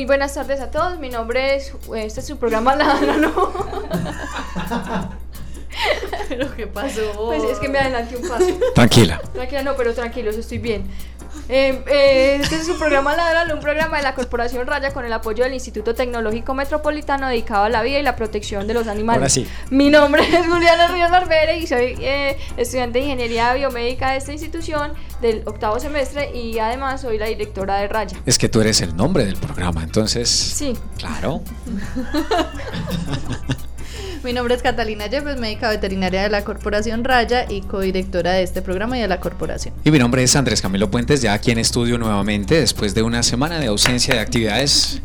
Muy 0.00 0.06
buenas 0.06 0.32
tardes 0.32 0.62
a 0.62 0.70
todos. 0.70 0.98
Mi 0.98 1.10
nombre 1.10 1.56
es. 1.56 1.74
Este 1.94 2.20
es 2.20 2.26
su 2.26 2.38
programa 2.38 2.74
Ladra, 2.80 3.18
¿no? 3.18 3.52
¿Pero 6.26 6.56
qué 6.56 6.66
pasó? 6.66 7.02
Pues 7.26 7.44
es 7.44 7.58
que 7.58 7.68
me 7.68 7.78
adelanté 7.78 8.16
un 8.16 8.26
paso. 8.26 8.46
Tranquila. 8.74 9.20
Tranquila, 9.34 9.62
no, 9.62 9.76
pero 9.76 9.92
tranquilos, 9.92 10.36
estoy 10.36 10.56
bien. 10.56 10.86
Eh, 11.52 11.82
eh, 11.88 12.38
este 12.40 12.54
es 12.54 12.66
su 12.66 12.78
programa 12.78 13.16
Ladra, 13.16 13.52
un 13.52 13.58
programa 13.58 13.96
de 13.96 14.04
la 14.04 14.14
Corporación 14.14 14.68
Raya 14.68 14.92
con 14.92 15.04
el 15.04 15.12
apoyo 15.12 15.42
del 15.42 15.52
Instituto 15.52 15.96
Tecnológico 15.96 16.54
Metropolitano 16.54 17.26
dedicado 17.26 17.64
a 17.64 17.68
la 17.68 17.82
vida 17.82 17.98
y 17.98 18.04
la 18.04 18.14
protección 18.14 18.68
de 18.68 18.74
los 18.74 18.86
animales. 18.86 19.18
Ahora 19.18 19.28
sí. 19.28 19.48
Mi 19.68 19.90
nombre 19.90 20.22
es 20.22 20.46
Juliana 20.46 20.86
Ríos 20.86 21.10
Barbere 21.10 21.58
y 21.58 21.66
soy 21.66 21.96
eh, 21.98 22.38
estudiante 22.56 23.00
de 23.00 23.06
Ingeniería 23.06 23.52
Biomédica 23.54 24.12
de 24.12 24.18
esta 24.18 24.30
institución 24.30 24.92
del 25.20 25.42
octavo 25.44 25.80
semestre 25.80 26.30
y 26.32 26.56
además 26.60 27.00
soy 27.00 27.18
la 27.18 27.26
directora 27.26 27.78
de 27.78 27.88
Raya. 27.88 28.16
Es 28.26 28.38
que 28.38 28.48
tú 28.48 28.60
eres 28.60 28.80
el 28.80 28.94
nombre 28.94 29.24
del 29.24 29.36
programa, 29.36 29.82
entonces. 29.82 30.30
Sí. 30.30 30.78
Claro. 30.98 31.42
Mi 34.22 34.34
nombre 34.34 34.54
es 34.54 34.60
Catalina 34.62 35.06
Yepes, 35.06 35.38
médica 35.40 35.70
veterinaria 35.70 36.22
de 36.22 36.28
la 36.28 36.44
Corporación 36.44 37.04
Raya 37.04 37.46
y 37.48 37.62
codirectora 37.62 38.32
de 38.32 38.42
este 38.42 38.60
programa 38.60 38.98
y 38.98 39.00
de 39.00 39.08
la 39.08 39.18
corporación. 39.18 39.72
Y 39.82 39.90
mi 39.90 39.98
nombre 39.98 40.22
es 40.22 40.36
Andrés 40.36 40.60
Camilo 40.60 40.90
Puentes, 40.90 41.22
ya 41.22 41.32
aquí 41.32 41.50
en 41.52 41.58
estudio 41.58 41.96
nuevamente, 41.96 42.60
después 42.60 42.94
de 42.94 43.02
una 43.02 43.22
semana 43.22 43.58
de 43.58 43.66
ausencia 43.68 44.14
de 44.14 44.20
actividades. 44.20 45.00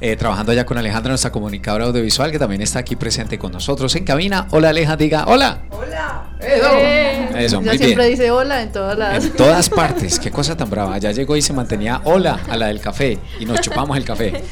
eh, 0.00 0.16
trabajando 0.16 0.52
ya 0.52 0.64
con 0.66 0.76
Alejandra, 0.78 1.10
nuestra 1.10 1.32
comunicadora 1.32 1.86
audiovisual, 1.86 2.30
que 2.30 2.38
también 2.38 2.60
está 2.62 2.78
aquí 2.78 2.94
presente 2.94 3.38
con 3.38 3.52
nosotros 3.52 3.96
en 3.96 4.04
cabina. 4.04 4.46
Hola 4.50 4.68
Aleja, 4.68 4.96
diga 4.96 5.24
hola. 5.26 5.62
Hola. 5.70 6.36
Eh, 6.40 7.30
Eso, 7.36 7.56
Ella 7.58 7.60
muy 7.60 7.78
siempre 7.78 8.06
bien. 8.06 8.10
dice 8.18 8.30
hola 8.30 8.62
en 8.62 8.70
todas 8.70 8.96
las... 8.96 9.24
En 9.24 9.32
todas 9.32 9.68
partes, 9.70 10.20
qué 10.20 10.30
cosa 10.30 10.56
tan 10.56 10.68
brava. 10.70 10.96
Ya 10.98 11.10
llegó 11.10 11.36
y 11.36 11.42
se 11.42 11.52
mantenía 11.52 12.00
hola 12.04 12.38
a 12.48 12.56
la 12.56 12.66
del 12.66 12.80
café 12.80 13.18
y 13.40 13.44
nos 13.44 13.60
chupamos 13.60 13.96
el 13.96 14.04
café. 14.04 14.44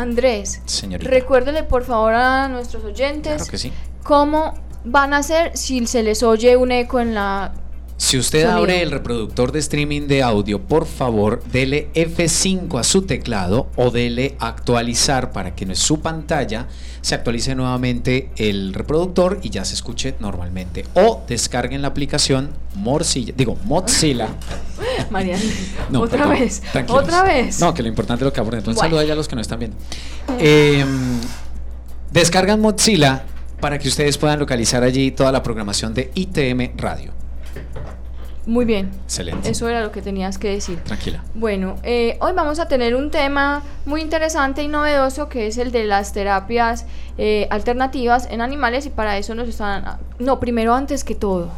Andrés, 0.00 0.62
Señorita. 0.66 1.10
recuérdele 1.10 1.62
por 1.64 1.84
favor 1.84 2.14
a 2.14 2.48
nuestros 2.48 2.84
oyentes 2.84 3.34
Claro 3.36 3.50
que 3.50 3.58
sí. 3.58 3.72
cómo 4.04 4.54
van 4.84 5.12
a 5.12 5.18
hacer 5.18 5.56
si 5.56 5.84
se 5.86 6.02
les 6.02 6.22
oye 6.22 6.56
un 6.56 6.70
eco 6.72 7.00
en 7.00 7.14
la... 7.14 7.52
Si 8.00 8.16
usted 8.16 8.42
Sonido. 8.42 8.58
abre 8.58 8.80
el 8.82 8.92
reproductor 8.92 9.50
de 9.50 9.58
streaming 9.58 10.02
de 10.06 10.22
audio, 10.22 10.60
por 10.62 10.86
favor, 10.86 11.42
dele 11.50 11.88
F5 11.94 12.78
a 12.78 12.84
su 12.84 13.02
teclado 13.02 13.70
o 13.74 13.90
dele 13.90 14.36
actualizar 14.38 15.32
para 15.32 15.56
que 15.56 15.64
en 15.64 15.74
su 15.74 15.98
pantalla 16.00 16.68
se 17.00 17.16
actualice 17.16 17.56
nuevamente 17.56 18.30
el 18.36 18.72
reproductor 18.72 19.40
y 19.42 19.50
ya 19.50 19.64
se 19.64 19.74
escuche 19.74 20.14
normalmente. 20.20 20.84
O 20.94 21.22
descarguen 21.26 21.82
la 21.82 21.88
aplicación 21.88 22.50
Morcilla, 22.76 23.34
digo 23.36 23.56
Mozilla. 23.64 24.28
Mariana, 25.10 25.42
No, 25.90 26.00
otra 26.02 26.18
perdón, 26.26 26.38
vez, 26.40 26.62
otra 26.88 27.22
vez. 27.22 27.60
No, 27.60 27.74
que 27.74 27.82
lo 27.82 27.88
importante 27.88 28.24
es 28.24 28.26
lo 28.26 28.32
que 28.32 28.40
abordan. 28.40 28.58
Entonces, 28.60 28.80
Bueno. 28.80 28.90
saluda 28.96 29.06
ya 29.06 29.12
a 29.12 29.16
los 29.16 29.28
que 29.28 29.34
no 29.36 29.40
están 29.42 29.58
viendo. 29.58 29.76
Eh, 30.38 30.84
descargan 32.12 32.60
Mozilla 32.60 33.24
para 33.60 33.78
que 33.78 33.88
ustedes 33.88 34.18
puedan 34.18 34.38
localizar 34.38 34.82
allí 34.82 35.10
toda 35.10 35.32
la 35.32 35.42
programación 35.42 35.94
de 35.94 36.10
ITM 36.14 36.76
Radio. 36.76 37.12
Muy 38.46 38.64
bien, 38.64 38.90
Excelente. 39.04 39.50
eso 39.50 39.68
era 39.68 39.82
lo 39.82 39.92
que 39.92 40.00
tenías 40.00 40.38
que 40.38 40.48
decir. 40.48 40.78
Tranquila. 40.78 41.22
Bueno, 41.34 41.76
eh, 41.82 42.16
hoy 42.22 42.32
vamos 42.32 42.58
a 42.58 42.66
tener 42.66 42.94
un 42.94 43.10
tema 43.10 43.62
muy 43.84 44.00
interesante 44.00 44.62
y 44.62 44.68
novedoso 44.68 45.28
que 45.28 45.48
es 45.48 45.58
el 45.58 45.70
de 45.70 45.84
las 45.84 46.14
terapias 46.14 46.86
eh, 47.18 47.46
alternativas 47.50 48.26
en 48.30 48.40
animales 48.40 48.86
y 48.86 48.88
para 48.90 49.18
eso 49.18 49.34
nos 49.34 49.48
están... 49.48 49.98
No, 50.18 50.40
primero 50.40 50.74
antes 50.74 51.04
que 51.04 51.14
todo. 51.14 51.50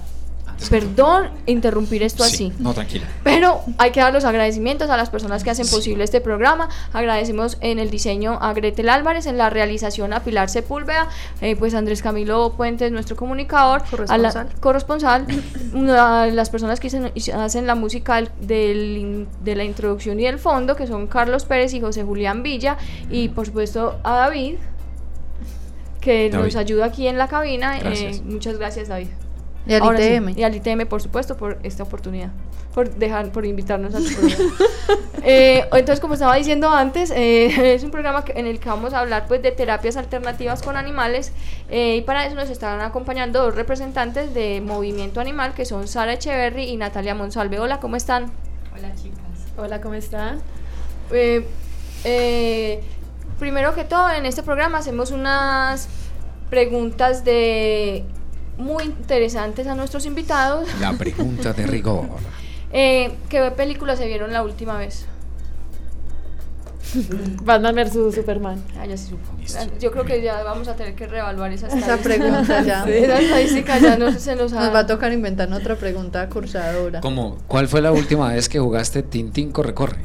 Perdón 0.69 1.31
interrumpir 1.47 2.03
esto 2.03 2.23
Sí, 2.25 2.35
así. 2.35 2.53
No, 2.59 2.75
tranquila. 2.75 3.07
Pero 3.25 3.63
hay 3.79 3.93
que 3.93 4.01
dar 4.01 4.13
los 4.13 4.25
agradecimientos 4.25 4.91
a 4.91 4.97
las 4.97 5.09
personas 5.11 5.43
que 5.43 5.51
hacen 5.51 5.67
posible 5.69 6.05
este 6.05 6.21
programa. 6.21 6.69
Agradecemos 6.93 7.57
en 7.61 7.79
el 7.79 7.91
diseño 7.91 8.39
a 8.43 8.53
Gretel 8.53 8.89
Álvarez, 8.89 9.27
en 9.27 9.39
la 9.39 9.49
realización 9.51 10.13
a 10.13 10.21
Pilar 10.21 10.49
Sepúlveda, 10.51 11.09
eh, 11.41 11.57
pues 11.57 11.75
Andrés 11.75 12.03
Camilo 12.03 12.53
Puentes, 12.57 12.93
nuestro 12.93 13.17
comunicador, 13.17 13.83
a 14.09 14.19
la- 14.19 14.33
Corresponsal. 14.33 14.49
corresponsal, 14.61 15.27
a 15.99 16.27
las 16.33 16.51
personas 16.51 16.81
que 16.81 16.89
hacen, 16.89 17.11
hacen 17.35 17.67
la 17.67 17.75
música 17.75 18.17
del- 18.17 18.31
del 18.41 18.97
in- 18.99 19.29
de 19.45 19.57
la 19.57 19.65
introducción 19.65 20.19
y 20.21 20.25
del 20.25 20.39
fondo, 20.39 20.77
que 20.77 20.87
son 20.87 21.07
Carlos 21.07 21.45
Pérez 21.45 21.73
y 21.75 21.81
José 21.81 22.03
Julián 22.05 22.43
Villa, 22.43 22.77
y 23.11 23.29
por 23.29 23.47
supuesto 23.47 23.99
a 24.03 24.13
David, 24.17 24.57
que 26.01 26.31
David. 26.31 26.45
nos 26.47 26.57
ayuda 26.57 26.87
aquí 26.87 27.07
en 27.07 27.19
la 27.19 27.29
cabina. 27.29 27.79
Eh, 27.79 28.21
muchas 28.25 28.57
gracias, 28.59 28.89
David. 28.89 29.09
Y 29.67 29.75
al 29.75 29.83
Ahora 29.83 29.99
sí, 29.99 30.05
ITM. 30.15 30.39
y 30.39 30.43
al 30.43 30.55
ITM, 30.55 30.87
por 30.87 31.03
supuesto, 31.03 31.37
por 31.37 31.59
esta 31.63 31.83
oportunidad. 31.83 32.31
Por 32.75 32.95
dejar, 32.95 33.31
por 33.31 33.45
invitarnos 33.45 33.95
a 33.95 34.01
su 34.01 34.15
programa. 34.17 34.53
Eh, 35.23 35.65
entonces, 35.73 36.01
como 36.01 36.15
estaba 36.15 36.35
diciendo 36.37 36.71
antes, 36.71 37.11
eh, 37.11 37.75
es 37.75 37.85
un 37.85 37.91
programa 37.91 38.25
que- 38.25 38.33
en 38.39 38.47
el 38.47 38.59
que 38.59 38.69
vamos 38.71 38.95
a 38.95 39.01
hablar 39.01 39.27
pues 39.29 39.43
de 39.43 39.51
terapias 39.53 39.97
alternativas 39.97 40.63
con 40.63 40.77
animales 40.77 41.33
eh, 41.69 41.97
y 41.97 42.01
para 42.03 42.25
eso 42.27 42.35
nos 42.37 42.49
están 42.49 42.81
acompañando 42.81 43.43
dos 43.43 43.55
representantes 43.55 44.33
de 44.33 44.63
Movimiento 44.65 45.21
Animal 45.21 45.53
que 45.53 45.65
son 45.67 45.87
Sara 45.89 46.15
Echeverry 46.15 46.65
y 46.65 46.77
Natalia 46.77 47.15
Monsalve. 47.15 47.59
Hola, 47.61 47.81
¿cómo 47.81 47.97
están? 47.97 48.33
Hola 48.75 48.95
chicas. 48.95 49.19
Hola, 49.59 49.81
¿cómo 49.83 49.95
están? 49.95 50.41
Eh, 51.13 51.45
eh, 52.05 52.81
primero 53.39 53.75
que 53.75 53.85
todo, 53.85 54.11
en 54.11 54.25
este 54.25 54.43
programa 54.43 54.79
hacemos 54.79 55.11
unas 55.11 55.89
preguntas 56.49 57.25
de 57.25 58.05
muy 58.61 58.85
interesantes 58.85 59.67
a 59.67 59.75
nuestros 59.75 60.07
invitados. 60.07 60.69
La 60.81 60.93
pregunta 60.93 61.53
de 61.53 61.67
rigor. 61.67 62.07
Eh, 62.73 63.13
¿Qué 63.29 63.51
película 63.57 63.97
se 63.97 64.07
vieron 64.07 64.33
la 64.33 64.43
última 64.43 64.79
vez? 64.79 65.07
Batman 67.45 67.75
vs 67.75 68.15
Superman. 68.15 68.63
Ah, 68.81 68.87
ya 68.87 68.97
se 68.97 69.09
supo. 69.11 69.33
Listo. 69.39 69.61
Yo 69.81 69.93
creo 69.93 70.05
que 70.05 70.23
ya 70.23 70.43
vamos 70.43 70.67
a 70.69 70.75
tener 70.77 70.95
que 70.95 71.07
reevaluar 71.07 71.53
esa 71.53 71.69
Esa 71.69 71.79
estadística. 71.79 72.17
pregunta 72.17 72.63
ya. 72.63 72.85
Esa 72.89 73.21
estadística 73.21 73.79
ya 73.79 73.97
no 73.97 74.13
se 74.13 74.35
nos 74.37 74.53
ha... 74.53 74.61
Nos 74.67 74.75
va 74.75 74.81
a 74.81 74.87
tocar 74.87 75.13
inventar 75.13 75.53
otra 75.53 75.77
pregunta 75.77 76.29
cursadora. 76.29 77.01
¿Cómo? 77.01 77.39
¿Cuál 77.47 77.69
fue 77.69 77.81
la 77.81 77.93
última 77.93 78.33
vez 78.33 78.49
que 78.49 78.59
jugaste 78.59 79.03
Tintín 79.03 79.53
Corre 79.53 79.75
Corre? 79.75 79.99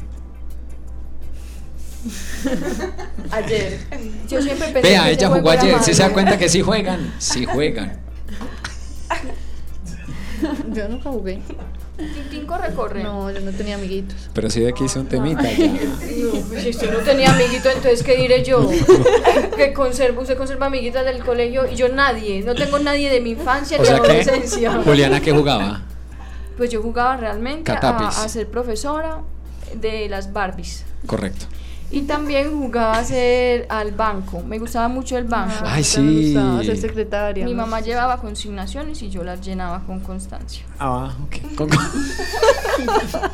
Ayer. 3.32 3.80
Yo 4.28 4.40
siempre 4.40 4.68
pensé 4.68 4.88
Vea, 4.90 5.04
que 5.04 5.10
ella 5.12 5.28
jugó 5.28 5.50
ayer. 5.50 5.82
¿Sí 5.82 5.92
se 5.92 6.02
da 6.02 6.12
cuenta 6.12 6.38
que 6.38 6.48
sí 6.48 6.62
juegan? 6.62 7.12
Sí 7.18 7.44
juegan. 7.44 7.98
Yo 10.72 10.88
nunca 10.88 11.10
jugué. 11.10 11.40
Tintín 11.96 12.46
corre, 12.46 12.74
corre. 12.74 13.02
No, 13.02 13.30
yo 13.30 13.40
no 13.40 13.52
tenía 13.52 13.76
amiguitos. 13.76 14.28
Pero 14.34 14.50
sí 14.50 14.60
de 14.60 14.74
que 14.74 14.84
hice 14.84 14.98
un 14.98 15.06
temita. 15.06 15.42
No, 15.42 16.40
pues 16.48 16.62
si 16.62 16.70
usted 16.70 16.92
no 16.92 16.98
tenía 16.98 17.32
amiguito, 17.32 17.70
entonces 17.70 18.02
¿qué 18.02 18.16
diré 18.16 18.44
yo? 18.44 18.68
que 19.56 19.72
conservo, 19.72 20.20
usted 20.20 20.36
conserva 20.36 20.66
amiguitas 20.66 21.06
del 21.06 21.24
colegio 21.24 21.66
y 21.70 21.74
yo 21.74 21.88
nadie, 21.88 22.42
no 22.42 22.54
tengo 22.54 22.78
nadie 22.80 23.08
de 23.08 23.22
mi 23.22 23.30
infancia 23.30 23.78
O 23.78 23.80
ni 23.80 23.88
que, 23.88 23.94
adolescencia. 23.94 24.82
Juliana, 24.84 25.20
¿qué 25.20 25.32
jugaba? 25.32 25.82
Pues 26.58 26.70
yo 26.70 26.82
jugaba 26.82 27.16
realmente 27.16 27.72
a 27.72 28.28
ser 28.28 28.46
profesora 28.48 29.22
de 29.74 30.10
las 30.10 30.34
Barbies. 30.34 30.84
Correcto. 31.06 31.46
Y 31.90 32.02
también 32.02 32.50
jugaba 32.58 32.98
a 32.98 33.04
ser 33.04 33.66
al 33.68 33.92
banco. 33.92 34.42
Me 34.42 34.58
gustaba 34.58 34.88
mucho 34.88 35.16
el 35.16 35.24
banco. 35.24 35.54
Ay, 35.64 35.82
Nunca 35.96 36.00
me 36.02 36.10
sí. 36.12 36.32
gustaba 36.34 36.64
ser 36.64 36.76
secretaria. 36.78 37.44
Mi 37.44 37.54
mamá 37.54 37.80
llevaba 37.80 38.20
consignaciones 38.20 39.00
y 39.02 39.08
yo 39.10 39.22
las 39.22 39.40
llenaba 39.40 39.82
con 39.86 40.00
constancia. 40.00 40.64
Ah, 40.80 41.14
ok. 41.24 41.54
Con- 41.56 41.68
con- 41.68 41.78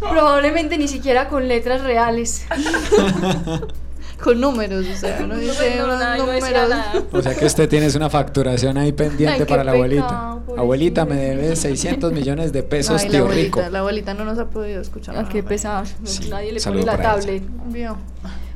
Probablemente 0.00 0.76
ni 0.78 0.88
siquiera 0.88 1.28
con 1.28 1.46
letras 1.48 1.82
reales. 1.82 2.46
Con 4.22 4.40
números, 4.40 4.86
o 4.86 4.96
sea, 4.96 5.20
no 5.26 5.36
dice 5.36 5.76
No, 5.78 5.84
unos 5.84 5.98
nada, 5.98 6.16
no 6.16 6.26
decía 6.26 6.48
números. 6.62 6.68
nada. 6.70 7.02
O 7.12 7.22
sea 7.22 7.34
que 7.34 7.44
usted 7.46 7.68
tiene 7.68 7.88
una 7.96 8.08
facturación 8.10 8.78
ahí 8.78 8.92
pendiente 8.92 9.42
Ay, 9.42 9.46
para 9.46 9.64
la 9.64 9.72
abuelita. 9.72 10.06
pecado, 10.06 10.42
abuelita, 10.58 11.04
me 11.04 11.16
debe 11.16 11.56
600 11.56 12.12
millones 12.12 12.52
de 12.52 12.62
pesos, 12.62 13.00
Ay, 13.02 13.06
la 13.08 13.12
tío 13.12 13.20
abuelita, 13.22 13.58
rico. 13.60 13.70
la 13.70 13.78
abuelita 13.80 14.14
no 14.14 14.24
nos 14.24 14.38
ha 14.38 14.46
podido 14.50 14.80
escuchar. 14.80 15.16
Ah, 15.18 15.28
qué 15.30 15.42
pesado. 15.42 15.84
Sí, 16.04 16.28
Nadie 16.30 16.52
le 16.52 16.60
pone 16.60 16.82
la 16.84 16.98
tablet. 16.98 17.42
Vio. 17.66 17.96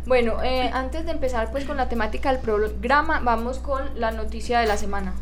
Bueno, 0.06 0.42
eh, 0.44 0.70
antes 0.72 1.04
de 1.04 1.10
empezar 1.10 1.50
pues 1.50 1.64
con 1.64 1.76
la 1.76 1.88
temática 1.88 2.30
del 2.30 2.40
programa, 2.40 3.20
vamos 3.24 3.58
con 3.58 3.82
la 3.98 4.12
noticia 4.12 4.60
de 4.60 4.66
la 4.66 4.76
semana. 4.76 5.14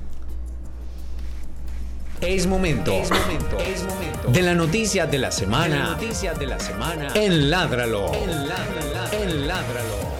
Es 2.21 2.47
momento, 2.47 2.93
es 2.93 3.11
momento, 3.11 3.59
es 3.59 3.83
momento 3.85 4.29
de 4.29 4.43
la 4.43 4.55
noticia 4.55 5.07
de 5.07 5.19
la 5.19 5.31
semana. 5.31 5.91
Noticias 5.93 6.39
de 6.39 6.47
la 6.47 6.59
semana 6.61 7.09
en 7.15 7.51
Ládralo. 7.51 8.13
En 8.15 8.49
Ládralo. 8.49 9.13
En 9.13 9.47
Ládralo. 9.49 10.14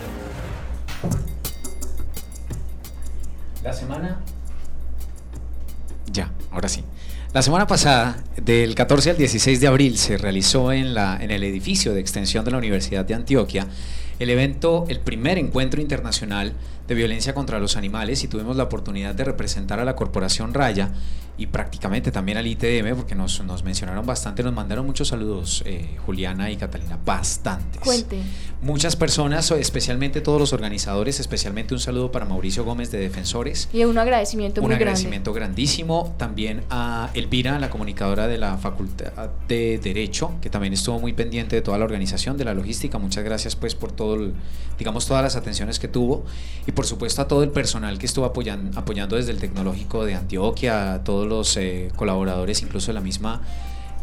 La 3.65 3.73
semana. 3.73 4.21
Ya, 6.13 6.31
ahora 6.51 6.69
sí. 6.69 6.85
La 7.33 7.41
semana 7.41 7.67
pasada, 7.67 8.23
del 8.37 8.75
14 8.75 9.11
al 9.11 9.17
16 9.17 9.61
de 9.61 9.67
abril, 9.67 9.99
se 9.99 10.19
realizó 10.19 10.71
en, 10.71 10.95
la, 10.95 11.19
en 11.21 11.31
el 11.31 11.43
edificio 11.43 11.95
de 11.95 12.01
extensión 12.01 12.45
de 12.45 12.51
la 12.51 12.59
Universidad 12.59 13.07
de 13.07 13.15
Antioquia 13.15 13.67
el 14.19 14.31
evento, 14.31 14.85
el 14.89 15.01
primer 15.01 15.39
encuentro 15.39 15.81
internacional 15.81 16.53
de 16.87 16.95
violencia 16.95 17.35
contra 17.35 17.59
los 17.59 17.77
animales 17.77 18.23
y 18.23 18.29
tuvimos 18.29 18.57
la 18.57 18.65
oportunidad 18.65 19.15
de 19.15 19.25
representar 19.25 19.81
a 19.81 19.85
la 19.85 19.97
Corporación 19.97 20.55
Raya 20.55 20.91
y 21.37 21.47
prácticamente 21.47 22.13
también 22.13 22.39
al 22.39 22.47
ITM 22.47 22.95
porque 22.97 23.15
nos, 23.17 23.43
nos 23.45 23.65
mencionaron 23.65 24.07
bastante, 24.07 24.43
nos 24.45 24.53
mandaron 24.53 24.87
muchos 24.87 25.09
saludos, 25.09 25.63
eh, 25.67 25.97
Juliana 26.07 26.51
y 26.51 26.57
Catalina, 26.57 26.99
bastantes. 27.05 27.81
Cuente. 27.83 28.19
Muchas 28.63 28.95
personas, 28.97 29.51
especialmente 29.51 30.21
todos 30.21 30.41
los 30.41 30.53
organizadores, 30.53 31.19
especialmente 31.21 31.75
un 31.75 31.81
saludo 31.81 32.13
para 32.13 32.25
Mauricio 32.25 32.65
Gómez 32.65 32.91
de 32.93 32.99
Defensores, 32.99 33.69
Y 33.73 33.85
un 33.85 33.99
agradecimiento 33.99 34.61
un 34.61 34.69
muy 34.69 34.77
agradecimiento 34.77 35.33
grandísimo 35.33 36.15
también 36.19 36.63
a 36.71 37.11
Elvira, 37.15 37.59
la 37.59 37.69
comunicadora 37.69 38.27
de 38.29 38.39
la 38.39 38.57
Facultad 38.57 39.13
de 39.49 39.79
Derecho, 39.83 40.33
que 40.41 40.51
también 40.51 40.73
estuvo 40.73 40.99
muy 41.01 41.13
pendiente 41.13 41.57
de 41.57 41.63
toda 41.63 41.79
la 41.79 41.85
organización, 41.85 42.37
de 42.37 42.45
la 42.45 42.55
logística. 42.55 42.97
Muchas 42.99 43.25
gracias 43.25 43.57
pues 43.57 43.75
por 43.75 43.93
todo, 43.93 44.15
el- 44.15 44.35
digamos, 44.79 45.07
todas 45.07 45.23
las 45.23 45.37
atenciones 45.37 45.79
que 45.79 45.89
tuvo 45.89 46.25
y 46.67 46.73
por 46.73 46.87
supuesto 46.87 47.23
a 47.23 47.29
todo 47.29 47.43
el 47.43 47.51
personal 47.51 47.99
que 47.99 48.07
estuvo 48.07 48.25
apoyan- 48.33 48.71
apoyando 48.77 49.17
desde 49.17 49.31
el 49.33 49.39
Tecnológico 49.39 50.05
de 50.05 50.15
Antioquia, 50.15 50.95
a 50.95 51.05
los 51.25 51.57
eh, 51.57 51.91
colaboradores, 51.97 52.63
incluso 52.63 52.89
de 52.89 52.95
la 52.95 53.01
misma 53.01 53.41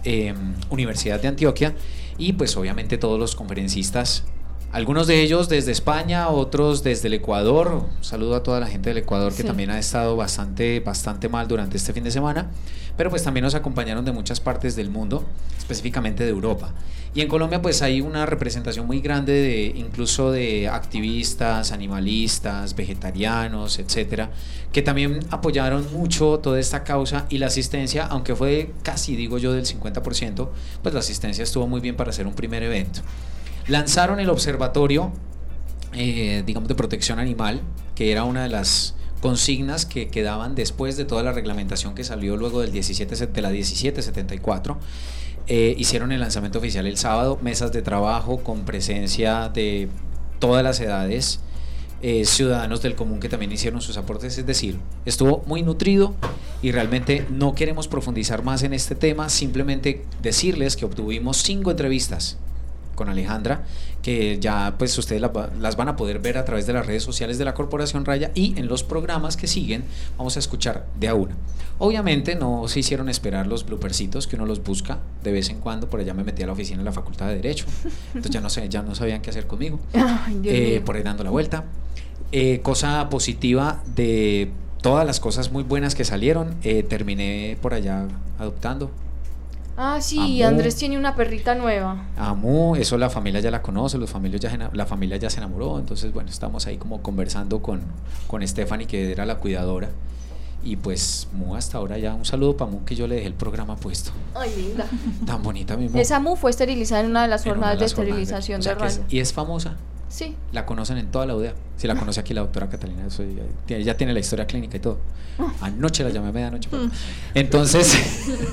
eh, 0.03 0.33
Universidad 0.69 1.21
de 1.21 1.27
Antioquia. 1.27 1.75
Y 2.17 2.33
pues 2.33 2.55
obviamente 2.57 2.97
todos 2.97 3.19
los 3.19 3.35
conferencistas 3.35 4.25
algunos 4.71 5.07
de 5.07 5.21
ellos 5.21 5.49
desde 5.49 5.71
España, 5.71 6.29
otros 6.29 6.83
desde 6.83 7.07
el 7.07 7.15
Ecuador. 7.15 7.85
Un 7.97 8.03
saludo 8.03 8.35
a 8.35 8.43
toda 8.43 8.59
la 8.59 8.67
gente 8.67 8.89
del 8.89 8.99
Ecuador 8.99 9.31
que 9.33 9.41
Sí. 9.41 9.47
también 9.47 9.69
ha 9.69 9.77
estado 9.79 10.15
bastante, 10.15 10.79
bastante 10.79 11.27
mal 11.29 11.47
durante 11.47 11.77
este 11.77 11.91
fin 11.93 12.03
de 12.03 12.11
semana. 12.11 12.49
Pero 12.97 13.09
pues 13.09 13.23
también 13.23 13.43
nos 13.43 13.55
acompañaron 13.55 14.05
de 14.05 14.11
muchas 14.11 14.39
partes 14.39 14.75
del 14.75 14.89
mundo, 14.89 15.25
específicamente 15.57 16.23
de 16.23 16.29
Europa. 16.29 16.73
Y 17.13 17.21
en 17.21 17.27
Colombia 17.27 17.61
pues 17.61 17.81
hay 17.81 17.99
una 17.99 18.25
representación 18.25 18.85
muy 18.87 19.01
grande 19.01 19.33
de 19.33 19.73
incluso 19.75 20.31
de 20.31 20.69
activistas, 20.69 21.71
animalistas, 21.73 22.75
vegetarianos, 22.75 23.79
etcétera, 23.79 24.29
que 24.71 24.81
también 24.81 25.19
apoyaron 25.31 25.91
mucho 25.93 26.39
toda 26.39 26.59
esta 26.59 26.83
causa 26.85 27.25
y 27.29 27.37
la 27.39 27.47
asistencia, 27.47 28.05
aunque 28.05 28.35
fue 28.35 28.71
casi 28.83 29.15
digo 29.15 29.37
yo 29.37 29.51
del 29.51 29.65
50%, 29.65 30.49
pues 30.81 30.93
la 30.93 30.99
asistencia 31.01 31.43
estuvo 31.43 31.67
muy 31.67 31.81
bien 31.81 31.95
para 31.97 32.11
hacer 32.11 32.27
un 32.27 32.33
primer 32.33 32.63
evento. 32.63 33.01
Lanzaron 33.71 34.19
el 34.19 34.29
observatorio, 34.29 35.13
eh, 35.93 36.43
digamos, 36.45 36.67
de 36.67 36.75
protección 36.75 37.19
animal, 37.19 37.61
que 37.95 38.11
era 38.11 38.25
una 38.25 38.43
de 38.43 38.49
las 38.49 38.95
consignas 39.21 39.85
que 39.85 40.09
quedaban 40.09 40.55
después 40.55 40.97
de 40.97 41.05
toda 41.05 41.23
la 41.23 41.31
reglamentación 41.31 41.95
que 41.95 42.03
salió 42.03 42.35
luego 42.35 42.59
del 42.59 42.73
17, 42.73 43.15
se- 43.15 43.27
de 43.27 43.41
la 43.41 43.49
1774. 43.49 44.77
Eh, 45.47 45.73
hicieron 45.77 46.11
el 46.11 46.19
lanzamiento 46.19 46.59
oficial 46.59 46.85
el 46.85 46.97
sábado, 46.97 47.39
mesas 47.41 47.71
de 47.71 47.81
trabajo 47.81 48.39
con 48.43 48.65
presencia 48.65 49.47
de 49.47 49.87
todas 50.39 50.65
las 50.65 50.81
edades, 50.81 51.39
eh, 52.01 52.25
ciudadanos 52.25 52.81
del 52.81 52.95
común 52.95 53.21
que 53.21 53.29
también 53.29 53.53
hicieron 53.53 53.79
sus 53.79 53.95
aportes, 53.95 54.37
es 54.37 54.45
decir, 54.45 54.79
estuvo 55.05 55.43
muy 55.45 55.61
nutrido 55.63 56.13
y 56.61 56.73
realmente 56.73 57.25
no 57.29 57.55
queremos 57.55 57.87
profundizar 57.87 58.43
más 58.43 58.63
en 58.63 58.73
este 58.73 58.95
tema, 58.95 59.29
simplemente 59.29 60.03
decirles 60.21 60.75
que 60.75 60.83
obtuvimos 60.83 61.37
cinco 61.37 61.71
entrevistas 61.71 62.37
con 63.01 63.09
Alejandra, 63.09 63.63
que 64.03 64.37
ya 64.39 64.75
pues 64.77 64.95
ustedes 64.95 65.19
la- 65.21 65.49
las 65.59 65.75
van 65.75 65.89
a 65.89 65.95
poder 65.95 66.19
ver 66.19 66.37
a 66.37 66.45
través 66.45 66.67
de 66.67 66.73
las 66.73 66.85
redes 66.85 67.01
sociales 67.01 67.39
de 67.39 67.45
la 67.45 67.55
Corporación 67.55 68.05
Raya 68.05 68.29
y 68.35 68.53
en 68.59 68.67
los 68.67 68.83
programas 68.83 69.37
que 69.37 69.47
siguen 69.47 69.85
vamos 70.19 70.35
a 70.35 70.39
escuchar 70.39 70.85
de 70.99 71.07
a 71.07 71.15
una. 71.15 71.35
Obviamente 71.79 72.35
no 72.35 72.67
se 72.67 72.79
hicieron 72.81 73.09
esperar 73.09 73.47
los 73.47 73.65
bloopercitos 73.65 74.27
que 74.27 74.35
uno 74.35 74.45
los 74.45 74.61
busca 74.63 74.99
de 75.23 75.31
vez 75.31 75.49
en 75.49 75.57
cuando, 75.59 75.89
por 75.89 75.99
allá 75.99 76.13
me 76.13 76.23
metí 76.23 76.43
a 76.43 76.45
la 76.45 76.53
oficina 76.53 76.77
de 76.77 76.83
la 76.85 76.91
Facultad 76.91 77.27
de 77.29 77.37
Derecho, 77.37 77.65
entonces 78.13 78.31
ya 78.31 78.39
no 78.41 78.49
sé, 78.51 78.69
ya 78.69 78.83
no 78.83 78.93
sabían 78.93 79.21
qué 79.23 79.31
hacer 79.31 79.47
conmigo. 79.47 79.79
Ay, 79.93 80.41
Eh, 80.45 80.81
por 80.85 80.95
ahí 80.95 81.01
dando 81.01 81.23
la 81.23 81.31
vuelta. 81.31 81.63
Eh, 82.31 82.59
cosa 82.61 83.09
positiva 83.09 83.81
de 83.95 84.51
todas 84.83 85.07
las 85.07 85.19
cosas 85.19 85.51
muy 85.51 85.63
buenas 85.63 85.95
que 85.95 86.05
salieron, 86.05 86.53
eh, 86.63 86.83
terminé 86.83 87.57
por 87.63 87.73
allá 87.73 88.05
adoptando. 88.37 88.91
Ah, 89.83 89.99
sí. 89.99 90.43
Andrés 90.43 90.75
tiene 90.75 90.95
una 90.97 91.15
perrita 91.15 91.55
nueva. 91.55 92.05
Amo, 92.15 92.75
eso 92.75 92.97
la 92.99 93.09
familia 93.09 93.39
ya 93.41 93.49
la 93.49 93.63
conoce, 93.63 93.97
los 93.97 94.09
familias 94.11 94.39
ya, 94.39 94.69
la 94.73 94.85
familia 94.85 95.17
ya 95.17 95.29
se 95.29 95.39
enamoró, 95.39 95.79
entonces 95.79 96.13
bueno, 96.13 96.29
estamos 96.29 96.67
ahí 96.67 96.77
como 96.77 97.01
conversando 97.01 97.63
con, 97.63 97.81
con 98.27 98.47
Stephanie, 98.47 98.85
que 98.85 99.11
era 99.11 99.25
la 99.25 99.37
cuidadora. 99.37 99.89
Y 100.63 100.75
pues 100.75 101.27
Mu 101.33 101.55
hasta 101.55 101.79
ahora 101.79 101.97
ya 101.97 102.13
un 102.13 102.23
saludo 102.25 102.55
para 102.55 102.69
Mu 102.69 102.85
que 102.85 102.93
yo 102.95 103.07
le 103.07 103.15
dejé 103.15 103.25
el 103.27 103.33
programa 103.33 103.75
puesto. 103.75 104.11
Ay, 104.35 104.51
linda. 104.55 104.85
Tan 105.25 105.41
bonita 105.41 105.75
mi 105.75 105.89
Mu. 105.89 105.97
Esa 105.99 106.19
mu 106.19 106.35
fue 106.35 106.51
esterilizada 106.51 107.01
en 107.01 107.07
una 107.07 107.23
de 107.23 107.29
las 107.29 107.43
jornadas 107.43 107.79
de 107.79 107.87
jornadas 107.87 107.91
esterilización 108.21 108.59
o 108.59 108.63
sea 108.63 108.75
de 108.75 108.85
es- 108.85 108.95
raya. 108.97 109.07
y 109.09 109.19
es 109.19 109.33
famosa. 109.33 109.77
Sí. 110.11 110.35
La 110.51 110.65
conocen 110.65 110.97
en 110.97 111.09
toda 111.09 111.25
la 111.25 111.35
UDEA. 111.35 111.53
Si 111.77 111.87
la 111.87 111.95
conoce 111.95 112.19
aquí 112.19 112.33
la 112.33 112.41
doctora 112.41 112.67
Catalina, 112.69 113.07
eso 113.07 113.23
ya, 113.23 113.43
tiene- 113.65 113.83
ya 113.85 113.95
tiene 113.95 114.13
la 114.13 114.19
historia 114.19 114.45
clínica 114.45 114.75
y 114.77 114.79
todo. 114.81 114.99
Anoche 115.61 116.03
la 116.03 116.09
llamé 116.09 116.27
a 116.27 116.31
medianoche. 116.33 116.67
pero- 116.69 116.89
Entonces, 117.33 117.97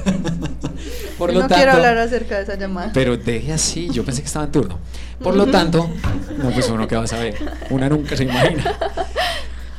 por 1.19 1.33
lo 1.33 1.41
no 1.41 1.49
tanto, 1.49 1.55
quiero 1.57 1.73
hablar 1.73 1.99
acerca 1.99 2.37
de 2.37 2.43
esa 2.45 2.55
llamada. 2.57 2.91
pero 2.95 3.17
deje 3.17 3.53
así, 3.53 3.89
yo 3.91 4.05
pensé 4.05 4.23
que 4.23 4.27
estaba 4.27 4.45
en 4.47 4.53
turno. 4.53 4.79
Por 5.23 5.35
lo 5.35 5.47
tanto, 5.47 5.91
no, 6.39 6.51
pues 6.51 6.69
uno 6.71 6.87
que 6.87 6.97
va 6.97 7.03
a 7.03 7.07
saber. 7.09 7.35
Una 7.71 7.89
nunca 7.89 8.17
se 8.17 8.23
imagina. 8.25 8.77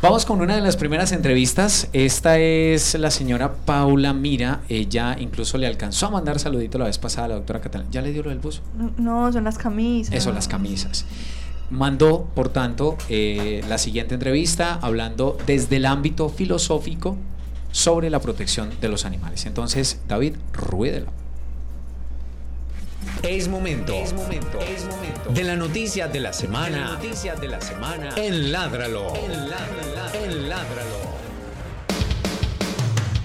Vamos 0.01 0.25
con 0.25 0.39
una 0.39 0.55
de 0.55 0.62
las 0.62 0.77
primeras 0.77 1.12
entrevistas. 1.12 1.88
Esta 1.91 2.38
es 2.39 2.95
la 2.95 3.12
señora 3.12 3.53
Paula 3.53 4.13
Mira. 4.13 4.62
Ella 4.69 5.15
incluso 5.19 5.57
le 5.57 5.67
alcanzó 5.67 6.07
a 6.07 6.09
mandar 6.09 6.39
saludito 6.39 6.77
la 6.77 6.86
vez 6.86 6.98
pasada 6.98 7.25
a 7.25 7.27
la 7.29 7.36
doctora 7.36 7.59
Catalina. 7.62 7.89
¿Ya 7.91 8.01
le 8.01 8.12
dio 8.13 8.24
lo 8.24 8.29
del 8.29 8.39
buzo? 8.39 8.62
No, 8.98 9.31
son 9.33 9.43
las 9.43 9.57
camisas. 9.57 10.13
Eso, 10.15 10.31
las 10.31 10.48
camisas. 10.48 11.05
Mandó, 11.69 12.27
por 12.33 12.49
tanto, 12.49 12.97
eh, 13.09 13.63
la 13.67 13.77
siguiente 13.77 14.15
entrevista 14.15 14.79
hablando 14.81 15.38
desde 15.45 15.75
el 15.75 15.85
ámbito 15.85 16.29
filosófico 16.29 17.17
sobre 17.71 18.09
la 18.09 18.19
protección 18.19 18.71
de 18.81 18.89
los 18.89 19.05
animales. 19.05 19.45
Entonces, 19.45 19.99
David, 20.07 20.35
ruédela. 20.53 21.11
Es 23.23 23.47
momento, 23.47 23.93
es 23.93 24.13
momento, 24.13 24.59
es 24.59 24.85
momento 24.85 25.29
de 25.29 25.43
la 25.43 25.55
noticia 25.55 26.07
de 26.07 26.19
la 26.19 26.33
semana. 26.33 26.99
De 26.99 27.47
la 27.47 27.61
semana 27.61 28.09
en 28.15 28.51
Ládralo. 28.51 29.13
En 29.15 29.49
Ládralo. 29.49 30.13
En 30.13 30.49
Ládralo. 30.49 31.18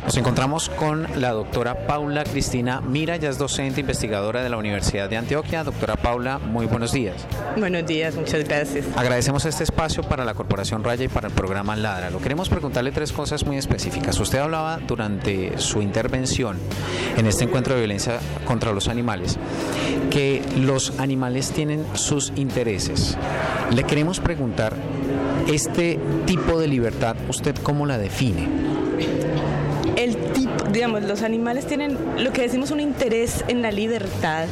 Nos 0.05 0.17
encontramos 0.19 0.69
con 0.69 1.07
la 1.17 1.31
doctora 1.31 1.87
Paula 1.87 2.25
Cristina 2.25 2.83
Mira, 2.83 3.17
ya 3.17 3.31
es 3.31 3.39
docente 3.39 3.81
investigadora 3.81 4.43
de 4.43 4.51
la 4.51 4.59
Universidad 4.59 5.09
de 5.09 5.17
Antioquia. 5.17 5.65
Doctora 5.65 5.97
Paula, 5.97 6.39
muy 6.39 6.67
buenos 6.67 6.93
días. 6.93 7.27
Buenos 7.57 7.87
días, 7.87 8.15
muchas 8.15 8.45
gracias. 8.45 8.85
Agradecemos 8.97 9.47
este 9.47 9.65
espacio 9.65 10.03
para 10.03 10.25
la 10.25 10.35
Corporación 10.35 10.85
Raya 10.85 11.05
y 11.05 11.09
para 11.09 11.29
el 11.29 11.35
programa 11.35 11.75
Ladra. 11.75 12.11
Lo 12.11 12.21
queremos 12.21 12.51
preguntarle 12.51 12.93
tres 12.93 13.13
cosas 13.13 13.47
muy 13.47 13.57
específicas. 13.57 14.21
Usted 14.21 14.39
hablaba 14.39 14.79
durante 14.87 15.59
su 15.59 15.81
intervención 15.81 16.59
en 17.17 17.27
este 17.27 17.45
encuentro 17.45 17.75
de 17.75 17.81
violencia 17.81 18.19
contra 18.45 18.73
los 18.73 18.89
animales 18.89 19.39
que 20.11 20.43
los 20.59 20.99
animales 21.01 21.51
tienen 21.51 21.85
sus 21.95 22.33
intereses. 22.37 23.17
Le 23.73 23.85
queremos 23.85 24.21
preguntar, 24.21 24.75
este 25.49 25.99
tipo 26.27 26.59
de 26.59 26.69
libertad, 26.69 27.17
¿usted 27.29 27.57
cómo 27.57 27.87
la 27.87 27.99
define? 27.99 28.49
El 29.97 30.17
tipo, 30.33 30.65
digamos, 30.73 31.03
los 31.05 31.23
animales 31.23 31.67
tienen 31.67 31.97
lo 32.19 32.33
que 32.33 32.43
decimos 32.43 32.71
un 32.71 32.81
interés 32.81 33.45
en 33.49 33.63
la 33.63 33.71
libertad. 33.71 34.47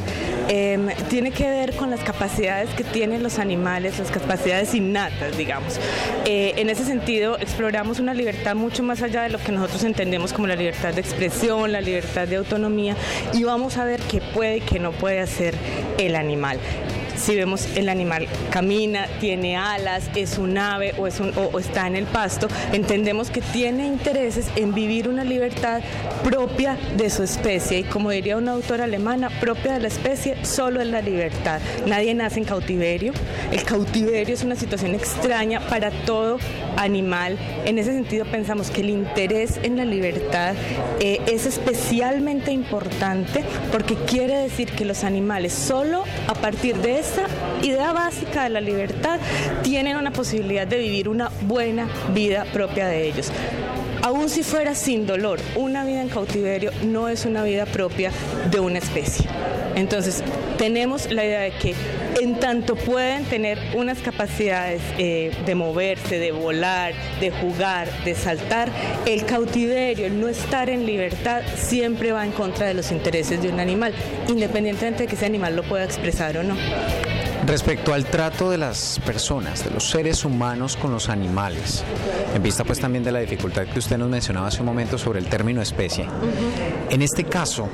em, 0.49 0.89
tiene 1.09 1.31
que 1.31 1.49
ver 1.49 1.75
con 1.77 1.89
las 1.91 2.01
capacidades 2.01 2.69
que 2.71 2.85
tienen 2.85 3.23
los 3.23 3.39
animales, 3.39 3.99
las 3.99 4.11
capacidades 4.11 4.75
innatas, 4.75 5.37
digamos. 5.37 5.79
Eh, 6.27 6.55
en 6.57 6.69
ese 6.69 6.85
sentido, 6.85 7.39
exploramos 7.39 8.01
una 8.01 8.13
libertad 8.13 8.55
mucho 8.55 8.83
más 8.83 9.03
allá 9.03 9.23
de 9.23 9.31
lo 9.31 9.39
que 9.39 9.53
nosotros 9.53 9.85
entendemos 9.85 10.33
como 10.33 10.49
la 10.49 10.57
libertad 10.57 10.93
de 10.95 11.01
expresión, 11.01 11.73
la 11.73 11.81
libertad 11.81 12.27
de 12.27 12.37
autonomía, 12.37 12.97
y 13.33 13.45
vamos 13.45 13.79
a 13.79 13.85
ver 13.85 14.01
qué 14.01 14.21
puede 14.21 14.59
y 14.59 14.61
qué 14.61 14.79
no 14.79 14.91
puede 14.93 15.21
hacer 15.21 15.55
el 15.99 16.17
animal. 16.17 16.59
Si 17.17 17.37
vemos 17.37 17.67
el 17.77 17.89
animal 17.89 18.29
camina, 18.51 19.07
tiene 19.21 19.57
alas, 19.57 20.11
es 20.15 20.39
un 20.39 20.59
ave 20.59 20.95
o, 20.99 21.07
es 21.07 21.21
o, 21.21 21.59
está 21.59 21.87
en 21.87 21.97
el 21.97 22.05
pasto, 22.07 22.49
entendemos 22.73 23.31
que 23.31 23.41
tiene 23.41 23.87
intereses 23.87 24.47
en 24.57 24.75
vivir 24.75 25.09
una 25.09 25.25
libertad 25.25 25.83
propia 26.25 26.77
de 26.97 27.11
su 27.11 27.23
especie 27.23 27.81
y 27.81 27.85
como 27.85 28.11
diría 28.11 28.37
una 28.37 28.53
autora 28.53 28.85
alemana, 28.85 29.31
propia 29.41 29.75
de 29.75 29.81
la 29.81 29.89
especie 29.89 30.45
solo 30.45 30.81
es 30.81 30.87
la 30.87 31.03
libertad. 31.03 31.61
Nadie 31.87 32.15
nace 32.15 32.39
en 32.41 32.45
cautiverio. 32.45 33.13
El 33.51 33.65
cautiverio 33.65 34.35
es 34.35 34.43
una 34.43 34.57
situación 34.57 34.95
extraña 34.95 35.61
para 35.69 35.91
todo 35.91 36.39
animal. 36.77 37.39
En 37.65 37.79
ese 37.79 37.93
sentido 37.93 38.25
pensamos 38.25 38.71
que 38.71 38.81
el 38.81 38.91
interés 38.91 39.59
en 39.63 39.77
la 39.77 39.85
libertad 39.85 40.55
eh, 41.01 41.21
es 41.27 41.47
especialmente 41.47 42.53
importante 42.53 43.45
porque 43.71 43.95
quiere 43.95 44.39
decir 44.39 44.71
que 44.71 44.85
los 44.85 45.05
animales 45.05 45.53
solo 45.53 46.05
a 46.29 46.35
partir 46.35 46.77
de 46.77 46.99
esa 47.03 47.27
idea 47.63 47.93
básica 47.93 48.45
de 48.45 48.51
la 48.51 48.61
libertad 48.61 49.19
tienen 49.63 49.97
una 49.97 50.13
posibilidad 50.13 50.67
de 50.67 50.79
vivir 50.79 51.09
una 51.09 51.31
buena 51.43 51.89
vida 52.15 52.47
propia 52.53 52.87
de 52.87 53.09
ellos. 53.09 53.31
Aún 54.03 54.29
si 54.29 54.43
fuera 54.43 54.75
sin 54.75 55.07
dolor, 55.07 55.41
una 55.57 55.85
vida 55.85 56.01
en 56.01 56.09
cautiverio 56.09 56.71
no 56.85 57.09
es 57.09 57.25
una 57.25 57.43
vida 57.43 57.67
propia 57.67 58.11
de 58.51 58.61
una 58.61 58.79
especie. 58.79 59.27
Entonces, 59.75 60.23
tenemos 60.63 61.11
la 61.11 61.25
idea 61.25 61.41
de 61.41 61.51
que 61.51 61.75
en 62.21 62.39
tanto 62.39 62.77
pueden 62.77 63.25
tener 63.25 63.59
unas 63.75 63.99
capacidades 63.99 64.81
eh, 64.97 65.33
de 65.45 65.55
moverse, 65.57 66.21
de 66.21 66.31
volar, 66.31 66.95
de 67.19 67.33
jugar, 67.33 67.89
de 68.05 68.15
saltar, 68.15 68.71
el 69.05 69.27
cautiverio, 69.27 70.07
el 70.07 70.21
no 70.21 70.29
estar 70.29 70.71
en 70.71 70.87
libertad, 70.87 71.43
siempre 71.57 72.13
va 72.13 72.25
en 72.25 72.31
contra 72.31 72.69
de 72.69 72.75
los 72.75 72.93
intereses 72.93 73.43
de 73.43 73.49
un 73.49 73.59
animal, 73.59 73.93
independientemente 74.29 75.03
de 75.03 75.09
que 75.09 75.17
ese 75.17 75.27
animal 75.27 75.57
lo 75.57 75.65
pueda 75.65 75.83
expresar 75.83 76.37
o 76.37 76.45
no. 76.45 76.55
Respecto 77.45 77.93
al 77.93 78.05
trato 78.05 78.49
de 78.49 78.59
las 78.59 79.01
personas, 79.05 79.65
de 79.65 79.73
los 79.73 79.91
seres 79.91 80.25
humanos 80.25 80.77
con 80.77 80.93
los 80.93 81.09
animales, 81.09 81.83
en 82.37 82.41
vista 82.41 82.63
pues 82.63 82.79
también 82.79 83.03
de 83.03 83.11
la 83.11 83.19
dificultad 83.19 83.67
que 83.67 83.81
usted 83.81 83.99
nos 83.99 84.09
mencionaba 84.09 84.47
hace 84.47 84.61
un 84.61 84.67
momento 84.67 84.97
sobre 84.97 85.19
el 85.19 85.27
término 85.27 85.61
especie, 85.61 86.07
en 86.89 87.03
este 87.03 87.25
caso, 87.25 87.69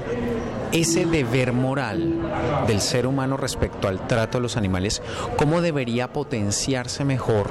ese 0.72 1.06
deber 1.06 1.52
moral 1.52 2.18
del 2.66 2.80
ser 2.80 3.06
humano 3.06 3.36
respecto 3.36 3.88
al 3.88 4.06
trato 4.06 4.38
de 4.38 4.42
los 4.42 4.56
animales, 4.56 5.02
¿cómo 5.36 5.60
debería 5.60 6.12
potenciarse 6.12 7.04
mejor 7.04 7.50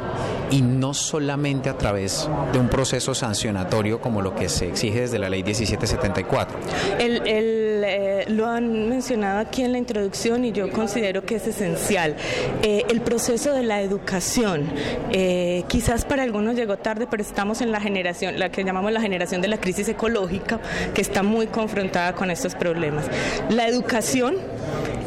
y 0.51 0.61
no 0.61 0.93
solamente 0.93 1.69
a 1.69 1.77
través 1.77 2.29
de 2.53 2.59
un 2.59 2.69
proceso 2.69 3.13
sancionatorio 3.13 3.99
como 4.01 4.21
lo 4.21 4.35
que 4.35 4.49
se 4.49 4.67
exige 4.67 5.01
desde 5.01 5.19
la 5.19 5.29
ley 5.29 5.43
1774? 5.43 6.59
El, 6.99 7.21
eh, 7.25 8.16
lo 8.27 8.47
han 8.47 8.89
mencionado 8.89 9.39
aquí 9.39 9.63
en 9.63 9.71
la 9.71 9.77
introducción 9.77 10.45
y 10.45 10.51
yo 10.51 10.71
considero 10.71 11.25
que 11.25 11.35
es 11.35 11.47
esencial. 11.47 12.15
Eh, 12.63 12.83
el 12.89 13.01
proceso 13.01 13.53
de 13.53 13.63
la 13.63 13.81
educación, 13.81 14.69
eh, 15.11 15.63
quizás 15.67 16.05
para 16.05 16.23
algunos 16.23 16.55
llegó 16.55 16.77
tarde, 16.77 17.07
pero 17.09 17.21
estamos 17.21 17.61
en 17.61 17.71
la 17.71 17.79
generación, 17.79 18.39
la 18.39 18.49
que 18.51 18.63
llamamos 18.63 18.91
la 18.91 19.01
generación 19.01 19.41
de 19.41 19.47
la 19.47 19.57
crisis 19.57 19.87
ecológica, 19.89 20.59
que 20.93 21.01
está 21.01 21.23
muy 21.23 21.47
confrontada 21.47 22.13
con 22.13 22.31
estos 22.31 22.55
problemas. 22.55 23.05
La 23.49 23.67
educación 23.67 24.37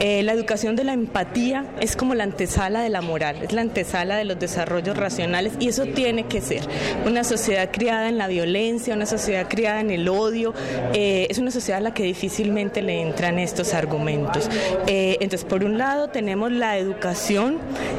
eh, 0.03 0.23
la 0.23 0.33
educación 0.33 0.77
de 0.77 0.85
la 0.85 0.95
empatía 0.95 1.67
es 1.79 1.95
como 1.95 2.15
la 2.15 2.25
antesala 2.25 2.81
de 2.81 2.89
la 2.89 3.03
moral, 3.03 3.43
es 3.43 3.53
la 3.53 3.61
antesala 3.61 4.17
de 4.17 4.25
los 4.25 4.39
desarrollos 4.39 4.97
racionales 4.97 5.53
y 5.61 5.69
eso 5.69 5.85
tiene 5.85 6.25
que 6.25 6.41
ser. 6.41 6.63
Una 7.05 7.23
sociedad 7.23 7.71
criada 7.71 8.09
en 8.09 8.17
la 8.17 8.27
violencia, 8.27 8.95
una 8.95 9.05
sociedad 9.05 9.47
criada 9.47 9.81
en 9.81 9.91
el 9.91 10.09
odio, 10.09 10.55
eh, 10.95 11.27
es 11.29 11.37
una 11.37 11.51
sociedad 11.51 11.81
a 11.81 11.83
la 11.83 11.93
que 11.93 12.03
difícilmente 12.03 12.81
le 12.81 13.00
entran 13.01 13.39
estos 13.39 13.75
argumentos. 13.75 14.49
Eh, 14.87 15.17
entonces, 15.21 15.45
por 15.45 15.65
un 15.65 15.79
lado 15.79 16.09
tenemos 16.09 16.53
la 16.53 16.79
educación, 16.79 17.59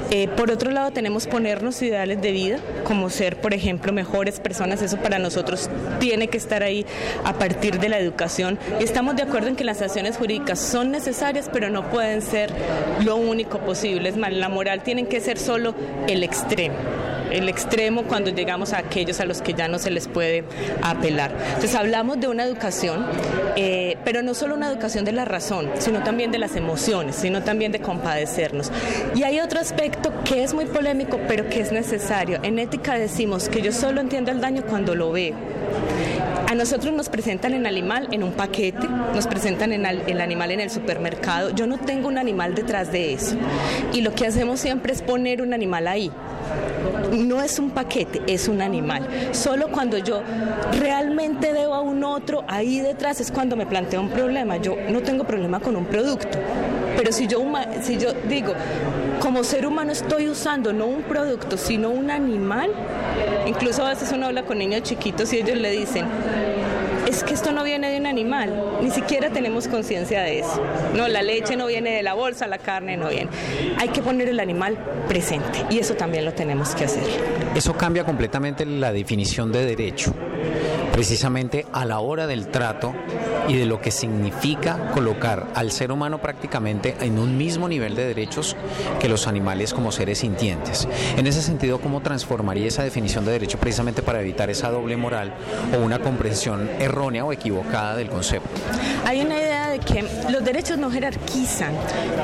eh, 0.10 0.28
por 0.28 0.52
otro 0.52 0.72
lado 0.72 0.92
tenemos 0.92 1.28
ponernos 1.28 1.82
ideales 1.82 2.22
de 2.22 2.32
vida, 2.32 2.60
como 2.84 3.10
ser, 3.10 3.38
por 3.38 3.54
ejemplo, 3.54 3.94
mejores 3.94 4.40
personas, 4.40 4.82
eso 4.82 4.98
para 4.98 5.20
nosotros 5.20 5.70
tiene 6.00 6.28
que 6.28 6.38
estar 6.38 6.64
ahí 6.64 6.86
a 7.24 7.34
partir 7.34 7.80
de 7.80 7.90
la 7.90 8.00
educación. 8.00 8.60
Estamos 8.80 9.16
de 9.16 9.24
acuerdo 9.24 9.48
en 9.48 9.56
que 9.56 9.64
las 9.64 9.82
acciones 9.82 10.18
jurídicas 10.18 10.60
son 10.60 10.92
necesarias, 10.92 11.50
pero 11.52 11.70
no 11.70 11.90
pueden 11.90 12.22
ser 12.22 12.52
lo 13.04 13.16
único 13.16 13.60
posible. 13.60 14.10
Es 14.10 14.18
más, 14.18 14.34
la 14.34 14.50
moral 14.50 14.84
tienen 14.84 15.08
que 15.08 15.20
ser 15.20 15.38
solo 15.38 15.74
el 16.08 16.24
extremo 16.24 16.76
el 17.32 17.50
extremo 17.50 18.04
cuando 18.04 18.30
llegamos 18.30 18.74
a 18.74 18.80
aquellos 18.80 19.20
a 19.20 19.26
los 19.26 19.42
que 19.42 19.54
ya 19.54 19.68
no 19.68 19.80
se 19.80 19.90
les 19.90 20.08
puede 20.08 20.44
apelar. 20.82 21.32
Entonces 21.48 21.76
hablamos 21.76 22.20
de 22.20 22.28
una 22.28 22.44
educación, 22.44 23.06
eh, 23.56 23.98
pero 24.04 24.22
no 24.22 24.34
solo 24.34 24.56
una 24.56 24.70
educación 24.70 25.06
de 25.06 25.12
la 25.12 25.26
razón, 25.26 25.70
sino 25.80 26.04
también 26.04 26.32
de 26.32 26.40
las 26.40 26.56
emociones, 26.56 27.16
sino 27.16 27.42
también 27.42 27.72
de 27.72 27.80
compadecernos. 27.80 28.72
Y 29.16 29.24
hay 29.24 29.40
otro 29.40 29.60
aspecto 29.60 30.12
que 30.24 30.44
es 30.44 30.54
muy 30.54 30.66
polémico, 30.66 31.20
pero 31.28 31.50
que 31.50 31.62
es 31.62 31.72
necesario. 31.72 32.40
En 32.44 32.60
ética 32.60 32.96
decimos 32.96 33.50
que 33.50 33.62
yo 33.62 33.72
solo 33.72 34.02
entiendo 34.02 34.32
el 34.32 34.42
daño 34.42 34.64
cuando 34.64 34.96
lo 34.96 35.12
veo. 35.12 35.36
A 36.48 36.56
nosotros 36.56 36.94
nos 36.94 37.08
presentan 37.08 37.54
el 37.54 37.66
animal 37.66 38.10
en 38.12 38.24
un 38.24 38.34
paquete, 38.34 38.86
nos 39.16 39.26
presentan 39.26 39.72
en 39.72 39.86
el, 39.86 40.02
el 40.08 40.20
animal 40.20 40.52
en 40.52 40.60
el 40.60 40.70
supermercado. 40.70 41.52
Yo 41.52 41.66
no 41.66 41.78
tengo 41.78 42.10
un 42.10 42.18
animal 42.18 42.56
detrás 42.56 42.92
de 42.92 43.14
eso. 43.14 43.38
Y 43.94 44.02
lo 44.02 44.14
que 44.14 44.28
hacemos 44.28 44.60
siempre 44.60 44.92
es 44.92 45.02
poner 45.02 45.42
un 45.42 45.54
animal 45.54 45.88
ahí 45.88 46.12
no 47.12 47.42
es 47.42 47.60
un 47.60 47.72
paquete, 47.72 48.22
es 48.28 48.48
un 48.48 48.62
animal. 48.62 49.08
Solo 49.32 49.70
cuando 49.70 49.98
yo 49.98 50.22
realmente 50.80 51.52
veo 51.52 51.74
a 51.74 51.82
un 51.82 52.04
otro 52.04 52.44
ahí 52.48 52.80
detrás 52.80 53.20
es 53.22 53.32
cuando 53.32 53.56
me 53.56 53.66
planteo 53.66 54.02
un 54.02 54.10
problema. 54.10 54.58
Yo 54.58 54.76
no 54.90 55.02
tengo 55.02 55.24
problema 55.26 55.60
con 55.60 55.76
un 55.76 55.86
producto, 55.86 56.38
pero 56.98 57.12
si 57.12 57.28
yo, 57.28 57.44
si 57.82 57.98
yo 57.98 58.14
digo, 58.28 58.54
como 59.20 59.44
ser 59.44 59.66
humano 59.66 59.92
estoy 59.92 60.28
usando 60.28 60.74
no 60.74 60.86
un 60.86 61.04
producto, 61.04 61.58
sino 61.58 61.90
un 61.90 62.10
animal, 62.10 62.72
incluso 63.46 63.86
a 63.86 63.90
veces 63.90 64.12
uno 64.12 64.28
habla 64.28 64.44
con 64.44 64.58
niños 64.58 64.84
chiquitos 64.84 65.32
y 65.34 65.38
ellos 65.38 65.58
le 65.58 65.72
dicen, 65.72 66.06
es 67.12 67.24
que 67.24 67.34
esto 67.34 67.52
no 67.52 67.64
viene 67.64 67.92
de 67.92 68.00
un 68.00 68.06
animal, 68.06 68.80
ni 68.82 68.90
siquiera 68.90 69.30
tenemos 69.30 69.68
conciencia 69.68 70.22
de 70.22 70.40
eso. 70.40 70.64
No, 70.96 71.08
la 71.08 71.22
leche 71.22 71.58
no 71.58 71.68
viene 71.68 71.92
de 71.92 72.04
la 72.04 72.14
bolsa, 72.14 72.48
la 72.48 72.58
carne 72.58 72.96
no 72.96 73.10
viene. 73.10 73.30
Hay 73.78 73.90
que 73.90 74.02
poner 74.02 74.30
el 74.30 74.40
animal 74.40 74.78
presente 75.08 75.66
y 75.70 75.80
eso 75.80 75.96
también 75.96 76.24
lo 76.24 76.34
tenemos 76.34 76.74
que 76.74 76.86
hacer. 76.86 77.04
Eso 77.54 77.74
cambia 77.74 78.06
completamente 78.06 78.66
la 78.66 78.94
definición 78.94 79.52
de 79.52 79.66
derecho, 79.66 80.14
precisamente 81.02 81.66
a 81.74 81.84
la 81.84 82.00
hora 82.00 82.28
del 82.28 82.50
trato 82.50 82.94
y 83.48 83.56
de 83.56 83.66
lo 83.66 83.82
que 83.82 83.90
significa 83.90 84.92
colocar 84.94 85.48
al 85.56 85.72
ser 85.72 85.92
humano 85.92 86.22
prácticamente 86.22 86.96
en 87.02 87.18
un 87.18 87.40
mismo 87.40 87.68
nivel 87.68 87.96
de 87.96 88.06
derechos 88.06 88.56
que 89.00 89.10
los 89.10 89.26
animales 89.26 89.74
como 89.74 89.92
seres 89.92 90.20
sintientes. 90.20 90.88
En 91.18 91.26
ese 91.26 91.42
sentido, 91.42 91.82
¿cómo 91.82 92.02
transformaría 92.02 92.68
esa 92.68 92.84
definición 92.84 93.26
de 93.26 93.32
derecho 93.32 93.58
precisamente 93.58 94.04
para 94.04 94.22
evitar 94.22 94.52
esa 94.52 94.70
doble 94.70 94.96
moral 94.96 95.34
o 95.76 95.84
una 95.84 95.98
comprensión 95.98 96.70
errónea 96.78 97.26
o 97.26 97.34
equivocada 97.34 97.96
del 97.96 98.08
concepto? 98.08 98.52
Hay 99.04 99.22
una 99.22 99.40
idea 99.40 99.71
de 99.82 99.94
que 99.94 100.32
los 100.32 100.44
derechos 100.44 100.78
no 100.78 100.92
jerarquizan, 100.92 101.74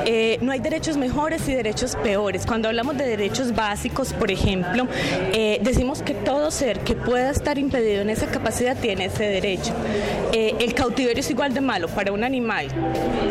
eh, 0.04 0.38
no 0.40 0.52
hay 0.52 0.60
derechos 0.60 0.96
mejores 0.96 1.48
y 1.48 1.54
derechos 1.54 1.96
peores. 1.96 2.46
Cuando 2.46 2.68
hablamos 2.68 2.96
de 2.96 3.06
derechos 3.06 3.54
básicos, 3.54 4.12
por 4.12 4.30
ejemplo, 4.30 4.86
eh, 5.32 5.58
decimos 5.62 6.02
que 6.02 6.14
todo 6.14 6.50
ser 6.50 6.80
que 6.80 6.94
pueda 6.94 7.30
estar 7.30 7.58
impedido 7.58 8.02
en 8.02 8.10
esa 8.10 8.26
capacidad 8.26 8.76
tiene 8.76 9.06
ese 9.06 9.24
derecho. 9.24 9.72
Eh, 10.32 10.54
el 10.60 10.74
cautiverio 10.74 11.20
es 11.20 11.30
igual 11.30 11.54
de 11.54 11.60
malo 11.60 11.88
para 11.88 12.12
un 12.12 12.24
animal 12.24 12.68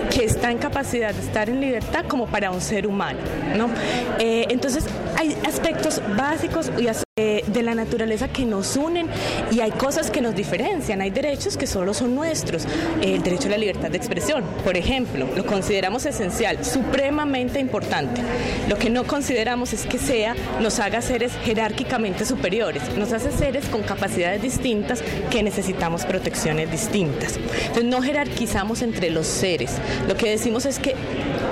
que 0.09 0.25
está 0.25 0.51
en 0.51 0.57
capacidad 0.57 1.13
de 1.13 1.21
estar 1.21 1.49
en 1.49 1.61
libertad 1.61 2.05
como 2.07 2.27
para 2.27 2.51
un 2.51 2.61
ser 2.61 2.87
humano. 2.87 3.19
¿no? 3.55 3.69
Eh, 4.19 4.45
entonces 4.49 4.85
hay 5.17 5.35
aspectos 5.45 6.01
básicos 6.15 6.71
eh, 7.19 7.43
de 7.47 7.63
la 7.63 7.73
naturaleza 7.73 8.27
que 8.27 8.45
nos 8.45 8.77
unen 8.77 9.07
y 9.51 9.61
hay 9.61 9.71
cosas 9.71 10.11
que 10.11 10.21
nos 10.21 10.35
diferencian. 10.35 11.01
Hay 11.01 11.09
derechos 11.09 11.57
que 11.57 11.65
solo 11.65 11.95
son 11.95 12.13
nuestros. 12.13 12.67
El 13.01 13.23
derecho 13.23 13.47
a 13.47 13.51
la 13.51 13.57
libertad 13.57 13.89
de 13.89 13.97
expresión, 13.97 14.43
por 14.63 14.77
ejemplo, 14.77 15.27
lo 15.35 15.43
consideramos 15.43 16.05
esencial, 16.05 16.63
supremamente 16.63 17.59
importante. 17.59 18.21
Lo 18.69 18.77
que 18.77 18.91
no 18.91 19.05
consideramos 19.05 19.73
es 19.73 19.87
que 19.87 19.97
sea, 19.97 20.35
nos 20.61 20.79
haga 20.79 21.01
seres 21.01 21.31
jerárquicamente 21.43 22.23
superiores, 22.23 22.83
nos 22.95 23.11
hace 23.13 23.31
seres 23.31 23.65
con 23.65 23.81
capacidades 23.81 24.43
distintas 24.43 25.01
que 25.31 25.41
necesitamos 25.41 26.05
protecciones 26.05 26.69
distintas. 26.69 27.39
Entonces 27.61 27.85
no 27.85 28.03
jerarquizamos 28.03 28.83
entre 28.83 29.09
los 29.09 29.25
seres. 29.25 29.71
Lo 30.07 30.15
que 30.15 30.29
decimos 30.29 30.67
es 30.67 30.77
que, 30.77 30.95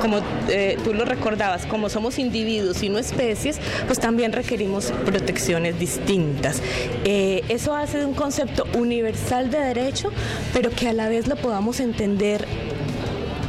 como 0.05 0.19
eh, 0.49 0.77
tú 0.83 0.93
lo 0.93 1.03
recordabas, 1.03 1.65
como 1.65 1.89
somos 1.89 2.19
individuos 2.19 2.83
y 2.83 2.89
no 2.89 2.99
especies, 2.99 3.59
pues 3.87 3.99
también 3.99 4.33
requerimos 4.33 4.93
protección 5.03 5.63
distintas. 5.79 6.61
Eh, 7.05 7.43
eso 7.49 7.73
hace 7.73 7.97
de 7.97 8.05
un 8.05 8.13
concepto 8.13 8.67
universal 8.75 9.49
de 9.49 9.57
derecho, 9.57 10.11
pero 10.53 10.69
que 10.69 10.89
a 10.89 10.93
la 10.93 11.09
vez 11.09 11.27
lo 11.27 11.35
podamos 11.37 11.79
entender 11.79 12.45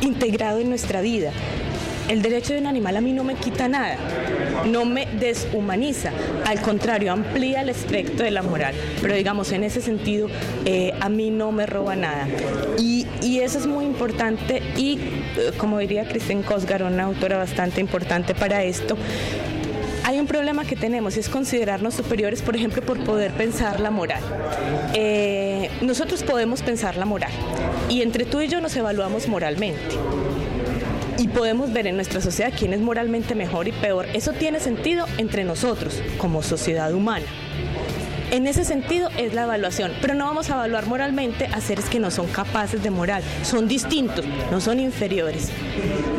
integrado 0.00 0.60
en 0.60 0.70
nuestra 0.70 1.02
vida. 1.02 1.30
El 2.08 2.22
derecho 2.22 2.54
de 2.54 2.60
un 2.60 2.66
animal 2.66 2.96
a 2.96 3.02
mí 3.02 3.12
no 3.12 3.22
me 3.22 3.34
quita 3.34 3.68
nada. 3.68 3.98
No 4.64 4.84
me 4.84 5.06
deshumaniza, 5.06 6.10
al 6.44 6.60
contrario, 6.60 7.12
amplía 7.12 7.62
el 7.62 7.68
espectro 7.68 8.24
de 8.24 8.30
la 8.30 8.42
moral. 8.42 8.74
Pero 9.00 9.14
digamos, 9.14 9.52
en 9.52 9.64
ese 9.64 9.80
sentido, 9.80 10.28
eh, 10.64 10.92
a 11.00 11.08
mí 11.08 11.30
no 11.30 11.52
me 11.52 11.66
roba 11.66 11.96
nada. 11.96 12.26
Y, 12.78 13.06
eso 13.36 13.58
es 13.58 13.66
muy 13.66 13.84
importante 13.84 14.62
y, 14.76 14.98
eh, 15.36 15.52
como 15.58 15.78
diría 15.78 16.08
Kristen 16.08 16.42
Kosgar, 16.42 16.82
una 16.82 17.04
autora 17.04 17.36
bastante 17.36 17.80
importante 17.80 18.34
para 18.34 18.64
esto, 18.64 18.96
hay 20.04 20.18
un 20.18 20.26
problema 20.26 20.64
que 20.64 20.74
tenemos 20.74 21.16
y 21.16 21.20
es 21.20 21.28
considerarnos 21.28 21.94
superiores, 21.94 22.40
por 22.40 22.56
ejemplo, 22.56 22.80
por 22.80 22.98
poder 23.04 23.32
pensar 23.32 23.78
la 23.80 23.90
moral. 23.90 24.22
Eh, 24.94 25.68
nosotros 25.82 26.22
podemos 26.22 26.62
pensar 26.62 26.96
la 26.96 27.04
moral 27.04 27.32
y 27.88 28.02
entre 28.02 28.24
tú 28.24 28.40
y 28.40 28.48
yo 28.48 28.60
nos 28.60 28.74
evaluamos 28.76 29.28
moralmente. 29.28 29.96
Y 31.18 31.28
podemos 31.28 31.72
ver 31.72 31.86
en 31.86 31.96
nuestra 31.96 32.20
sociedad 32.20 32.52
quién 32.56 32.72
es 32.74 32.80
moralmente 32.80 33.34
mejor 33.34 33.68
y 33.68 33.72
peor. 33.72 34.06
Eso 34.12 34.32
tiene 34.32 34.60
sentido 34.60 35.06
entre 35.16 35.44
nosotros 35.44 36.02
como 36.18 36.42
sociedad 36.42 36.92
humana. 36.92 37.26
En 38.30 38.46
ese 38.46 38.64
sentido 38.64 39.08
es 39.16 39.34
la 39.34 39.44
evaluación, 39.44 39.92
pero 40.00 40.14
no 40.14 40.26
vamos 40.26 40.50
a 40.50 40.54
evaluar 40.54 40.86
moralmente 40.86 41.46
a 41.46 41.60
seres 41.60 41.86
que 41.86 42.00
no 42.00 42.10
son 42.10 42.26
capaces 42.26 42.82
de 42.82 42.90
moral, 42.90 43.22
son 43.42 43.68
distintos, 43.68 44.24
no 44.50 44.60
son 44.60 44.80
inferiores. 44.80 45.50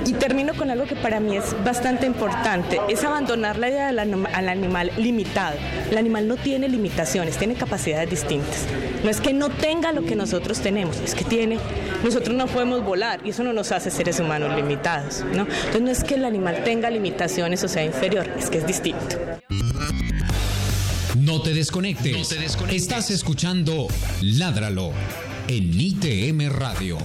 Y 0.05 0.13
termino 0.13 0.53
con 0.53 0.71
algo 0.71 0.85
que 0.85 0.95
para 0.95 1.19
mí 1.19 1.35
es 1.35 1.55
bastante 1.65 2.05
importante, 2.05 2.79
es 2.87 3.03
abandonar 3.03 3.57
la 3.57 3.69
idea 3.69 3.87
del 3.87 3.99
al 3.99 4.49
animal 4.49 4.91
limitado. 4.97 5.57
El 5.91 5.97
animal 5.97 6.27
no 6.27 6.37
tiene 6.37 6.69
limitaciones, 6.69 7.37
tiene 7.37 7.55
capacidades 7.55 8.09
distintas. 8.09 8.65
No 9.03 9.09
es 9.09 9.19
que 9.19 9.33
no 9.33 9.49
tenga 9.49 9.91
lo 9.91 10.05
que 10.05 10.15
nosotros 10.15 10.59
tenemos, 10.61 10.99
es 11.01 11.13
que 11.13 11.25
tiene, 11.25 11.59
nosotros 12.03 12.35
no 12.35 12.47
podemos 12.47 12.83
volar 12.83 13.19
y 13.25 13.29
eso 13.31 13.43
no 13.43 13.51
nos 13.51 13.71
hace 13.73 13.91
seres 13.91 14.19
humanos 14.19 14.55
limitados. 14.55 15.25
¿no? 15.33 15.41
Entonces 15.41 15.81
no 15.81 15.91
es 15.91 16.03
que 16.03 16.15
el 16.15 16.25
animal 16.25 16.63
tenga 16.63 16.89
limitaciones 16.89 17.63
o 17.63 17.67
sea 17.67 17.83
inferior, 17.83 18.27
es 18.37 18.49
que 18.49 18.59
es 18.59 18.65
distinto. 18.65 19.17
No 21.19 21.41
te 21.41 21.51
desconectes. 21.51 22.31
Estás 22.69 23.09
escuchando 23.09 23.87
Ládralo 24.21 24.91
en 25.47 25.73
ITM 25.73 26.47
Radio. 26.51 26.99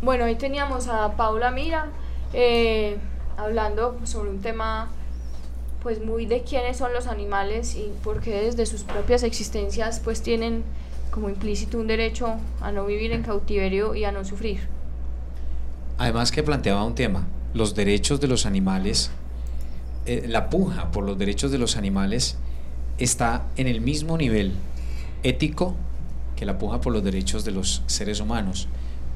Bueno, 0.00 0.26
hoy 0.26 0.36
teníamos 0.36 0.86
a 0.86 1.16
Paula 1.16 1.50
Mira 1.50 1.88
eh, 2.32 2.98
hablando 3.36 3.98
sobre 4.04 4.30
un 4.30 4.40
tema 4.40 4.92
pues 5.82 6.00
muy 6.00 6.26
de 6.26 6.42
quiénes 6.44 6.76
son 6.76 6.92
los 6.92 7.08
animales 7.08 7.74
y 7.74 7.90
por 8.04 8.20
qué 8.20 8.42
desde 8.42 8.66
sus 8.66 8.84
propias 8.84 9.24
existencias 9.24 9.98
pues 9.98 10.22
tienen 10.22 10.62
como 11.10 11.28
implícito 11.28 11.78
un 11.80 11.88
derecho 11.88 12.36
a 12.60 12.70
no 12.70 12.86
vivir 12.86 13.10
en 13.10 13.24
cautiverio 13.24 13.96
y 13.96 14.04
a 14.04 14.12
no 14.12 14.24
sufrir. 14.24 14.68
Además 15.98 16.30
que 16.30 16.44
planteaba 16.44 16.84
un 16.84 16.94
tema, 16.94 17.26
los 17.54 17.74
derechos 17.74 18.20
de 18.20 18.28
los 18.28 18.46
animales, 18.46 19.10
eh, 20.06 20.26
la 20.28 20.50
puja 20.50 20.90
por 20.90 21.04
los 21.04 21.18
derechos 21.18 21.50
de 21.50 21.58
los 21.58 21.76
animales 21.76 22.36
está 22.98 23.46
en 23.56 23.66
el 23.66 23.80
mismo 23.80 24.16
nivel 24.16 24.52
ético 25.22 25.74
que 26.36 26.44
la 26.44 26.58
puja 26.58 26.80
por 26.80 26.92
los 26.92 27.02
derechos 27.02 27.44
de 27.44 27.52
los 27.52 27.82
seres 27.86 28.20
humanos, 28.20 28.68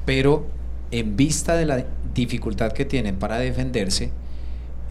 pero 0.05 0.47
en 0.91 1.15
vista 1.15 1.55
de 1.55 1.65
la 1.65 1.85
dificultad 2.13 2.71
que 2.71 2.85
tienen 2.85 3.17
para 3.17 3.37
defenderse, 3.37 4.11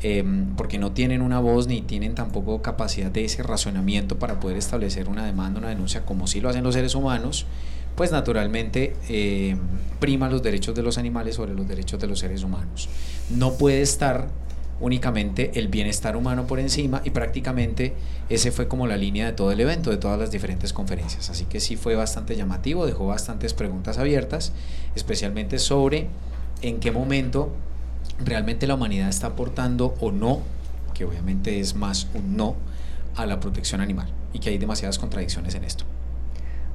em, 0.03 0.55
porque 0.55 0.79
no 0.79 0.93
tienen 0.93 1.23
una 1.23 1.41
voz 1.41 1.67
ni 1.67 1.83
tienen 1.83 2.15
tampoco 2.15 2.63
capacidad 2.63 3.11
de 3.11 3.25
ese 3.25 3.43
razonamiento 3.43 4.19
para 4.19 4.39
poder 4.39 4.57
establecer 4.57 5.09
una 5.09 5.27
demanda, 5.27 5.59
una 5.59 5.71
denuncia, 5.71 6.05
como 6.05 6.27
sí 6.27 6.41
lo 6.41 6.49
hacen 6.49 6.63
los 6.63 6.75
seres 6.75 6.95
humanos, 6.95 7.47
pues 7.97 8.13
naturalmente 8.13 8.95
eh, 9.09 9.57
prima 9.99 10.29
los 10.29 10.41
derechos 10.41 10.77
de 10.77 10.85
los 10.85 10.99
animales 10.99 11.35
sobre 11.35 11.55
los 11.55 11.67
derechos 11.67 11.99
de 11.99 12.07
los 12.07 12.21
seres 12.21 12.45
humanos. 12.45 12.89
No 13.29 13.55
puede 13.55 13.83
estar 13.83 14.29
únicamente 14.81 15.53
el 15.59 15.69
bienestar 15.69 16.17
humano 16.17 16.47
por 16.47 16.61
encima 16.61 17.03
y 17.05 17.11
prácticamente 17.11 17.95
ese 18.29 18.53
fue 18.53 18.69
como 18.69 18.87
la 18.87 18.97
línea 18.97 19.27
de 19.27 19.33
todo 19.33 19.51
el 19.53 19.61
evento, 19.61 19.91
de 19.91 19.97
todas 19.97 20.19
las 20.19 20.31
diferentes 20.31 20.73
conferencias. 20.73 21.31
Así 21.31 21.45
que 21.45 21.61
sí 21.61 21.77
fue 21.77 21.97
bastante 21.97 22.37
llamativo, 22.37 22.87
dejó 22.87 23.07
bastantes 23.07 23.55
preguntas 23.55 23.99
abiertas, 23.99 24.53
especialmente 24.95 25.59
sobre 25.59 26.09
en 26.63 26.81
qué 26.81 26.91
momento 26.91 27.53
realmente 28.25 28.67
la 28.67 28.75
humanidad 28.75 29.09
está 29.09 29.29
aportando 29.29 29.95
o 30.01 30.13
no, 30.13 30.43
que 30.95 31.05
obviamente 31.05 31.61
es 31.61 31.75
más 31.75 32.09
un 32.15 32.37
no, 32.37 32.57
a 33.17 33.27
la 33.27 33.41
protección 33.41 33.81
animal 33.81 34.09
y 34.33 34.39
que 34.39 34.51
hay 34.51 34.59
demasiadas 34.59 34.99
contradicciones 34.99 35.55
en 35.55 35.65
esto. 35.65 35.85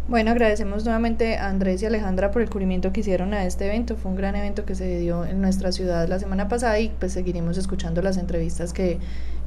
Bueno, 0.06 0.32
agradecemos 0.32 0.84
nuevamente 0.84 1.38
a 1.38 1.48
Andrés 1.48 1.82
y 1.82 1.86
Alejandra 1.86 2.30
por 2.32 2.42
el 2.42 2.50
cubrimiento 2.50 2.92
que 2.92 3.00
hicieron 3.00 3.34
a 3.34 3.46
este 3.46 3.68
evento. 3.68 3.96
Fue 3.96 4.12
un 4.12 4.18
gran 4.18 4.36
evento 4.36 4.66
que 4.66 4.76
se 4.76 5.00
dio 5.00 5.24
en 5.24 5.42
nuestra 5.42 5.72
ciudad 5.72 6.10
la 6.10 6.20
semana 6.20 6.50
pasada 6.50 6.78
y 6.80 6.90
pues 6.90 7.14
seguiremos 7.14 7.58
escuchando 7.58 8.02
las 8.02 8.18
entrevistas 8.18 8.74
que, 8.74 9.00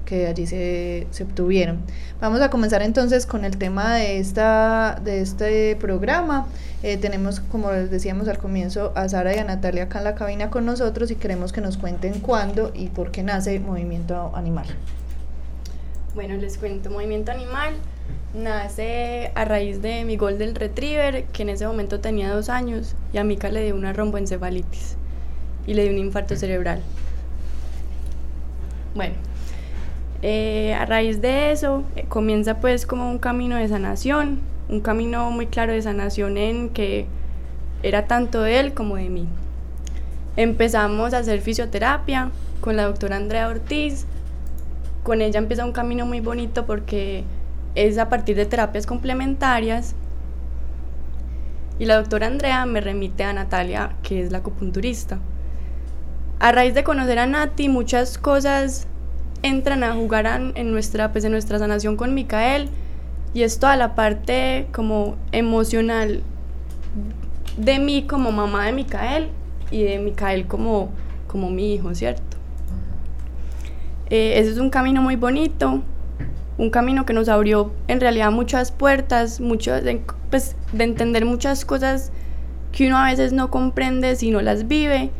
que 0.06 0.26
allí 0.26 0.46
se, 0.46 1.08
se 1.10 1.24
obtuvieron. 1.24 1.80
Vamos 2.22 2.40
a 2.40 2.48
comenzar 2.48 2.80
entonces 2.80 3.26
con 3.26 3.44
el 3.44 3.58
tema 3.58 3.96
de, 3.96 4.18
esta, 4.18 4.98
de 5.04 5.20
este 5.20 5.76
programa. 5.76 6.46
Eh, 6.82 6.96
tenemos, 6.96 7.40
como 7.40 7.70
les 7.70 7.90
decíamos 7.90 8.26
al 8.26 8.38
comienzo, 8.38 8.92
a 8.94 9.10
Sara 9.10 9.36
y 9.36 9.38
a 9.38 9.44
Natalia 9.44 9.84
acá 9.84 9.98
en 9.98 10.04
la 10.04 10.14
cabina 10.14 10.48
con 10.48 10.64
nosotros 10.64 11.10
y 11.10 11.16
queremos 11.16 11.52
que 11.52 11.60
nos 11.60 11.76
cuenten 11.76 12.20
cuándo 12.20 12.72
y 12.74 12.88
por 12.88 13.10
qué 13.10 13.22
nace 13.22 13.60
Movimiento 13.60 14.32
Animal. 14.34 14.68
Bueno, 16.14 16.34
les 16.36 16.56
cuento, 16.56 16.90
Movimiento 16.90 17.30
Animal 17.30 17.74
nace 18.34 19.32
a 19.34 19.44
raíz 19.44 19.82
de 19.82 20.04
mi 20.04 20.16
Golden 20.16 20.54
Retriever, 20.54 21.24
que 21.24 21.42
en 21.42 21.48
ese 21.48 21.66
momento 21.66 22.00
tenía 22.00 22.32
dos 22.32 22.48
años, 22.48 22.94
y 23.12 23.18
a 23.18 23.24
Mika 23.24 23.48
le 23.48 23.64
dio 23.64 23.74
una 23.74 23.92
romboencefalitis 23.92 24.96
y 25.66 25.74
le 25.74 25.84
dio 25.84 25.92
un 25.92 25.98
infarto 25.98 26.36
cerebral. 26.36 26.80
Bueno, 28.94 29.14
eh, 30.22 30.74
a 30.74 30.86
raíz 30.86 31.20
de 31.20 31.52
eso 31.52 31.84
eh, 31.96 32.04
comienza 32.08 32.60
pues 32.60 32.86
como 32.86 33.10
un 33.10 33.18
camino 33.18 33.56
de 33.56 33.68
sanación, 33.68 34.40
un 34.68 34.80
camino 34.80 35.30
muy 35.30 35.46
claro 35.46 35.72
de 35.72 35.82
sanación 35.82 36.38
en 36.38 36.70
que 36.70 37.06
era 37.82 38.06
tanto 38.06 38.42
de 38.42 38.58
él 38.58 38.74
como 38.74 38.96
de 38.96 39.08
mí. 39.10 39.28
Empezamos 40.36 41.14
a 41.14 41.18
hacer 41.18 41.40
fisioterapia 41.40 42.30
con 42.60 42.76
la 42.76 42.84
doctora 42.84 43.16
Andrea 43.16 43.48
Ortiz. 43.48 44.06
Con 45.02 45.20
ella 45.22 45.38
empieza 45.38 45.64
un 45.64 45.72
camino 45.72 46.04
muy 46.04 46.20
bonito 46.20 46.66
porque 46.66 47.24
es 47.76 47.98
a 47.98 48.08
partir 48.08 48.36
de 48.36 48.46
terapias 48.46 48.86
complementarias. 48.86 49.94
Y 51.78 51.84
la 51.84 51.96
doctora 51.96 52.26
Andrea 52.26 52.66
me 52.66 52.80
remite 52.80 53.22
a 53.22 53.32
Natalia, 53.32 53.94
que 54.02 54.22
es 54.22 54.32
la 54.32 54.38
acupunturista. 54.38 55.20
A 56.40 56.50
raíz 56.50 56.74
de 56.74 56.82
conocer 56.82 57.18
a 57.18 57.26
Nati, 57.26 57.68
muchas 57.68 58.18
cosas 58.18 58.88
entran 59.42 59.84
a 59.84 59.94
jugar 59.94 60.26
en 60.54 60.72
nuestra, 60.72 61.12
pues, 61.12 61.24
en 61.24 61.32
nuestra 61.32 61.58
sanación 61.58 61.96
con 61.96 62.14
Micael. 62.14 62.70
Y 63.34 63.42
es 63.42 63.58
toda 63.58 63.76
la 63.76 63.94
parte 63.94 64.66
como 64.72 65.16
emocional 65.32 66.22
de 67.56 67.78
mí 67.78 68.06
como 68.06 68.32
mamá 68.32 68.66
de 68.66 68.72
Micael 68.72 69.28
y 69.70 69.82
de 69.82 69.98
Micael 69.98 70.46
como, 70.46 70.90
como 71.26 71.50
mi 71.50 71.74
hijo, 71.74 71.94
¿cierto? 71.94 72.36
Eh, 74.08 74.34
ese 74.38 74.52
es 74.52 74.58
un 74.58 74.70
camino 74.70 75.02
muy 75.02 75.16
bonito, 75.16 75.82
un 76.58 76.70
camino 76.70 77.04
que 77.04 77.12
nos 77.12 77.28
abrió 77.28 77.72
en 77.88 78.00
realidad 78.00 78.30
muchas 78.30 78.72
puertas, 78.72 79.40
mucho 79.40 79.72
de, 79.72 80.00
pues, 80.30 80.56
de 80.72 80.84
entender 80.84 81.24
muchas 81.24 81.64
cosas 81.64 82.12
que 82.72 82.86
uno 82.86 82.96
a 82.98 83.10
veces 83.10 83.32
no 83.32 83.50
comprende 83.50 84.16
si 84.16 84.30
no 84.30 84.40
las 84.40 84.68
vive. 84.68 85.10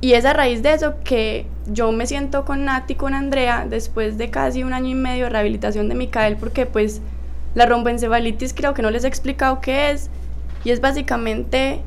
Y 0.00 0.14
es 0.14 0.24
a 0.24 0.32
raíz 0.32 0.62
de 0.62 0.72
eso 0.72 0.94
que 1.04 1.46
yo 1.66 1.92
me 1.92 2.06
siento 2.06 2.44
con 2.44 2.64
Nati, 2.64 2.94
con 2.94 3.12
Andrea, 3.12 3.66
después 3.68 4.16
de 4.16 4.30
casi 4.30 4.64
un 4.64 4.72
año 4.72 4.88
y 4.88 4.94
medio 4.94 5.24
de 5.24 5.30
rehabilitación 5.30 5.88
de 5.88 5.94
Micael, 5.94 6.36
porque 6.36 6.64
pues 6.64 7.02
la 7.54 7.66
romboencefalitis 7.66 8.54
creo 8.54 8.72
que 8.72 8.82
no 8.82 8.90
les 8.90 9.04
he 9.04 9.08
explicado 9.08 9.60
qué 9.60 9.90
es, 9.90 10.08
y 10.64 10.70
es 10.70 10.80
básicamente 10.80 11.82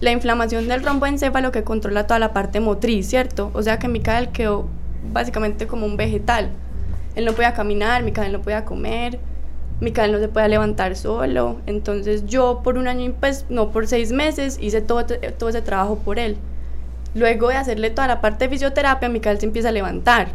la 0.00 0.10
inflamación 0.10 0.68
del 0.68 0.84
romboencéfalo 0.84 1.52
que 1.52 1.62
controla 1.62 2.06
toda 2.06 2.18
la 2.18 2.32
parte 2.32 2.60
motriz, 2.60 3.08
¿cierto? 3.08 3.50
O 3.54 3.62
sea 3.62 3.78
que 3.78 3.88
Micael 3.88 4.28
quedó 4.30 4.68
básicamente 5.12 5.66
como 5.66 5.86
un 5.86 5.96
vegetal. 5.96 6.50
Él 7.14 7.24
no 7.24 7.32
podía 7.32 7.52
caminar, 7.52 8.02
Micael 8.02 8.32
no 8.32 8.40
podía 8.40 8.64
comer, 8.64 9.18
Micael 9.80 10.12
no 10.12 10.18
se 10.18 10.28
podía 10.28 10.48
levantar 10.48 10.96
solo. 10.96 11.60
Entonces 11.66 12.24
yo 12.26 12.60
por 12.62 12.78
un 12.78 12.88
año, 12.88 13.12
pues 13.18 13.46
no 13.48 13.70
por 13.70 13.86
seis 13.86 14.12
meses, 14.12 14.58
hice 14.60 14.80
todo, 14.80 15.04
todo 15.38 15.48
ese 15.48 15.62
trabajo 15.62 15.98
por 15.98 16.18
él. 16.18 16.36
Luego 17.14 17.48
de 17.48 17.56
hacerle 17.56 17.90
toda 17.90 18.08
la 18.08 18.20
parte 18.20 18.44
de 18.44 18.50
fisioterapia, 18.50 19.08
Micael 19.08 19.38
se 19.38 19.46
empieza 19.46 19.68
a 19.68 19.72
levantar. 19.72 20.28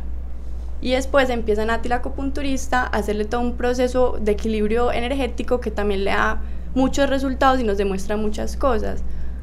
Y 0.79 0.91
después 0.91 1.29
empieza 1.29 1.65
Nati, 1.65 1.89
la 1.89 1.95
acupunturista, 1.95 2.83
a 2.83 2.97
hacerle 2.97 3.25
todo 3.25 3.41
un 3.41 3.53
proceso 3.53 4.17
de 4.21 4.33
equilibrio 4.33 4.91
energético 4.91 5.59
que 5.59 5.71
también 5.71 6.03
le 6.03 6.11
da 6.11 6.41
muchos 6.75 7.09
resultados 7.09 7.59
y 7.59 7.63
nos 7.63 7.77
demuestra 7.77 8.15
muchas 8.15 8.55
cosas. 8.57 9.01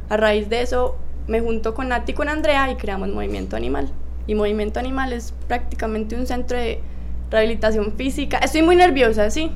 A 0.08 0.16
raíz 0.16 0.48
de 0.48 0.62
eso 0.62 0.96
me 1.26 1.40
junto 1.40 1.74
con 1.74 1.88
Nati 1.88 2.12
y 2.12 2.14
con 2.14 2.28
Andrea 2.28 2.70
y 2.70 2.76
creamos 2.76 3.08
Movimiento 3.08 3.56
Animal. 3.56 3.90
Y 4.26 4.34
Movimiento 4.36 4.78
Animal 4.78 5.12
es 5.12 5.34
prácticamente 5.48 6.14
un 6.14 6.26
centro 6.26 6.56
de 6.56 6.80
rehabilitación 7.34 7.92
física. 7.96 8.38
Estoy 8.38 8.62
muy 8.62 8.76
nerviosa, 8.76 9.30
¿sí? 9.30 9.50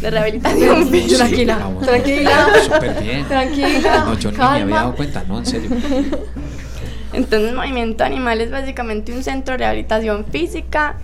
De 0.00 0.10
rehabilitación 0.10 0.88
física. 0.90 1.16
Tranquila, 1.18 1.58
vamos. 1.58 1.84
tranquila. 1.86 2.46
Súper 2.64 3.02
bien. 3.02 3.24
Tranquila, 3.26 4.04
No, 4.06 4.18
yo 4.18 4.30
ni 4.30 4.36
me 4.38 4.44
había 4.44 4.74
dado 4.76 4.94
cuenta, 4.94 5.24
no, 5.26 5.38
en 5.38 5.46
serio. 5.46 5.70
Entonces, 7.12 7.54
Movimiento 7.54 8.02
Animal 8.04 8.40
es 8.40 8.50
básicamente 8.50 9.12
un 9.12 9.22
centro 9.22 9.52
de 9.54 9.58
rehabilitación 9.58 10.24
física 10.26 10.96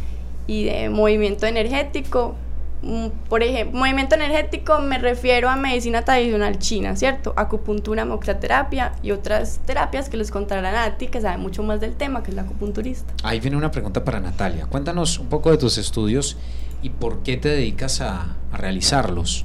y 0.47 0.65
de 0.65 0.89
movimiento 0.91 1.47
energético. 1.47 2.35
Mm, 2.83 3.09
Por 3.29 3.43
ejemplo, 3.43 3.79
movimiento 3.79 4.15
energético 4.15 4.79
me 4.79 4.99
refiero 4.99 5.51
a 5.51 5.57
medicina 5.57 6.03
tradicional 6.03 6.59
china, 6.59 6.97
¿cierto? 6.97 7.35
Acupuntura, 7.37 8.05
moxaterapia 8.05 8.93
y 9.03 9.11
otras 9.11 9.61
terapias 9.67 10.09
que 10.09 10.17
les 10.17 10.31
contarán 10.31 10.75
a 10.75 10.97
ti, 10.97 11.09
que 11.09 11.21
sabe 11.21 11.37
mucho 11.37 11.63
más 11.63 11.81
del 11.81 11.95
tema, 11.95 12.23
que 12.23 12.31
es 12.31 12.37
la 12.37 12.43
acupunturista. 12.43 13.13
Ahí 13.23 13.39
viene 13.41 13.57
una 13.57 13.71
pregunta 13.71 14.03
para 14.03 14.19
Natalia. 14.21 14.67
Cuéntanos 14.67 15.19
un 15.19 15.29
poco 15.29 15.51
de 15.51 15.59
tus 15.59 15.77
estudios 15.77 16.39
y 16.83 16.89
por 16.91 17.23
qué 17.23 17.37
te 17.37 17.51
dedicas 17.51 18.01
a, 18.01 18.35
a 18.51 18.57
realizarlos, 18.57 19.45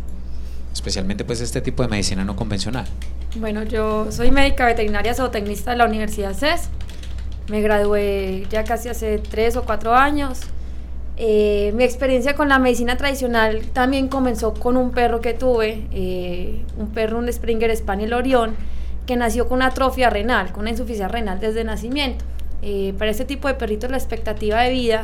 especialmente 0.73 1.25
pues 1.25 1.41
este 1.41 1.59
tipo 1.59 1.83
de 1.83 1.89
medicina 1.89 2.23
no 2.23 2.37
convencional. 2.37 2.85
Bueno, 3.35 3.63
yo 3.63 4.11
soy 4.13 4.31
médica 4.31 4.65
veterinaria 4.65 5.13
zootecnista 5.13 5.71
de 5.71 5.77
la 5.77 5.85
Universidad 5.85 6.33
CES. 6.33 6.69
Me 7.49 7.61
gradué 7.61 8.47
ya 8.49 8.63
casi 8.63 8.87
hace 8.87 9.19
tres 9.19 9.57
o 9.57 9.63
cuatro 9.63 9.93
años. 9.93 10.39
Eh, 11.17 11.71
mi 11.75 11.85
experiencia 11.85 12.35
con 12.35 12.49
la 12.49 12.59
medicina 12.59 12.97
tradicional 12.97 13.61
también 13.71 14.09
comenzó 14.09 14.53
con 14.53 14.75
un 14.75 14.91
perro 14.91 15.21
que 15.21 15.33
tuve, 15.33 15.87
eh, 15.91 16.61
un 16.77 16.89
perro, 16.89 17.19
un 17.19 17.31
Springer 17.31 17.75
Spaniel 17.75 18.13
Orión, 18.13 18.55
que 19.05 19.15
nació 19.15 19.47
con 19.47 19.57
una 19.57 19.67
atrofia 19.67 20.09
renal, 20.09 20.51
con 20.51 20.61
una 20.61 20.71
insuficiencia 20.71 21.07
renal 21.07 21.39
desde 21.39 21.63
nacimiento. 21.63 22.25
Eh, 22.61 22.93
para 22.97 23.11
este 23.11 23.25
tipo 23.25 23.47
de 23.47 23.53
perritos 23.53 23.91
la 23.91 23.97
expectativa 23.97 24.61
de 24.61 24.71
vida 24.71 25.03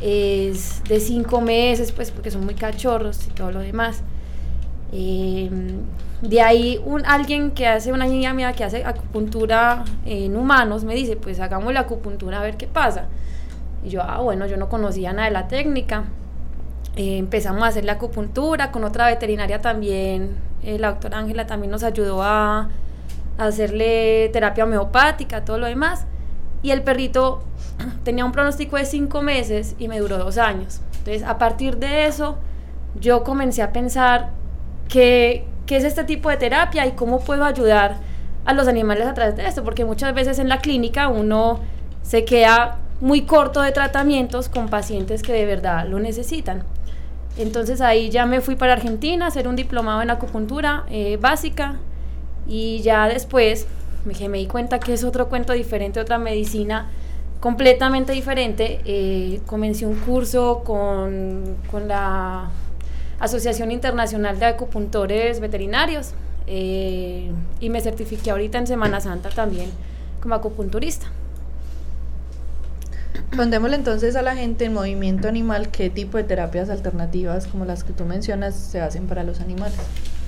es 0.00 0.82
de 0.84 1.00
cinco 1.00 1.40
meses, 1.40 1.92
pues 1.92 2.10
porque 2.10 2.30
son 2.30 2.44
muy 2.44 2.54
cachorros 2.54 3.26
y 3.26 3.30
todo 3.30 3.50
lo 3.50 3.60
demás. 3.60 4.02
Eh, 4.92 5.50
de 6.22 6.40
ahí 6.40 6.80
alguien 7.04 7.50
que 7.50 7.66
hace, 7.66 7.92
una 7.92 8.06
niña 8.06 8.32
mía 8.32 8.52
que 8.52 8.62
hace 8.62 8.84
acupuntura 8.84 9.84
en 10.06 10.36
humanos, 10.36 10.84
me 10.84 10.94
dice, 10.94 11.16
pues 11.16 11.40
hagamos 11.40 11.72
la 11.72 11.80
acupuntura 11.80 12.40
a 12.40 12.42
ver 12.42 12.56
qué 12.56 12.66
pasa. 12.66 13.08
Y 13.82 13.90
yo, 13.90 14.02
ah, 14.02 14.20
bueno, 14.20 14.46
yo 14.46 14.56
no 14.56 14.68
conocía 14.68 15.12
nada 15.12 15.28
de 15.28 15.32
la 15.32 15.48
técnica. 15.48 16.04
Eh, 16.96 17.18
empezamos 17.18 17.62
a 17.62 17.68
hacer 17.68 17.84
la 17.84 17.92
acupuntura 17.92 18.70
con 18.70 18.84
otra 18.84 19.06
veterinaria 19.06 19.60
también, 19.60 20.36
eh, 20.62 20.78
la 20.78 20.90
doctora 20.90 21.18
Ángela 21.18 21.46
también 21.46 21.70
nos 21.70 21.82
ayudó 21.82 22.22
a, 22.22 22.68
a 23.38 23.44
hacerle 23.44 24.28
terapia 24.32 24.64
homeopática, 24.64 25.44
todo 25.44 25.58
lo 25.58 25.66
demás. 25.66 26.06
Y 26.62 26.70
el 26.70 26.82
perrito 26.82 27.42
tenía 28.04 28.24
un 28.24 28.32
pronóstico 28.32 28.76
de 28.76 28.84
cinco 28.84 29.22
meses 29.22 29.74
y 29.78 29.88
me 29.88 29.98
duró 29.98 30.18
dos 30.18 30.38
años. 30.38 30.80
Entonces, 30.98 31.24
a 31.24 31.38
partir 31.38 31.78
de 31.78 32.06
eso, 32.06 32.36
yo 33.00 33.24
comencé 33.24 33.62
a 33.62 33.72
pensar 33.72 34.30
qué, 34.88 35.46
qué 35.66 35.78
es 35.78 35.84
este 35.84 36.04
tipo 36.04 36.28
de 36.30 36.36
terapia 36.36 36.86
y 36.86 36.92
cómo 36.92 37.20
puedo 37.20 37.44
ayudar 37.44 37.96
a 38.44 38.52
los 38.52 38.68
animales 38.68 39.06
a 39.06 39.14
través 39.14 39.36
de 39.36 39.46
esto, 39.46 39.64
porque 39.64 39.84
muchas 39.84 40.14
veces 40.14 40.38
en 40.38 40.48
la 40.48 40.58
clínica 40.58 41.08
uno 41.08 41.60
se 42.02 42.24
queda 42.24 42.78
muy 43.02 43.22
corto 43.22 43.60
de 43.60 43.72
tratamientos 43.72 44.48
con 44.48 44.68
pacientes 44.68 45.22
que 45.22 45.32
de 45.32 45.44
verdad 45.44 45.88
lo 45.88 45.98
necesitan. 45.98 46.62
Entonces 47.36 47.80
ahí 47.80 48.10
ya 48.10 48.26
me 48.26 48.40
fui 48.40 48.54
para 48.54 48.74
Argentina 48.74 49.24
a 49.24 49.28
hacer 49.28 49.48
un 49.48 49.56
diplomado 49.56 50.02
en 50.02 50.10
acupuntura 50.10 50.84
eh, 50.88 51.18
básica 51.20 51.80
y 52.46 52.80
ya 52.82 53.08
después 53.08 53.66
me, 54.04 54.28
me 54.28 54.38
di 54.38 54.46
cuenta 54.46 54.78
que 54.78 54.92
es 54.92 55.02
otro 55.02 55.28
cuento 55.28 55.52
diferente, 55.52 55.98
otra 55.98 56.18
medicina 56.18 56.90
completamente 57.40 58.12
diferente. 58.12 58.80
Eh, 58.84 59.40
comencé 59.46 59.84
un 59.84 59.96
curso 59.96 60.62
con, 60.64 61.56
con, 61.72 61.88
la 61.88 62.50
Asociación 63.18 63.72
Internacional 63.72 64.38
de 64.38 64.46
Acupuntores 64.46 65.40
Veterinarios 65.40 66.14
eh, 66.46 67.32
y 67.58 67.68
me 67.68 67.80
certifiqué 67.80 68.30
ahorita 68.30 68.58
en 68.58 68.68
Semana 68.68 69.00
Santa 69.00 69.28
también 69.30 69.70
como 70.20 70.36
acupunturista. 70.36 71.08
Contémosle 73.36 73.76
entonces 73.76 74.14
a 74.14 74.20
la 74.20 74.36
gente 74.36 74.66
en 74.66 74.74
movimiento 74.74 75.26
animal 75.26 75.70
qué 75.70 75.88
tipo 75.88 76.18
de 76.18 76.24
terapias 76.24 76.68
alternativas 76.68 77.46
como 77.46 77.64
las 77.64 77.82
que 77.82 77.94
tú 77.94 78.04
mencionas 78.04 78.54
se 78.54 78.80
hacen 78.80 79.06
para 79.06 79.24
los 79.24 79.40
animales. 79.40 79.78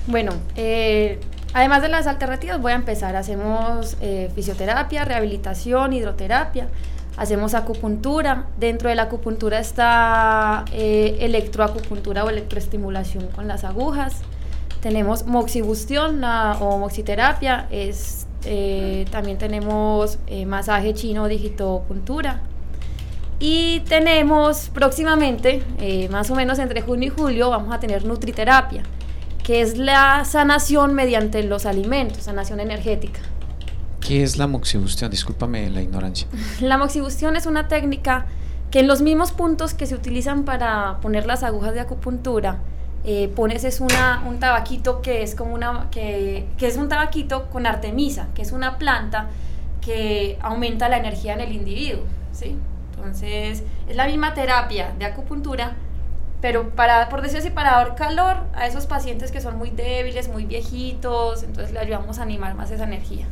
Bueno, 0.07 0.31
eh, 0.55 1.19
además 1.53 1.83
de 1.83 1.89
las 1.89 2.07
alternativas 2.07 2.59
voy 2.59 2.71
a 2.71 2.75
empezar. 2.75 3.15
Hacemos 3.15 3.95
eh, 4.01 4.31
fisioterapia, 4.33 5.05
rehabilitación, 5.05 5.93
hidroterapia, 5.93 6.67
hacemos 7.15 7.53
acupuntura. 7.53 8.47
Dentro 8.59 8.89
de 8.89 8.95
la 8.95 9.03
acupuntura 9.03 9.59
está 9.59 10.65
eh, 10.73 11.17
electroacupuntura 11.21 12.23
o 12.23 12.29
electroestimulación 12.31 13.27
con 13.27 13.47
las 13.47 13.63
agujas. 13.63 14.21
Tenemos 14.81 15.27
moxibustión 15.27 16.23
o 16.23 16.77
moxiterapia, 16.77 17.67
es, 17.71 18.27
también 19.09 19.39
tenemos 19.39 20.19
masaje 20.45 20.93
chino 20.93 21.27
digitopuntura. 21.27 22.41
Y 23.39 23.81
tenemos 23.81 24.69
próximamente, 24.73 25.61
eh, 25.79 26.07
más 26.09 26.31
o 26.31 26.35
menos 26.35 26.57
entre 26.59 26.81
junio 26.81 27.07
y 27.07 27.19
julio, 27.19 27.49
vamos 27.49 27.73
a 27.73 27.79
tener 27.79 28.05
nutriterapia, 28.05 28.83
que 29.43 29.61
es 29.61 29.77
la 29.77 30.23
sanación 30.23 30.93
mediante 30.93 31.43
los 31.43 31.65
alimentos, 31.65 32.23
sanación 32.23 32.61
energética. 32.61 33.19
¿Qué 33.99 34.23
es 34.23 34.37
la 34.37 34.47
moxibustión? 34.47 35.11
Discúlpame 35.11 35.69
la 35.69 35.81
ignorancia. 35.81 36.27
La 36.61 36.77
moxibustión 36.77 37.35
es 37.35 37.45
una 37.45 37.67
técnica 37.67 38.27
que 38.69 38.79
en 38.81 38.87
los 38.87 39.01
mismos 39.01 39.31
puntos 39.31 39.73
que 39.73 39.85
se 39.87 39.95
utilizan 39.95 40.45
para 40.45 40.99
poner 41.01 41.25
las 41.25 41.43
agujas 41.43 41.73
de 41.73 41.79
acupuntura, 41.79 42.59
eh, 43.03 43.31
pones 43.35 43.63
es 43.63 43.81
una, 43.81 44.23
un 44.27 44.39
tabaquito 44.39 45.01
que 45.01 45.23
es 45.23 45.35
como 45.35 45.53
una 45.53 45.89
que, 45.91 46.47
que 46.57 46.67
es 46.67 46.77
un 46.77 46.87
tabaquito 46.87 47.49
con 47.49 47.65
artemisa, 47.65 48.27
que 48.35 48.41
es 48.41 48.51
una 48.51 48.77
planta 48.77 49.27
que 49.81 50.37
aumenta 50.41 50.89
la 50.89 50.97
energía 50.97 51.33
en 51.33 51.41
el 51.41 51.51
individuo, 51.51 52.03
¿sí? 52.31 52.57
Entonces, 53.05 53.63
es 53.87 53.95
la 53.95 54.07
misma 54.07 54.33
terapia 54.33 54.93
de 54.97 55.05
acupuntura, 55.05 55.73
pero 56.41 56.69
para, 56.71 57.07
por 57.09 57.21
decirlo 57.21 57.41
así, 57.43 57.49
para 57.51 57.71
dar 57.71 57.95
calor 57.95 58.37
a 58.55 58.65
esos 58.67 58.87
pacientes 58.87 59.31
que 59.31 59.41
son 59.41 59.57
muy 59.57 59.69
débiles, 59.69 60.27
muy 60.27 60.45
viejitos, 60.45 61.43
entonces 61.43 61.71
le 61.73 61.79
ayudamos 61.79 62.19
a 62.19 62.23
animar 62.23 62.55
más 62.55 62.71
esa 62.71 62.83
energía. 62.85 63.25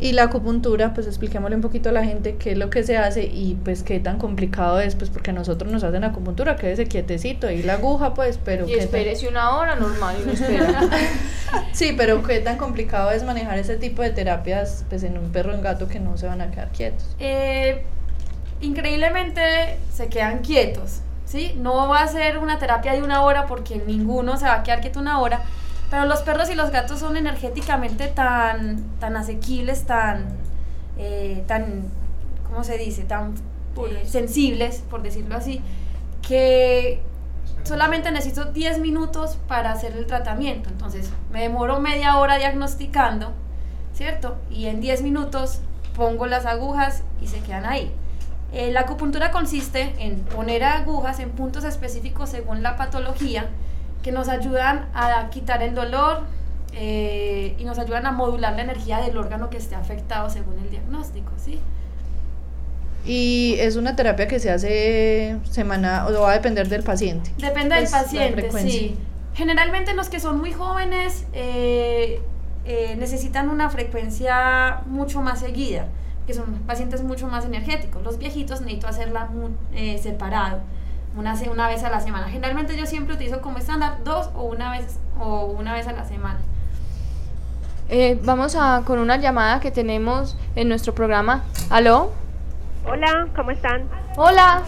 Y 0.00 0.12
la 0.12 0.24
acupuntura, 0.24 0.94
pues 0.94 1.06
expliquémosle 1.06 1.54
un 1.54 1.62
poquito 1.62 1.90
a 1.90 1.92
la 1.92 2.04
gente 2.04 2.34
qué 2.34 2.52
es 2.52 2.58
lo 2.58 2.70
que 2.70 2.82
se 2.82 2.96
hace 2.98 3.22
y 3.22 3.56
pues 3.64 3.84
qué 3.84 4.00
tan 4.00 4.18
complicado 4.18 4.80
es, 4.80 4.96
pues 4.96 5.10
porque 5.10 5.30
a 5.30 5.32
nosotros 5.34 5.70
nos 5.70 5.84
hacen 5.84 6.02
acupuntura, 6.02 6.56
quédese 6.56 6.86
quietecito, 6.86 7.48
y 7.52 7.62
la 7.62 7.74
aguja 7.74 8.12
pues, 8.12 8.36
pero... 8.44 8.66
Y 8.68 8.72
tan- 8.72 8.80
espérese 8.80 9.28
una 9.28 9.56
hora 9.56 9.76
normal 9.76 10.16
y 10.20 10.26
no 10.26 10.32
espera. 10.32 10.80
Sí, 11.72 11.94
pero 11.96 12.22
qué 12.22 12.40
tan 12.40 12.58
complicado 12.58 13.10
es 13.10 13.24
manejar 13.24 13.58
ese 13.58 13.76
tipo 13.76 14.02
de 14.02 14.10
terapias 14.10 14.84
pues 14.88 15.02
en 15.02 15.18
un 15.18 15.32
perro 15.32 15.52
o 15.52 15.54
en 15.54 15.62
gato 15.62 15.88
que 15.88 16.00
no 16.00 16.16
se 16.16 16.26
van 16.26 16.40
a 16.40 16.50
quedar 16.50 16.68
quietos. 16.68 17.16
Eh, 17.18 17.84
increíblemente 18.60 19.78
se 19.92 20.08
quedan 20.08 20.38
quietos, 20.38 21.00
¿sí? 21.24 21.54
No 21.58 21.88
va 21.88 22.02
a 22.02 22.08
ser 22.08 22.38
una 22.38 22.58
terapia 22.58 22.92
de 22.92 23.02
una 23.02 23.22
hora 23.22 23.46
porque 23.46 23.82
ninguno 23.86 24.36
se 24.36 24.44
va 24.44 24.54
a 24.54 24.62
quedar 24.62 24.80
quieto 24.80 25.00
una 25.00 25.20
hora, 25.20 25.42
pero 25.90 26.06
los 26.06 26.20
perros 26.20 26.48
y 26.50 26.54
los 26.54 26.70
gatos 26.70 27.00
son 27.00 27.16
energéticamente 27.16 28.08
tan, 28.08 28.82
tan 28.98 29.16
asequibles, 29.16 29.84
tan, 29.84 30.26
eh, 30.98 31.42
tan, 31.46 31.84
¿cómo 32.48 32.64
se 32.64 32.78
dice? 32.78 33.02
Tan 33.04 33.34
eh, 33.76 34.04
sensibles, 34.06 34.82
por 34.88 35.02
decirlo 35.02 35.36
así, 35.36 35.60
que 36.26 37.02
solamente 37.64 38.10
necesito 38.10 38.46
10 38.46 38.80
minutos 38.80 39.38
para 39.48 39.72
hacer 39.72 39.96
el 39.96 40.06
tratamiento. 40.06 40.68
Entonces, 40.68 41.10
me 41.30 41.42
demoro 41.42 41.80
media 41.80 42.16
hora 42.18 42.38
diagnosticando, 42.38 43.32
¿cierto? 43.94 44.36
Y 44.50 44.66
en 44.66 44.80
10 44.80 45.02
minutos 45.02 45.60
pongo 45.94 46.26
las 46.26 46.46
agujas 46.46 47.02
y 47.20 47.26
se 47.26 47.40
quedan 47.40 47.64
ahí. 47.66 47.92
Eh, 48.52 48.70
la 48.70 48.80
acupuntura 48.80 49.30
consiste 49.30 49.94
en 49.98 50.20
poner 50.20 50.62
agujas 50.64 51.20
en 51.20 51.30
puntos 51.30 51.64
específicos 51.64 52.28
según 52.28 52.62
la 52.62 52.76
patología 52.76 53.48
que 54.02 54.12
nos 54.12 54.28
ayudan 54.28 54.88
a 54.94 55.30
quitar 55.30 55.62
el 55.62 55.74
dolor 55.74 56.24
eh, 56.74 57.54
y 57.58 57.64
nos 57.64 57.78
ayudan 57.78 58.06
a 58.06 58.12
modular 58.12 58.54
la 58.54 58.62
energía 58.62 58.98
del 59.00 59.16
órgano 59.16 59.48
que 59.48 59.56
esté 59.56 59.74
afectado 59.74 60.28
según 60.28 60.58
el 60.58 60.70
diagnóstico, 60.70 61.32
¿sí? 61.36 61.60
Y 63.04 63.56
es 63.58 63.76
una 63.76 63.96
terapia 63.96 64.28
que 64.28 64.38
se 64.38 64.50
hace 64.50 65.36
semana 65.50 66.06
o 66.06 66.20
va 66.22 66.30
a 66.30 66.34
depender 66.34 66.68
del 66.68 66.82
paciente. 66.84 67.32
Depende 67.38 67.74
del 67.74 67.84
Pues, 67.84 67.90
paciente, 67.90 68.50
sí. 68.60 68.96
Generalmente 69.34 69.94
los 69.94 70.08
que 70.08 70.20
son 70.20 70.38
muy 70.38 70.52
jóvenes 70.52 71.24
eh, 71.32 72.20
eh, 72.64 72.94
necesitan 72.98 73.48
una 73.48 73.70
frecuencia 73.70 74.82
mucho 74.86 75.20
más 75.22 75.40
seguida, 75.40 75.86
que 76.26 76.34
son 76.34 76.44
pacientes 76.66 77.02
mucho 77.02 77.26
más 77.26 77.44
energéticos. 77.44 78.02
Los 78.04 78.18
viejitos 78.18 78.60
necesito 78.60 78.86
hacerla 78.86 79.28
eh, 79.74 79.98
separado, 80.00 80.60
una, 81.16 81.34
se- 81.34 81.48
una 81.50 81.66
vez 81.66 81.82
a 81.82 81.90
la 81.90 82.00
semana. 82.00 82.28
Generalmente 82.28 82.76
yo 82.76 82.86
siempre 82.86 83.14
utilizo 83.16 83.40
como 83.40 83.58
estándar 83.58 84.04
dos 84.04 84.30
o 84.36 84.42
una 84.44 84.70
vez, 84.70 84.98
o 85.18 85.46
una 85.46 85.72
vez 85.72 85.88
a 85.88 85.92
la 85.92 86.04
semana. 86.06 86.38
Eh, 87.88 88.18
vamos 88.22 88.54
a 88.54 88.82
con 88.86 88.98
una 88.98 89.16
llamada 89.16 89.58
que 89.60 89.70
tenemos 89.70 90.36
en 90.56 90.68
nuestro 90.68 90.94
programa. 90.94 91.42
¿Aló? 91.68 92.12
Hola, 92.84 93.28
¿cómo 93.36 93.50
están? 93.50 93.88
Hola. 94.16 94.62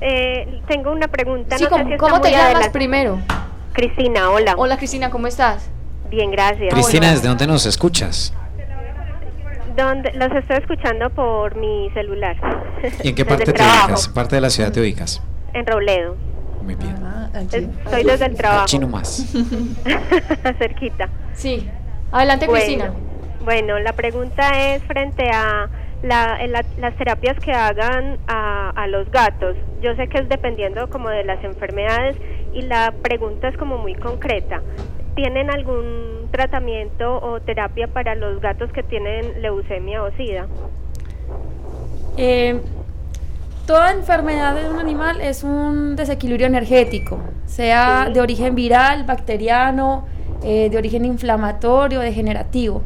Eh, 0.00 0.60
tengo 0.66 0.92
una 0.92 1.08
pregunta. 1.08 1.58
Sí, 1.58 1.64
no 1.64 1.68
sé 1.70 1.74
¿cómo, 1.74 1.84
si 1.86 1.92
está 1.94 2.06
cómo 2.06 2.20
te 2.20 2.30
llamas 2.30 2.44
adelante. 2.46 2.70
primero? 2.70 3.18
Cristina, 3.72 4.30
hola. 4.30 4.54
Hola 4.56 4.76
Cristina, 4.76 5.10
¿cómo 5.10 5.26
estás? 5.26 5.70
Bien, 6.08 6.30
gracias. 6.30 6.72
Cristina, 6.72 7.10
¿desde 7.10 7.28
dónde 7.28 7.46
nos 7.46 7.66
escuchas? 7.66 8.32
donde 9.76 10.10
los 10.14 10.32
estoy 10.32 10.56
escuchando 10.56 11.08
por 11.10 11.54
mi 11.54 11.88
celular. 11.94 12.36
¿Y 13.04 13.10
en 13.10 13.14
qué 13.14 13.24
parte 13.26 13.44
te 13.44 13.52
trabajo, 13.52 13.86
ubicas? 13.86 14.08
¿Parte 14.08 14.34
de 14.34 14.40
la 14.40 14.50
ciudad 14.50 14.72
te 14.72 14.80
ubicas? 14.80 15.22
En 15.52 15.64
Robledo. 15.64 16.16
Muy 16.64 16.74
bien. 16.74 16.96
Ah. 17.04 17.28
Estoy 17.40 18.02
desde 18.02 18.26
el 18.26 18.34
trabajo. 18.34 18.62
Aquí 18.64 18.78
nomás. 18.80 19.24
Cerquita. 20.58 21.08
Sí. 21.32 21.68
Adelante, 22.10 22.46
Bueno, 22.46 22.64
Cristina. 22.64 22.92
Bueno, 23.44 23.78
la 23.78 23.92
pregunta 23.92 24.48
es 24.74 24.82
frente 24.82 25.30
a 25.30 25.68
la- 26.02 26.38
la- 26.46 26.64
las 26.78 26.96
terapias 26.96 27.36
que 27.40 27.52
hagan 27.52 28.18
a, 28.26 28.70
a 28.70 28.86
los 28.86 29.10
gatos. 29.10 29.56
Yo 29.82 29.94
sé 29.96 30.08
que 30.08 30.18
es 30.18 30.28
dependiendo 30.28 30.88
como 30.90 31.08
de 31.08 31.24
las 31.24 31.42
enfermedades 31.44 32.16
y 32.52 32.62
la 32.62 32.92
pregunta 33.02 33.48
es 33.48 33.56
como 33.56 33.78
muy 33.78 33.94
concreta. 33.94 34.62
¿Tienen 35.14 35.50
algún 35.50 36.28
tratamiento 36.30 37.18
o 37.20 37.40
terapia 37.40 37.88
para 37.88 38.14
los 38.14 38.40
gatos 38.40 38.70
que 38.72 38.82
tienen 38.82 39.42
leucemia 39.42 40.02
o 40.02 40.10
sida? 40.12 40.46
Eh, 42.16 42.60
toda 43.66 43.92
enfermedad 43.92 44.54
de 44.60 44.68
un 44.70 44.78
animal 44.78 45.20
es 45.20 45.42
un 45.44 45.96
desequilibrio 45.96 46.46
energético, 46.46 47.18
sea 47.46 48.04
Sí. 48.06 48.12
de 48.14 48.20
origen 48.20 48.54
viral, 48.54 49.04
bacteriano, 49.04 50.06
eh, 50.42 50.68
de 50.70 50.76
origen 50.78 51.04
inflamatorio, 51.04 52.00
degenerativo. 52.00 52.82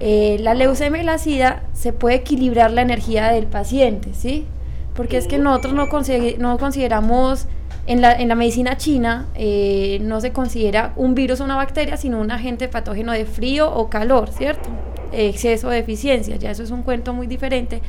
Eh, 0.00 0.38
la 0.40 0.54
leucemia 0.54 1.02
y 1.02 1.04
la 1.04 1.18
sida 1.18 1.62
se 1.72 1.92
puede 1.92 2.16
equilibrar 2.16 2.70
la 2.70 2.82
energía 2.82 3.28
del 3.28 3.46
paciente, 3.46 4.12
¿sí? 4.12 4.46
Porque 4.94 5.16
es 5.16 5.26
que 5.26 5.38
nosotros 5.38 5.74
no, 5.74 5.88
consideramos, 5.88 7.46
en 7.86 8.00
la, 8.00 8.12
en 8.12 8.28
la 8.28 8.34
medicina 8.34 8.76
china, 8.76 9.26
eh, 9.34 9.98
no 10.02 10.20
se 10.20 10.32
considera 10.32 10.92
un 10.96 11.14
virus 11.14 11.40
o 11.40 11.44
una 11.44 11.56
bacteria, 11.56 11.96
sino 11.96 12.20
un 12.20 12.30
agente 12.30 12.68
patógeno 12.68 13.12
de 13.12 13.24
frío 13.24 13.72
o 13.72 13.88
calor, 13.88 14.30
¿cierto? 14.30 14.68
Exceso 15.12 15.70
de 15.70 15.78
eficiencia, 15.78 16.36
ya 16.36 16.50
eso 16.50 16.62
es 16.62 16.70
un 16.70 16.82
cuento 16.82 17.12
muy 17.12 17.26
diferente. 17.26 17.82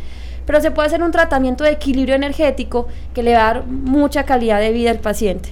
Pero 0.45 0.61
se 0.61 0.71
puede 0.71 0.87
hacer 0.87 1.01
un 1.01 1.11
tratamiento 1.11 1.63
de 1.63 1.71
equilibrio 1.71 2.15
energético 2.15 2.87
que 3.13 3.23
le 3.23 3.33
va 3.33 3.49
a 3.49 3.53
dar 3.53 3.65
mucha 3.65 4.23
calidad 4.23 4.59
de 4.59 4.71
vida 4.71 4.91
al 4.91 4.99
paciente. 4.99 5.49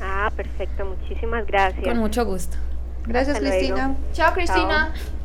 Ah, 0.00 0.30
perfecto. 0.34 0.84
Muchísimas 0.84 1.46
gracias. 1.46 1.84
Con 1.84 1.98
mucho 1.98 2.24
gusto. 2.24 2.56
Gracias, 3.06 3.36
Hasta 3.36 3.48
luego. 3.48 3.58
Cristina. 3.58 3.96
Chao, 4.12 4.32
Cristina. 4.34 4.92
Chao. 4.94 5.21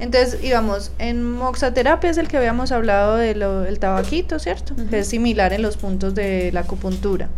Entonces 0.00 0.42
íbamos, 0.44 0.92
en 0.98 1.30
moxaterapia 1.32 2.10
es 2.10 2.18
el 2.18 2.28
que 2.28 2.36
habíamos 2.36 2.70
hablado 2.72 3.16
del 3.16 3.78
tabaquito, 3.78 4.38
¿cierto? 4.38 4.74
Que 4.90 5.00
es 5.00 5.08
similar 5.08 5.52
en 5.52 5.62
los 5.62 5.76
puntos 5.76 6.14
de 6.14 6.50
la 6.52 6.60
acupuntura. 6.60 7.28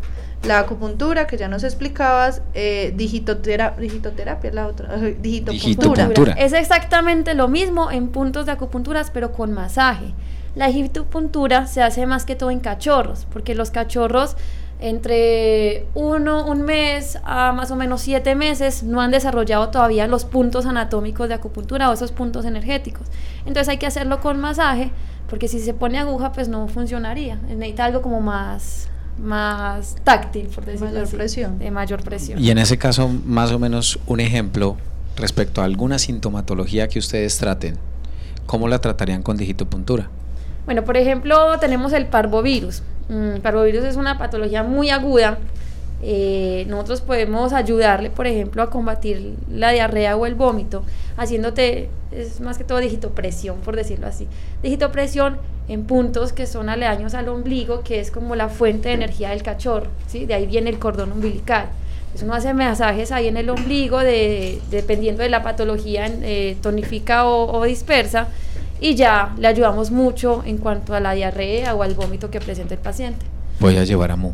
La 0.46 0.59
acupuntura, 0.59 1.27
que 1.27 1.37
ya 1.37 1.49
nos 1.49 1.64
explicabas, 1.64 2.40
eh, 2.55 2.94
digitotera- 2.96 3.77
digitoterapia 3.77 4.49
es 4.49 4.55
la 4.55 4.66
otra, 4.66 4.94
eh, 4.96 5.16
digitopuntura. 5.20 6.07
Digitopuntura. 6.07 6.33
Es 6.35 6.53
exactamente 6.55 7.35
lo 7.35 7.49
mismo 7.49 7.90
en 7.90 8.09
puntos 8.09 8.46
de 8.46 8.53
acupunturas, 8.53 9.11
pero 9.11 9.33
con 9.33 9.53
masaje. 9.53 10.14
La 10.55 10.68
digitopuntura 10.68 11.66
se 11.66 11.83
hace 11.83 12.07
más 12.07 12.25
que 12.25 12.37
todo 12.37 12.51
en 12.51 12.61
cachorros, 12.61 13.27
porque 13.33 13.55
los 13.55 13.70
cachorros 13.70 14.37
entre 14.80 15.86
uno, 15.94 16.46
un 16.46 16.62
mes 16.62 17.18
a 17.24 17.52
más 17.52 17.70
o 17.70 17.76
menos 17.76 18.00
siete 18.00 18.34
meses 18.34 18.82
no 18.82 19.00
han 19.00 19.10
desarrollado 19.10 19.68
todavía 19.68 20.06
los 20.06 20.24
puntos 20.24 20.66
anatómicos 20.66 21.28
de 21.28 21.34
acupuntura 21.34 21.90
o 21.90 21.92
esos 21.92 22.12
puntos 22.12 22.44
energéticos. 22.44 23.06
Entonces 23.40 23.68
hay 23.68 23.76
que 23.76 23.86
hacerlo 23.86 24.20
con 24.20 24.40
masaje, 24.40 24.90
porque 25.28 25.48
si 25.48 25.60
se 25.60 25.74
pone 25.74 25.98
aguja 25.98 26.32
pues 26.32 26.48
no 26.48 26.66
funcionaría. 26.68 27.36
Necesita 27.36 27.84
algo 27.84 28.00
como 28.00 28.20
más, 28.20 28.88
más 29.22 29.96
táctil, 30.02 30.46
por 30.46 30.64
decirlo 30.64 30.88
Mayor 30.88 31.04
así, 31.04 31.16
presión. 31.16 31.58
De 31.58 31.70
mayor 31.70 32.02
presión. 32.02 32.42
Y 32.42 32.50
en 32.50 32.58
ese 32.58 32.78
caso, 32.78 33.08
más 33.26 33.52
o 33.52 33.58
menos 33.58 33.98
un 34.06 34.20
ejemplo 34.20 34.76
respecto 35.16 35.60
a 35.60 35.64
alguna 35.64 35.98
sintomatología 35.98 36.88
que 36.88 36.98
ustedes 36.98 37.36
traten, 37.36 37.76
¿cómo 38.46 38.66
la 38.66 38.78
tratarían 38.78 39.22
con 39.22 39.36
digitopuntura? 39.36 40.08
Bueno, 40.64 40.84
por 40.84 40.96
ejemplo, 40.96 41.58
tenemos 41.58 41.92
el 41.92 42.06
parvovirus. 42.06 42.82
Mm, 43.11 43.40
parvovirus 43.40 43.85
es 43.85 43.96
una 43.96 44.18
patología 44.18 44.62
muy 44.62 44.90
aguda. 44.90 45.38
Eh, 46.03 46.64
nosotros 46.68 47.01
podemos 47.03 47.53
ayudarle, 47.53 48.09
por 48.09 48.27
ejemplo, 48.27 48.62
a 48.62 48.70
combatir 48.70 49.35
la 49.53 49.70
diarrea 49.73 50.16
o 50.16 50.25
el 50.27 50.35
vómito, 50.35 50.85
haciéndote, 51.16 51.90
es 52.12 52.40
más 52.40 52.57
que 52.57 52.64
todo 52.64 52.79
digitopresión, 52.79 53.59
por 53.59 53.77
decirlo 53.77 54.07
así. 54.07 54.29
Digitopresión 54.62 55.38
en 55.68 55.85
puntos 55.85 56.33
que 56.33 56.46
son 56.46 56.68
aledaños 56.68 57.14
al 57.14 57.29
ombligo, 57.29 57.83
que 57.83 57.99
es 58.01 58.11
como 58.11 58.37
la 58.37 58.49
fuente 58.49 58.90
de 58.90 58.94
energía 58.94 59.31
del 59.31 59.42
cachorro, 59.42 59.88
¿sí? 60.07 60.25
De 60.25 60.35
ahí 60.35 60.46
viene 60.46 60.70
el 60.70 60.79
cordón 60.79 61.12
umbilical. 61.12 61.66
Entonces 62.05 62.23
uno 62.23 62.35
hace 62.35 62.55
masajes 62.55 63.12
ahí 63.12 63.27
en 63.29 63.37
el 63.37 63.51
ombligo, 63.51 63.99
de, 63.99 64.61
dependiendo 64.70 65.23
de 65.23 65.29
la 65.29 65.42
patología, 65.42 66.07
eh, 66.07 66.57
tonifica 66.62 67.27
o 67.27 67.62
dispersa, 67.64 68.29
y 68.80 68.94
ya 68.94 69.34
le 69.38 69.46
ayudamos 69.48 69.90
mucho 69.90 70.42
en 70.46 70.58
cuanto 70.58 70.94
a 70.94 71.00
la 71.00 71.12
diarrea 71.12 71.74
o 71.74 71.82
al 71.82 71.94
vómito 71.94 72.30
que 72.30 72.40
presenta 72.40 72.74
el 72.74 72.80
paciente. 72.80 73.24
Voy 73.58 73.76
a 73.76 73.84
llevar 73.84 74.10
a 74.10 74.16
Mu. 74.16 74.32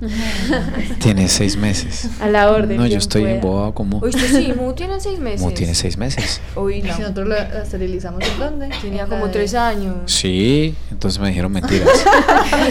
Tiene 1.00 1.28
seis 1.28 1.56
meses. 1.56 2.08
A 2.20 2.28
la 2.28 2.50
orden. 2.52 2.76
No, 2.76 2.86
yo 2.86 2.98
estoy 2.98 3.24
embobado 3.24 3.74
con 3.74 3.88
Mu. 3.88 3.98
Oíste, 4.00 4.28
sí, 4.28 4.52
Mu 4.56 4.72
tiene 4.72 5.00
seis 5.00 5.18
meses. 5.18 5.40
Mu 5.40 5.50
tiene 5.50 5.74
seis 5.74 5.96
meses. 5.98 6.40
Uy, 6.54 6.82
no. 6.82 6.94
Si 6.94 7.00
nosotros 7.02 7.28
la, 7.28 7.48
la 7.48 7.62
esterilizamos 7.62 8.22
en 8.24 8.38
dónde? 8.38 8.70
Tenía 8.82 9.02
En 9.02 9.08
como 9.08 9.26
la 9.26 9.32
tres 9.32 9.52
de- 9.52 9.58
años. 9.58 9.94
Sí, 10.06 10.74
entonces 10.92 11.18
me 11.20 11.28
dijeron 11.28 11.50
mentiras. 11.52 11.88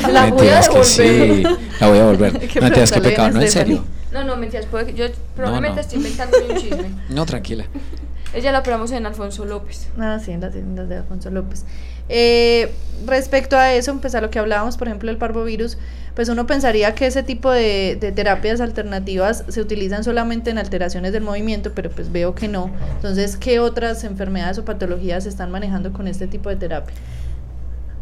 La 0.03 0.05
voy 0.05 0.15
a 0.17 0.25
mentiras 0.27 0.69
que 0.69 0.83
sí, 0.85 1.43
la 1.79 1.87
voy 1.87 1.97
a 1.97 2.01
devolver. 2.01 2.39
Qué 2.39 2.59
No 2.59 2.65
mentiras 2.65 2.91
que 2.91 3.01
pecado, 3.01 3.31
no, 3.31 3.41
en 3.41 3.51
serio. 3.51 3.83
No, 4.13 4.23
no, 4.23 4.37
mentiras, 4.37 4.65
puede 4.67 4.93
yo 4.93 5.05
probablemente 5.35 5.75
no. 5.75 5.81
estoy 5.81 5.97
inventando 5.97 6.37
un 6.49 6.55
chisme. 6.57 6.89
No, 7.09 7.25
tranquila. 7.25 7.65
Ella 8.37 8.51
la 8.51 8.59
operamos 8.59 8.91
en 8.91 9.05
Alfonso 9.07 9.45
López. 9.45 9.89
Ah, 9.99 10.19
sí, 10.23 10.31
en 10.31 10.41
las 10.41 10.53
tiendas 10.53 10.87
de 10.87 10.97
Alfonso 10.97 11.31
López. 11.31 11.65
Eh, 12.07 12.71
respecto 13.07 13.57
a 13.57 13.73
eso, 13.73 13.97
pues 13.99 14.13
a 14.13 14.21
lo 14.21 14.29
que 14.29 14.37
hablábamos, 14.37 14.77
por 14.77 14.87
ejemplo, 14.87 15.09
del 15.09 15.17
parvovirus, 15.17 15.79
pues 16.13 16.29
uno 16.29 16.45
pensaría 16.45 16.93
que 16.93 17.07
ese 17.07 17.23
tipo 17.23 17.49
de, 17.51 17.97
de 17.99 18.11
terapias 18.11 18.61
alternativas 18.61 19.43
se 19.47 19.59
utilizan 19.59 20.03
solamente 20.03 20.51
en 20.51 20.59
alteraciones 20.59 21.13
del 21.13 21.23
movimiento, 21.23 21.71
pero 21.73 21.89
pues 21.89 22.11
veo 22.11 22.35
que 22.35 22.47
no. 22.47 22.69
Entonces, 22.95 23.37
¿qué 23.37 23.59
otras 23.59 24.03
enfermedades 24.03 24.59
o 24.59 24.65
patologías 24.65 25.23
se 25.23 25.29
están 25.29 25.49
manejando 25.49 25.91
con 25.91 26.07
este 26.07 26.27
tipo 26.27 26.49
de 26.49 26.57
terapia? 26.57 26.95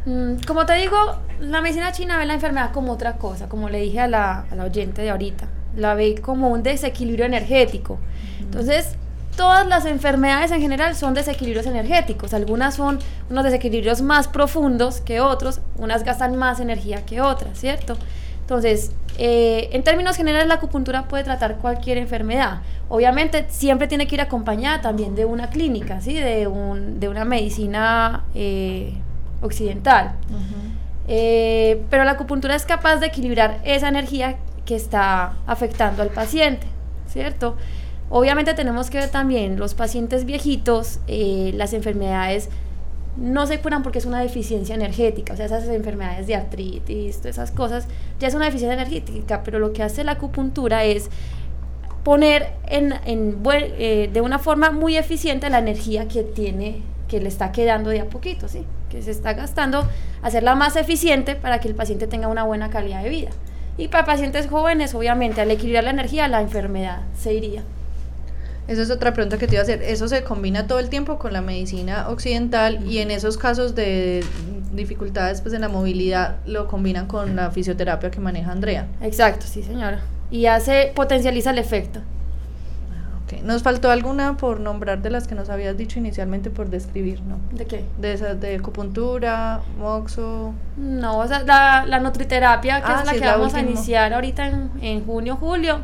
Mm, 0.05 0.35
Como 0.45 0.65
te 0.65 0.73
digo, 0.73 0.97
la 1.39 1.61
medicina 1.61 1.91
china 1.93 2.17
ve 2.17 2.25
la 2.25 2.33
enfermedad 2.33 2.71
como 2.73 2.91
otra 2.91 3.17
cosa, 3.17 3.47
como 3.47 3.69
le 3.69 3.79
dije 3.79 4.01
a 4.01 4.07
la, 4.07 4.41
a 4.51 4.55
la 4.55 4.65
oyente 4.65 5.01
de 5.01 5.09
ahorita. 5.11 5.47
La 5.77 5.93
ve 5.95 6.15
como 6.21 6.49
un 6.49 6.61
desequilibrio 6.61 7.25
energético. 7.25 7.99
Entonces, 8.39 8.95
todas 9.35 9.67
las 9.67 9.85
enfermedades 9.85 10.51
en 10.51 10.61
general 10.61 10.95
son 10.95 11.13
desequilibrios 11.13 11.65
energéticos. 11.65 12.33
Algunas 12.33 12.75
son 12.75 12.99
unos 13.29 13.43
desequilibrios 13.43 14.01
más 14.01 14.27
profundos 14.27 15.01
que 15.01 15.21
otros, 15.21 15.61
unas 15.77 16.03
gastan 16.03 16.35
más 16.35 16.59
energía 16.59 17.05
que 17.05 17.21
otras, 17.21 17.57
¿cierto? 17.57 17.97
Entonces, 18.41 18.91
eh, 19.17 19.69
en 19.71 19.83
términos 19.83 20.15
generales, 20.17 20.47
la 20.47 20.55
acupuntura 20.55 21.07
puede 21.07 21.23
tratar 21.23 21.57
cualquier 21.57 21.97
enfermedad. 21.97 22.59
Obviamente, 22.89 23.45
siempre 23.49 23.87
tiene 23.87 24.05
que 24.05 24.15
ir 24.15 24.21
acompañada 24.21 24.81
también 24.81 25.15
de 25.15 25.25
una 25.25 25.49
clínica, 25.49 25.99
¿sí? 25.99 26.13
De, 26.13 26.45
un, 26.45 26.99
de 26.99 27.09
una 27.09 27.25
medicina 27.25 28.23
eh, 28.35 28.93
occidental. 29.41 30.11
Eh, 31.07 31.81
pero 31.89 32.03
la 32.03 32.11
acupuntura 32.11 32.55
es 32.55 32.65
capaz 32.65 32.97
de 32.97 33.07
equilibrar 33.07 33.59
esa 33.63 33.87
energía 33.87 34.35
que 34.65 34.75
está 34.75 35.33
afectando 35.47 36.01
al 36.03 36.09
paciente, 36.09 36.67
¿cierto? 37.07 37.55
Obviamente 38.17 38.53
tenemos 38.53 38.89
que 38.89 38.97
ver 38.97 39.09
también 39.09 39.59
los 39.59 39.73
pacientes 39.73 40.23
viejitos, 40.23 41.01
eh, 41.05 41.51
las 41.53 41.73
enfermedades 41.73 42.47
no 43.17 43.45
se 43.45 43.59
curan 43.59 43.83
porque 43.83 43.99
es 43.99 44.05
una 44.05 44.21
deficiencia 44.21 44.73
energética, 44.73 45.33
o 45.33 45.35
sea, 45.35 45.47
esas 45.47 45.67
enfermedades 45.67 46.25
de 46.25 46.35
artritis, 46.35 47.17
todas 47.17 47.35
esas 47.35 47.51
cosas, 47.51 47.89
ya 48.17 48.29
es 48.29 48.33
una 48.33 48.45
deficiencia 48.45 48.81
energética, 48.81 49.43
pero 49.43 49.59
lo 49.59 49.73
que 49.73 49.83
hace 49.83 50.05
la 50.05 50.13
acupuntura 50.13 50.85
es 50.85 51.09
poner 52.05 52.53
eh, 52.69 54.09
de 54.13 54.21
una 54.21 54.39
forma 54.39 54.71
muy 54.71 54.95
eficiente 54.95 55.49
la 55.49 55.59
energía 55.59 56.07
que 56.07 56.23
tiene, 56.23 56.83
que 57.09 57.19
le 57.19 57.27
está 57.27 57.51
quedando 57.51 57.89
de 57.89 57.99
a 57.99 58.05
poquito, 58.05 58.47
¿sí? 58.47 58.63
que 58.89 59.01
se 59.01 59.11
está 59.11 59.33
gastando, 59.33 59.89
hacerla 60.21 60.55
más 60.55 60.77
eficiente 60.77 61.35
para 61.35 61.59
que 61.59 61.67
el 61.67 61.75
paciente 61.75 62.07
tenga 62.07 62.29
una 62.29 62.45
buena 62.45 62.69
calidad 62.69 63.03
de 63.03 63.09
vida. 63.09 63.31
Y 63.77 63.89
para 63.89 64.05
pacientes 64.05 64.47
jóvenes, 64.47 64.95
obviamente, 64.95 65.41
al 65.41 65.51
equilibrar 65.51 65.83
la 65.83 65.89
energía, 65.89 66.29
la 66.29 66.39
enfermedad 66.39 67.01
se 67.13 67.33
iría. 67.33 67.65
Esa 68.67 68.81
es 68.81 68.89
otra 68.89 69.13
pregunta 69.13 69.37
que 69.37 69.47
te 69.47 69.55
iba 69.55 69.61
a 69.61 69.63
hacer. 69.63 69.81
¿Eso 69.83 70.07
se 70.07 70.23
combina 70.23 70.65
todo 70.65 70.79
el 70.79 70.89
tiempo 70.89 71.19
con 71.19 71.33
la 71.33 71.41
medicina 71.41 72.09
occidental 72.09 72.83
y 72.85 72.97
en 72.97 73.11
esos 73.11 73.37
casos 73.37 73.75
de 73.75 74.23
dificultades 74.73 75.41
pues, 75.41 75.53
en 75.53 75.61
la 75.61 75.69
movilidad 75.69 76.37
lo 76.45 76.67
combinan 76.67 77.05
con 77.05 77.35
la 77.35 77.51
fisioterapia 77.51 78.09
que 78.09 78.19
maneja 78.19 78.51
Andrea? 78.51 78.87
Exacto, 79.01 79.45
sí, 79.47 79.61
señora. 79.61 80.01
Y 80.31 80.47
hace, 80.47 80.91
potencializa 80.95 81.51
el 81.51 81.59
efecto. 81.59 81.99
Ok. 83.25 83.41
¿Nos 83.43 83.63
faltó 83.63 83.89
alguna 83.89 84.37
por 84.37 84.59
nombrar 84.59 85.01
de 85.01 85.09
las 85.09 85.27
que 85.27 85.35
nos 85.35 85.49
habías 85.49 85.77
dicho 85.77 85.97
inicialmente 85.99 86.49
por 86.49 86.69
describir, 86.69 87.21
no? 87.21 87.37
¿De 87.51 87.65
qué? 87.65 87.83
De 87.99 88.13
esas 88.13 88.39
de 88.39 88.55
acupuntura, 88.55 89.61
moxo. 89.79 90.53
No, 90.77 91.19
o 91.19 91.27
sea, 91.27 91.43
la, 91.43 91.85
la 91.87 91.99
nutriterapia, 91.99 92.81
que 92.81 92.91
Ah, 92.91 92.99
es 92.99 93.05
la 93.05 93.11
sí, 93.13 93.19
que 93.19 93.25
es 93.25 93.31
la 93.31 93.37
vamos 93.37 93.53
a 93.53 93.61
iniciar 93.61 94.13
ahorita 94.13 94.47
en, 94.47 94.69
en 94.81 95.05
junio, 95.05 95.37
julio, 95.37 95.79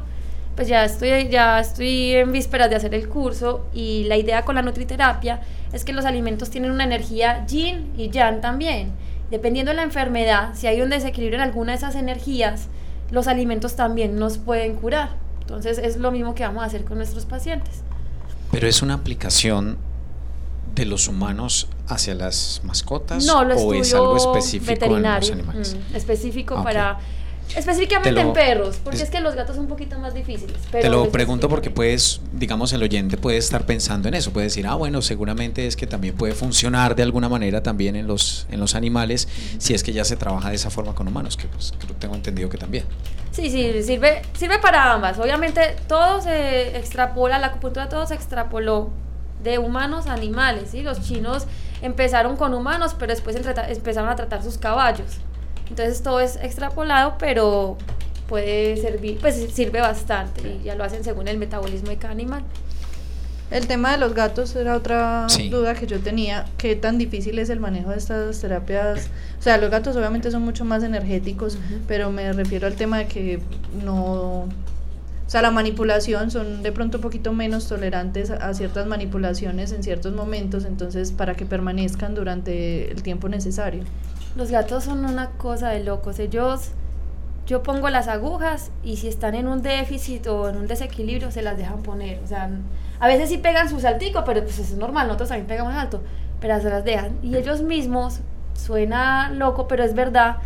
pues 0.62 0.70
ya 0.70 0.86
estoy, 0.86 1.28
ya 1.30 1.60
estoy 1.60 2.12
en 2.14 2.32
vísperas 2.32 2.70
de 2.70 2.76
hacer 2.76 2.94
el 2.94 3.10
curso 3.10 3.66
y 3.74 4.04
la 4.04 4.16
idea 4.16 4.46
con 4.46 4.54
la 4.54 4.62
nutriterapia 4.62 5.42
es 5.74 5.84
que 5.84 5.92
los 5.92 6.06
alimentos 6.06 6.52
tienen 6.52 6.70
una 6.70 6.84
energía 6.84 7.44
yin 7.48 7.92
y 7.98 8.12
yang 8.12 8.42
también. 8.42 8.92
Dependiendo 9.32 9.72
de 9.72 9.78
la 9.78 9.82
enfermedad, 9.82 10.52
si 10.54 10.68
hay 10.68 10.84
un 10.84 10.92
desequilibrio 10.92 11.38
en 11.40 11.42
alguna 11.42 11.72
de 11.72 11.80
esas 11.80 11.96
energías, 11.96 12.68
los 13.10 13.28
alimentos 13.28 13.76
también 13.76 14.20
nos 14.20 14.38
pueden 14.38 14.76
curar. 14.76 15.16
Entonces 15.40 15.80
es 15.80 15.98
lo 15.98 16.12
mismo 16.12 16.36
que 16.36 16.44
vamos 16.44 16.62
a 16.62 16.68
hacer 16.68 16.84
con 16.86 16.98
nuestros 17.00 17.26
pacientes. 17.26 17.82
Pero 18.52 18.68
es 18.68 18.84
una 18.84 18.94
aplicación 18.94 19.80
de 20.76 20.86
los 20.86 21.08
humanos 21.08 21.70
hacia 21.88 22.14
las 22.14 22.62
mascotas 22.64 23.26
No, 23.26 23.44
lo 23.44 23.56
o 23.56 23.74
es 23.74 23.96
algo 23.96 24.16
específico 24.16 24.86
en 24.96 25.02
los 25.02 25.32
animales. 25.32 25.76
mm, 25.92 25.96
específico 25.96 26.54
Ok. 26.58 26.64
para 26.66 27.00
específicamente 27.56 28.10
Te 28.10 28.16
lo- 28.24 28.30
en 28.30 28.34
perros, 28.34 28.78
porque 28.84 28.98
es- 28.98 29.04
es, 29.04 29.10
que 29.10 29.20
los 29.20 29.36
gatos 29.36 29.56
son 29.56 29.66
un 29.66 29.70
poquito 29.70 29.98
más 30.00 30.14
difíciles. 30.14 30.58
Te 30.64 30.80
pero 30.82 30.90
lo 30.90 31.04
les 31.04 31.12
pregunto 31.12 31.50
porque 31.50 31.70
puedes, 31.70 32.22
digamos, 32.34 32.72
el 32.74 32.84
oyente 32.84 33.18
puede 33.18 33.38
estar 33.38 33.66
pensando 33.66 34.08
en 34.08 34.14
eso, 34.14 34.32
puede 34.32 34.46
decir, 34.48 34.66
ah, 34.68 34.76
bueno, 34.76 35.02
seguramente 35.02 35.68
es 35.68 35.76
que 35.76 35.88
también 35.88 36.16
puede 36.16 36.34
funcionar 36.34 36.96
de 36.96 37.04
alguna 37.04 37.30
manera 37.30 37.62
también 37.64 37.96
en 37.96 38.08
los, 38.08 38.48
en 38.52 38.60
los 38.60 38.76
animales, 38.76 39.28
si 39.58 39.74
es 39.74 39.84
que 39.84 39.94
ya 39.94 40.04
se 40.06 40.16
trabaja 40.16 40.50
de 40.50 40.56
esa 40.56 40.70
forma 40.70 40.94
con 40.96 41.08
humanos, 41.08 41.38
que 41.38 41.48
pues 41.48 41.74
creo- 41.80 41.96
tengo 41.96 42.16
entendido 42.16 42.50
que 42.50 42.58
también. 42.58 42.86
Sí, 43.32 43.50
sí, 43.50 43.82
sirve, 43.84 44.22
sirve 44.38 44.60
para 44.60 44.92
ambas. 44.94 45.18
Obviamente 45.18 45.62
todo 45.88 46.22
se 46.22 46.78
extrapola, 46.78 47.40
la 47.40 47.48
acupuntura 47.48 47.88
todo 47.88 48.06
se 48.06 48.14
extrapoló 48.16 48.90
de 49.42 49.58
humanos 49.58 50.06
a 50.08 50.14
animales, 50.14 50.70
¿sí? 50.72 50.84
Los 50.84 51.02
chinos 51.02 51.48
empezaron 51.82 52.36
con 52.38 52.54
humanos, 52.54 52.96
pero 53.00 53.12
después 53.12 53.36
empezaron 53.36 54.10
a 54.10 54.16
tratar 54.16 54.44
sus 54.44 54.58
caballos. 54.58 55.18
Entonces 55.72 56.02
todo 56.04 56.20
es 56.20 56.36
extrapolado, 56.36 57.16
pero 57.18 57.78
puede 58.28 58.76
servir, 58.76 59.20
pues 59.22 59.36
sirve 59.54 59.80
bastante 59.80 60.58
y 60.62 60.66
ya 60.66 60.76
lo 60.76 60.84
hacen 60.84 61.02
según 61.06 61.30
el 61.30 61.38
metabolismo 61.38 61.88
de 61.90 61.96
cada 61.96 62.12
animal. 62.12 62.44
El 63.52 63.68
tema 63.68 63.94
de 63.94 63.98
los 63.98 64.14
gatos 64.14 64.54
era 64.58 64.76
otra 64.76 65.28
Sí. 65.30 65.48
duda 65.48 65.74
que 65.74 65.88
yo 65.88 66.02
tenía. 66.02 66.46
¿Qué 66.58 66.76
tan 66.76 66.98
difícil 66.98 67.40
es 67.40 67.50
el 67.50 67.62
manejo 67.62 67.92
de 67.92 67.98
estas 67.98 68.40
terapias? 68.42 69.08
O 69.40 69.42
sea, 69.42 69.58
los 69.58 69.70
gatos 69.70 69.96
obviamente 69.96 70.30
son 70.30 70.42
mucho 70.44 70.66
más 70.66 70.84
energéticos, 70.84 71.58
pero 71.88 72.12
me 72.12 72.34
refiero 72.34 72.68
al 72.68 72.76
tema 72.76 72.98
de 72.98 73.08
que 73.08 73.42
no... 73.84 74.42
O 74.44 75.30
sea, 75.32 75.42
la 75.42 75.52
manipulación 75.52 76.32
son 76.32 76.64
de 76.64 76.74
pronto 76.74 76.98
un 76.98 77.02
poquito 77.02 77.32
menos 77.32 77.70
tolerantes 77.70 78.30
a 78.30 78.54
ciertas 78.54 78.88
manipulaciones 78.88 79.72
en 79.72 79.84
ciertos 79.84 80.14
momentos, 80.14 80.66
entonces 80.66 81.14
para 81.14 81.36
que 81.36 81.46
permanezcan 81.46 82.14
durante 82.14 82.92
el 82.92 83.02
tiempo 83.04 83.30
necesario. 83.30 83.84
Los 84.36 84.50
gatos 84.50 84.86
son 84.86 85.06
una 85.06 85.32
cosa 85.32 85.70
de 85.70 85.84
locos. 85.84 86.20
Ellos, 86.20 86.72
yo 87.46 87.64
pongo 87.64 87.90
las 87.90 88.08
agujas 88.08 88.72
y 88.82 88.98
si 88.98 89.08
están 89.08 89.36
en 89.36 89.48
un 89.48 89.62
déficit 89.62 90.26
o 90.28 90.48
en 90.48 90.58
un 90.58 90.68
desequilibrio, 90.68 91.32
se 91.32 91.42
las 91.42 91.58
dejan 91.58 91.84
poner. 91.84 92.20
O 92.24 92.28
sea, 92.28 92.50
a 93.00 93.08
veces 93.08 93.30
sí 93.30 93.38
pegan 93.40 93.70
su 93.70 93.80
saltico, 93.80 94.24
pero 94.24 94.42
pues 94.42 94.58
es 94.60 94.76
normal, 94.76 95.08
nosotros 95.08 95.30
también 95.30 95.48
pegamos 95.48 95.74
alto, 95.74 96.02
pero 96.40 96.62
se 96.62 96.70
las 96.70 96.86
dejan. 96.86 97.18
Y 97.22 97.36
ellos 97.36 97.62
mismos, 97.62 98.22
suena 98.54 99.32
loco, 99.32 99.68
pero 99.68 99.84
es 99.84 99.94
verdad, 99.96 100.38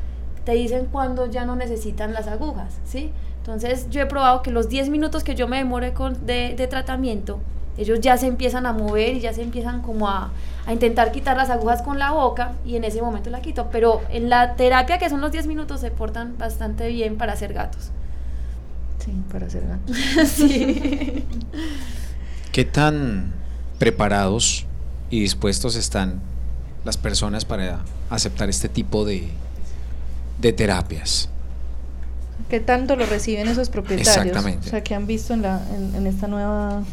te 0.45 0.53
dicen 0.53 0.87
cuando 0.91 1.27
ya 1.27 1.45
no 1.45 1.55
necesitan 1.55 2.13
las 2.13 2.27
agujas, 2.27 2.79
¿sí? 2.85 3.11
Entonces 3.37 3.87
yo 3.91 4.01
he 4.01 4.05
probado 4.07 4.41
que 4.41 4.49
los 4.49 4.69
10 4.69 4.89
minutos 4.89 5.23
que 5.23 5.35
yo 5.35 5.47
me 5.47 5.57
demore 5.57 5.93
con, 5.93 6.25
de, 6.25 6.55
de 6.55 6.67
tratamiento, 6.67 7.39
ellos 7.77 7.99
ya 7.99 8.17
se 8.17 8.27
empiezan 8.27 8.65
a 8.65 8.73
mover 8.73 9.15
y 9.15 9.19
ya 9.19 9.33
se 9.33 9.41
empiezan 9.41 9.81
como 9.81 10.07
a, 10.07 10.31
a 10.65 10.73
intentar 10.73 11.11
quitar 11.11 11.35
las 11.35 11.49
agujas 11.49 11.81
con 11.81 11.99
la 11.99 12.11
boca 12.11 12.53
y 12.65 12.75
en 12.75 12.83
ese 12.83 13.01
momento 13.01 13.29
la 13.29 13.41
quito. 13.41 13.69
Pero 13.71 14.01
en 14.09 14.29
la 14.29 14.55
terapia, 14.55 14.97
que 14.97 15.09
son 15.09 15.21
los 15.21 15.31
10 15.31 15.47
minutos, 15.47 15.81
se 15.81 15.91
portan 15.91 16.37
bastante 16.37 16.87
bien 16.87 17.17
para 17.17 17.35
ser 17.35 17.53
gatos. 17.53 17.91
Sí, 19.03 19.11
para 19.31 19.47
hacer 19.47 19.67
gatos. 19.67 19.97
sí. 20.27 21.25
¿Qué 22.51 22.65
tan 22.65 23.33
preparados 23.77 24.65
y 25.09 25.19
dispuestos 25.19 25.75
están 25.75 26.21
las 26.85 26.97
personas 26.97 27.43
para 27.43 27.81
aceptar 28.09 28.49
este 28.49 28.69
tipo 28.69 29.03
de, 29.05 29.27
de 30.39 30.53
terapias? 30.53 31.29
¿Qué 32.49 32.59
tanto 32.59 32.95
lo 32.95 33.05
reciben 33.05 33.47
esos 33.47 33.69
propietarios? 33.69 34.15
Exactamente. 34.15 34.67
O 34.67 34.69
sea, 34.69 34.83
¿qué 34.83 34.95
han 34.95 35.07
visto 35.07 35.33
en, 35.33 35.41
la, 35.41 35.61
en, 35.75 35.95
en 35.95 36.07
esta 36.07 36.27
nueva 36.27 36.83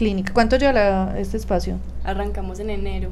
clínica? 0.00 0.32
¿Cuánto 0.32 0.56
lleva 0.56 0.72
la- 0.72 1.14
este 1.18 1.36
espacio? 1.36 1.76
Arrancamos 2.04 2.58
en 2.58 2.70
enero. 2.70 3.10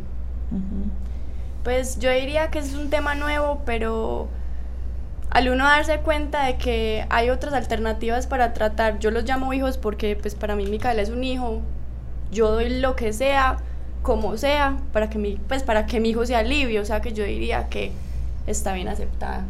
Pues 1.62 1.98
yo 1.98 2.10
diría 2.10 2.48
que 2.50 2.60
es 2.60 2.72
un 2.74 2.88
tema 2.88 3.14
nuevo, 3.14 3.60
pero 3.66 4.28
al 5.28 5.50
uno 5.50 5.64
darse 5.64 5.98
cuenta 5.98 6.46
de 6.46 6.56
que 6.56 7.04
hay 7.10 7.28
otras 7.28 7.52
alternativas 7.52 8.26
para 8.26 8.54
tratar, 8.54 8.98
yo 9.00 9.10
los 9.10 9.24
llamo 9.24 9.52
hijos 9.52 9.76
porque 9.76 10.16
pues 10.16 10.34
para 10.34 10.56
mí 10.56 10.64
Micaela 10.66 11.02
es 11.02 11.10
un 11.10 11.22
hijo, 11.24 11.60
yo 12.32 12.50
doy 12.52 12.70
lo 12.80 12.96
que 12.96 13.12
sea, 13.12 13.58
como 14.02 14.38
sea, 14.38 14.78
para 14.94 15.10
que 15.10 15.18
mi, 15.18 15.34
pues 15.46 15.62
para 15.62 15.84
que 15.84 16.00
mi 16.00 16.08
hijo 16.08 16.24
se 16.24 16.36
alivie, 16.36 16.80
o 16.80 16.84
sea 16.86 17.02
que 17.02 17.12
yo 17.12 17.24
diría 17.24 17.68
que 17.68 17.92
está 18.46 18.72
bien 18.72 18.88
aceptada. 18.88 19.44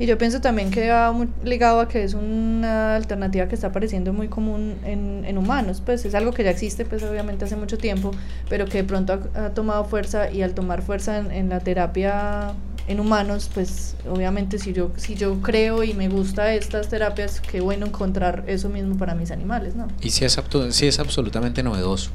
Y 0.00 0.06
yo 0.06 0.16
pienso 0.16 0.40
también 0.40 0.70
que 0.70 0.88
va 0.88 1.12
muy 1.12 1.28
ligado 1.44 1.78
a 1.78 1.86
que 1.86 2.02
es 2.02 2.14
una 2.14 2.96
alternativa 2.96 3.48
que 3.48 3.54
está 3.54 3.66
apareciendo 3.66 4.14
muy 4.14 4.28
común 4.28 4.76
en, 4.82 5.26
en 5.26 5.36
humanos, 5.36 5.82
pues 5.84 6.06
es 6.06 6.14
algo 6.14 6.32
que 6.32 6.42
ya 6.42 6.48
existe 6.48 6.86
pues 6.86 7.02
obviamente 7.02 7.44
hace 7.44 7.54
mucho 7.54 7.76
tiempo, 7.76 8.10
pero 8.48 8.64
que 8.64 8.78
de 8.78 8.84
pronto 8.84 9.20
ha, 9.34 9.50
tomado 9.50 9.84
fuerza 9.84 10.30
y 10.30 10.40
al 10.40 10.54
tomar 10.54 10.80
fuerza 10.80 11.18
en, 11.18 11.30
en 11.30 11.50
la 11.50 11.60
terapia 11.60 12.54
en 12.88 12.98
humanos, 12.98 13.50
pues 13.52 13.94
obviamente 14.08 14.58
si 14.58 14.72
yo, 14.72 14.90
si 14.96 15.16
yo 15.16 15.38
creo 15.42 15.84
y 15.84 15.92
me 15.92 16.08
gusta 16.08 16.54
estas 16.54 16.88
terapias, 16.88 17.42
qué 17.42 17.60
bueno 17.60 17.84
encontrar 17.84 18.44
eso 18.46 18.70
mismo 18.70 18.96
para 18.96 19.14
mis 19.14 19.30
animales, 19.30 19.74
¿no? 19.74 19.86
Y 20.00 20.08
sí 20.08 20.24
es, 20.24 20.40
sí 20.70 20.86
es 20.86 20.98
absolutamente 20.98 21.62
novedoso 21.62 22.10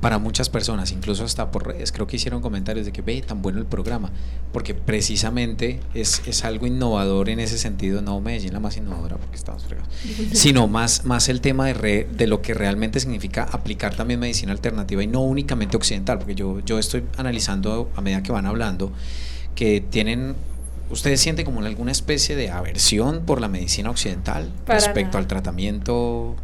para 0.00 0.18
muchas 0.18 0.48
personas, 0.48 0.92
incluso 0.92 1.24
hasta 1.24 1.50
por 1.50 1.66
redes. 1.66 1.90
Creo 1.92 2.06
que 2.06 2.16
hicieron 2.16 2.40
comentarios 2.40 2.86
de 2.86 2.92
que 2.92 3.02
ve 3.02 3.20
tan 3.20 3.42
bueno 3.42 3.58
el 3.58 3.66
programa, 3.66 4.10
porque 4.52 4.72
precisamente 4.74 5.80
es, 5.94 6.22
es 6.26 6.44
algo 6.44 6.66
innovador 6.66 7.28
en 7.28 7.40
ese 7.40 7.58
sentido, 7.58 8.00
no 8.00 8.20
Medellín 8.20 8.52
la 8.52 8.60
más 8.60 8.76
innovadora 8.76 9.16
porque 9.16 9.36
estamos 9.36 9.64
fregados, 9.64 9.92
sino 10.32 10.68
más, 10.68 11.04
más 11.04 11.28
el 11.28 11.40
tema 11.40 11.66
de, 11.66 11.74
re- 11.74 12.08
de 12.12 12.26
lo 12.26 12.42
que 12.42 12.54
realmente 12.54 13.00
significa 13.00 13.42
aplicar 13.50 13.96
también 13.96 14.20
medicina 14.20 14.52
alternativa 14.52 15.02
y 15.02 15.06
no 15.08 15.22
únicamente 15.22 15.76
occidental, 15.76 16.18
porque 16.18 16.34
yo, 16.34 16.60
yo 16.60 16.78
estoy 16.78 17.02
analizando 17.16 17.90
a 17.96 18.00
medida 18.00 18.22
que 18.22 18.30
van 18.32 18.46
hablando 18.46 18.92
que 19.54 19.80
tienen... 19.80 20.36
¿Ustedes 20.90 21.20
sienten 21.20 21.44
como 21.44 21.60
alguna 21.60 21.92
especie 21.92 22.34
de 22.34 22.50
aversión 22.50 23.24
por 23.26 23.42
la 23.42 23.48
medicina 23.48 23.90
occidental 23.90 24.50
Para 24.64 24.78
respecto 24.78 25.08
nada. 25.08 25.18
al 25.18 25.26
tratamiento 25.26 26.34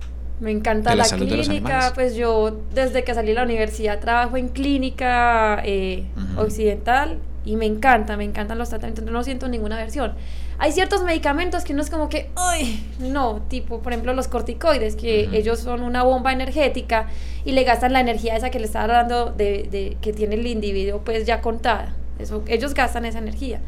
Me 0.44 0.50
encanta 0.50 0.94
la 0.94 1.04
clínica, 1.04 1.92
pues 1.94 2.14
yo 2.16 2.61
desde 2.74 3.02
que 3.02 3.14
salí 3.14 3.28
de 3.28 3.35
la 3.35 3.42
universidad 3.44 3.98
trabajo 3.98 4.37
en 4.37 4.48
clínica 4.48 5.62
eh, 5.64 6.04
Ujú. 6.16 6.42
occidental 6.42 7.18
y 7.46 7.57
me 7.57 7.66
encanta, 7.66 8.16
me 8.16 8.24
encantan 8.24 8.59
los 8.59 8.68
tratamientos, 8.68 9.04
no 9.04 9.22
siento 9.24 9.48
ninguna 9.48 9.76
aversión. 9.76 10.12
Hay 10.59 10.72
ciertos 10.72 11.02
medicamentos 11.02 11.64
que 11.64 11.72
uno 11.72 11.83
es 11.83 11.90
como 11.90 12.09
que, 12.09 12.30
¡ay! 12.37 12.87
No, 13.00 13.42
tipo, 13.48 13.80
por 13.80 13.92
ejemplo, 13.92 14.12
los 14.12 14.28
corticoides, 14.28 14.96
que 14.96 15.28
ellos 15.33 15.59
son 15.61 15.83
una 15.83 16.02
bomba 16.04 16.33
energética 16.33 17.09
y 17.44 17.52
le 17.52 17.64
gastan 17.64 17.92
la 17.92 18.00
energía 18.00 18.37
esa 18.37 18.50
que 18.50 18.61
le 18.61 18.66
está 18.66 18.87
dando 18.87 19.30
de, 19.33 19.66
de- 19.70 19.96
que 20.00 20.12
tiene 20.12 20.37
el 20.37 20.46
individuo, 20.46 21.00
pues 21.04 21.26
ya 21.26 21.40
contada. 21.40 21.94
Eso, 22.18 22.42
ellos 22.48 22.74
gastan 22.74 23.04
esa 23.07 23.18
energía. 23.18 23.61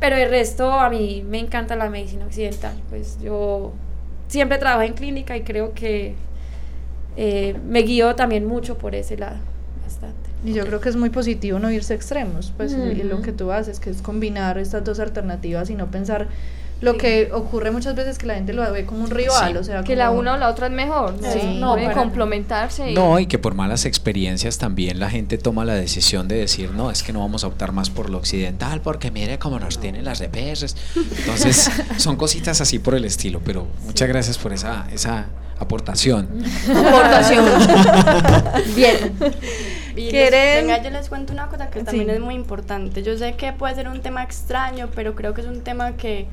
Pero 0.00 0.16
el 0.16 0.28
resto, 0.28 0.72
a 0.72 0.90
mí 0.90 1.24
me 1.28 1.38
encanta 1.38 1.76
la 1.76 1.88
medicina 1.88 2.26
occidental. 2.26 2.74
Pues 2.90 3.18
yo 3.22 3.72
siempre 4.28 4.58
trabajé 4.58 4.86
en 4.86 4.94
clínica 4.94 5.36
y 5.36 5.42
creo 5.42 5.74
que 5.74 6.14
eh, 7.16 7.56
me 7.66 7.80
guío 7.80 8.14
también 8.14 8.46
mucho 8.46 8.78
por 8.78 8.94
ese 8.94 9.16
lado. 9.16 9.36
Bastante. 9.82 10.30
Y 10.44 10.52
yo 10.52 10.66
creo 10.66 10.80
que 10.80 10.88
es 10.88 10.96
muy 10.96 11.10
positivo 11.10 11.58
no 11.58 11.70
irse 11.70 11.94
a 11.94 11.96
extremos, 11.96 12.52
pues 12.56 12.72
y 12.74 13.02
lo 13.02 13.22
que 13.22 13.32
tú 13.32 13.50
haces, 13.50 13.80
que 13.80 13.90
es 13.90 14.02
combinar 14.02 14.58
estas 14.58 14.84
dos 14.84 15.00
alternativas 15.00 15.70
y 15.70 15.74
no 15.74 15.90
pensar 15.90 16.28
lo 16.84 16.92
Sí. 16.92 16.98
que 16.98 17.30
ocurre 17.32 17.70
muchas 17.70 17.94
veces 17.94 18.18
que 18.18 18.26
la 18.26 18.34
gente 18.34 18.52
lo 18.52 18.70
ve 18.72 18.84
como 18.86 19.04
un 19.04 19.10
rival, 19.10 19.52
Sí. 19.52 19.56
o 19.58 19.64
sea, 19.64 19.82
Que 19.82 19.96
la 19.96 20.10
una 20.10 20.34
o 20.34 20.36
la 20.36 20.48
otra 20.48 20.66
es 20.66 20.72
mejor. 20.72 21.14
¿no? 21.20 21.32
Sí. 21.32 21.56
no, 21.58 21.74
para- 21.74 21.92
complementarse. 21.94 22.90
y- 22.90 22.94
No, 22.94 23.18
y 23.18 23.26
que 23.26 23.38
por 23.38 23.54
malas 23.54 23.84
experiencias 23.84 24.58
también 24.58 25.00
la 25.00 25.10
gente 25.10 25.38
toma 25.38 25.64
la 25.64 25.74
decisión 25.74 26.28
de 26.28 26.36
decir, 26.36 26.70
no, 26.70 26.90
es 26.90 27.02
que 27.02 27.12
no 27.12 27.20
vamos 27.20 27.42
a 27.44 27.46
optar 27.48 27.72
más 27.72 27.90
por 27.90 28.10
lo 28.10 28.18
occidental 28.18 28.80
porque 28.82 29.10
mire 29.10 29.38
cómo 29.38 29.58
nos 29.58 29.78
tienen 29.80 30.04
las 30.04 30.20
EPS. 30.20 30.76
Entonces, 31.18 31.70
son 31.96 32.16
cositas 32.16 32.60
así 32.60 32.78
por 32.78 32.94
el 32.94 33.04
estilo, 33.04 33.40
pero 33.44 33.66
muchas 33.84 34.08
gracias 34.08 34.38
por 34.38 34.52
esa, 34.52 34.86
esa 34.92 35.26
aportación. 35.58 36.28
aportación. 36.68 37.44
Bien. 38.76 39.12
Y 39.96 40.10
venga, 40.12 40.82
yo 40.82 40.90
les 40.90 41.08
cuento 41.08 41.32
una 41.32 41.46
cosa 41.46 41.70
que 41.70 41.82
también 41.84 42.10
es 42.10 42.20
muy 42.20 42.34
importante. 42.34 43.02
Yo 43.02 43.16
sé 43.16 43.34
que 43.34 43.52
puede 43.52 43.74
ser 43.76 43.88
un 43.88 44.00
tema 44.00 44.22
extraño, 44.24 44.88
pero 44.94 45.14
creo 45.14 45.34
que 45.34 45.40
es 45.42 45.46
un 45.46 45.60
tema 45.62 45.92
que 45.92 46.26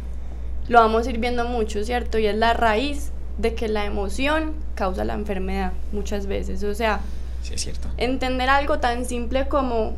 lo 0.68 0.80
vamos 0.80 1.08
a 1.08 1.10
ir 1.10 1.20
viendo 1.20 1.46
mucho, 1.46 1.84
¿cierto? 1.84 2.18
Y 2.18 2.26
es 2.28 2.36
la 2.36 2.54
raíz 2.54 3.12
de 3.38 3.56
que 3.56 3.68
la 3.68 3.86
emoción 3.86 4.54
causa 4.76 5.04
la 5.04 5.14
enfermedad 5.14 5.72
muchas 5.92 6.26
veces. 6.28 6.64
O 6.64 6.74
sea, 6.76 7.00
Sí, 7.42 7.54
es 7.56 7.62
cierto. 7.62 7.88
entender 7.98 8.50
algo 8.50 8.80
tan 8.80 9.06
simple 9.06 9.48
como 9.48 9.94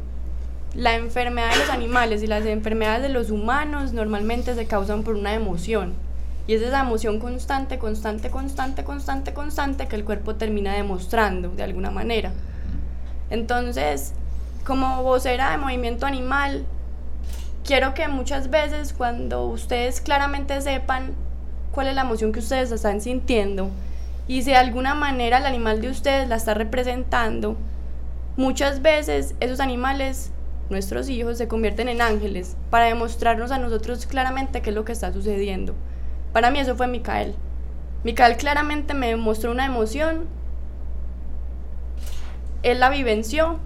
la 0.76 0.95
enfermedad 0.95 1.51
de 1.51 1.57
los 1.59 1.70
animales 1.70 2.24
y 2.24 2.28
las 2.28 2.45
enfermedades 2.45 3.01
de 3.03 3.09
los 3.09 3.30
humanos 3.30 3.93
normalmente 3.93 4.55
se 4.55 4.66
causan 4.66 5.03
por 5.03 5.16
una 5.16 5.34
emoción. 5.34 5.93
Y 6.47 6.55
es 6.55 6.61
esa 6.61 6.82
emoción 6.82 7.20
constante, 7.20 7.78
constante, 7.78 8.30
constante, 8.30 8.84
constante, 8.84 9.34
constante 9.34 9.88
que 9.88 9.95
el 9.95 10.03
cuerpo 10.03 10.36
termina 10.36 10.74
demostrando 10.74 11.49
de 11.49 11.64
alguna 11.64 11.89
manera. 11.91 12.32
Entonces, 13.30 14.14
como 14.66 15.03
vocera 15.03 15.51
de 15.51 15.57
movimiento 15.57 16.05
animal, 16.05 16.66
quiero 17.64 17.93
que 17.93 18.07
muchas 18.07 18.49
veces 18.49 18.93
cuando 18.93 19.45
ustedes 19.45 20.01
claramente 20.01 20.59
sepan 20.61 21.14
cuál 21.72 21.88
es 21.88 21.95
la 21.95 22.01
emoción 22.01 22.32
que 22.32 22.39
ustedes 22.39 22.72
están 22.72 23.01
sintiendo 23.01 23.70
y 24.28 24.43
si 24.43 24.51
de 24.51 24.57
alguna 24.57 24.95
manera 24.95 25.38
el 25.38 25.45
animal 25.45 25.82
de 25.82 25.89
ustedes 25.89 26.30
la 26.30 26.36
está 26.36 26.53
representando, 26.53 27.57
muchas 28.38 28.82
veces 28.82 29.36
esos 29.39 29.59
animales, 29.59 30.32
nuestros 30.70 31.09
hijos, 31.09 31.38
se 31.38 31.47
convierten 31.47 31.89
en 31.89 32.01
ángeles 32.01 32.55
para 32.70 32.86
demostrarnos 32.86 33.51
a 33.51 33.59
nosotros 33.59 34.05
claramente 34.05 34.61
qué 34.61 34.70
es 34.70 34.76
lo 34.76 34.86
que 34.86 34.93
está 34.93 35.11
sucediendo. 35.11 35.74
Para 36.32 36.51
mí 36.51 36.59
eso 36.59 36.76
fue 36.76 36.88
Micael. 36.88 37.36
Micael 38.03 38.38
claramente 38.38 38.93
me 38.93 39.16
mostró 39.16 39.51
una 39.51 39.66
emoción, 39.66 40.26
él 42.64 42.80
la 42.80 42.89
vivenció, 42.89 43.59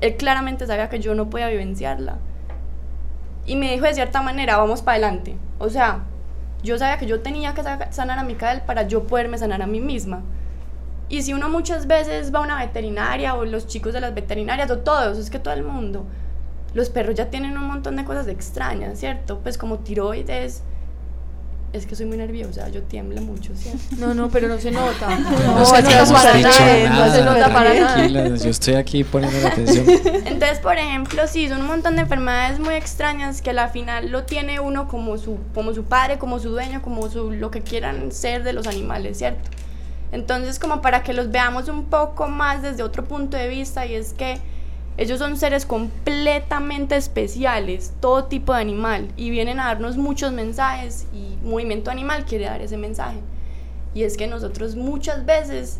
él 0.00 0.16
claramente 0.16 0.66
sabía 0.66 0.88
que 0.88 1.00
yo 1.00 1.14
no 1.14 1.30
podía 1.30 1.48
vivenciarla. 1.48 2.18
Y 3.50 3.56
me 3.56 3.72
dijo 3.72 3.84
de 3.84 3.94
cierta 3.94 4.22
manera, 4.22 4.58
vamos 4.58 4.80
para 4.80 4.98
adelante. 4.98 5.36
O 5.58 5.68
sea, 5.68 6.04
yo 6.62 6.78
sabía 6.78 6.98
que 6.98 7.06
yo 7.06 7.18
tenía 7.18 7.52
que 7.52 7.64
sanar 7.90 8.16
a 8.16 8.22
Micael 8.22 8.60
para 8.60 8.84
yo 8.84 9.08
poderme 9.08 9.38
sanar 9.38 9.60
a 9.60 9.66
mí 9.66 9.80
misma. 9.80 10.22
Y 11.08 11.22
si 11.22 11.34
uno 11.34 11.48
muchas 11.48 11.88
veces 11.88 12.32
va 12.32 12.38
a 12.38 12.42
una 12.42 12.60
veterinaria 12.60 13.34
o 13.34 13.44
los 13.44 13.66
chicos 13.66 13.92
de 13.92 14.00
las 14.00 14.14
veterinarias 14.14 14.70
o 14.70 14.78
todos, 14.78 15.18
es 15.18 15.30
que 15.30 15.40
todo 15.40 15.52
el 15.52 15.64
mundo, 15.64 16.06
los 16.74 16.90
perros 16.90 17.16
ya 17.16 17.28
tienen 17.28 17.58
un 17.58 17.64
montón 17.64 17.96
de 17.96 18.04
cosas 18.04 18.28
extrañas, 18.28 19.00
¿cierto? 19.00 19.40
Pues 19.40 19.58
como 19.58 19.80
tiroides, 19.80 20.62
es 21.72 21.86
que 21.86 21.94
soy 21.94 22.06
muy 22.06 22.16
nerviosa, 22.16 22.68
yo 22.68 22.82
tiemblo 22.82 23.20
mucho, 23.22 23.54
¿cierto? 23.54 23.80
No, 23.98 24.12
no, 24.14 24.28
pero 24.28 24.48
no 24.48 24.58
se 24.58 24.70
nota. 24.70 25.08
No, 25.18 25.58
No, 25.58 25.64
se 25.64 25.82
no, 25.82 25.90
nos 25.90 26.12
para 26.12 26.38
nada, 26.38 27.06
no 27.06 27.12
se 27.12 27.24
nota 27.24 27.52
para 27.52 27.74
nada. 27.74 28.36
Yo 28.36 28.50
estoy 28.50 28.74
aquí 28.74 29.04
poniendo 29.04 29.38
la 29.40 29.48
atención. 29.48 29.86
Entonces, 30.04 30.58
por 30.58 30.76
ejemplo, 30.76 31.26
sí, 31.26 31.48
son 31.48 31.60
un 31.60 31.66
montón 31.68 31.96
de 31.96 32.02
enfermedades 32.02 32.58
muy 32.58 32.74
extrañas 32.74 33.40
que 33.42 33.50
a 33.50 33.52
la 33.52 33.68
final 33.68 34.10
lo 34.10 34.24
tiene 34.24 34.60
uno 34.60 34.88
como 34.88 35.16
su, 35.18 35.38
como 35.54 35.72
su 35.72 35.84
padre, 35.84 36.18
como 36.18 36.38
su 36.38 36.50
dueño, 36.50 36.82
como 36.82 37.08
su, 37.08 37.30
lo 37.30 37.50
que 37.50 37.62
quieran 37.62 38.10
ser 38.10 38.42
de 38.42 38.52
los 38.52 38.66
animales, 38.66 39.18
¿cierto? 39.18 39.48
Entonces, 40.12 40.58
como 40.58 40.82
para 40.82 41.02
que 41.04 41.12
los 41.12 41.30
veamos 41.30 41.68
un 41.68 41.84
poco 41.84 42.28
más 42.28 42.62
desde 42.62 42.82
otro 42.82 43.04
punto 43.04 43.36
de 43.36 43.48
vista, 43.48 43.86
y 43.86 43.94
es 43.94 44.12
que 44.12 44.38
ellos 45.00 45.18
son 45.18 45.38
seres 45.38 45.64
completamente 45.64 46.94
especiales, 46.94 47.92
todo 48.00 48.24
tipo 48.24 48.52
de 48.52 48.60
animal, 48.60 49.08
y 49.16 49.30
vienen 49.30 49.58
a 49.58 49.64
darnos 49.64 49.96
muchos 49.96 50.30
mensajes, 50.30 51.06
y 51.14 51.42
Movimiento 51.42 51.90
Animal 51.90 52.26
quiere 52.26 52.44
dar 52.44 52.60
ese 52.60 52.76
mensaje. 52.76 53.18
Y 53.94 54.02
es 54.02 54.18
que 54.18 54.26
nosotros 54.26 54.76
muchas 54.76 55.24
veces 55.24 55.78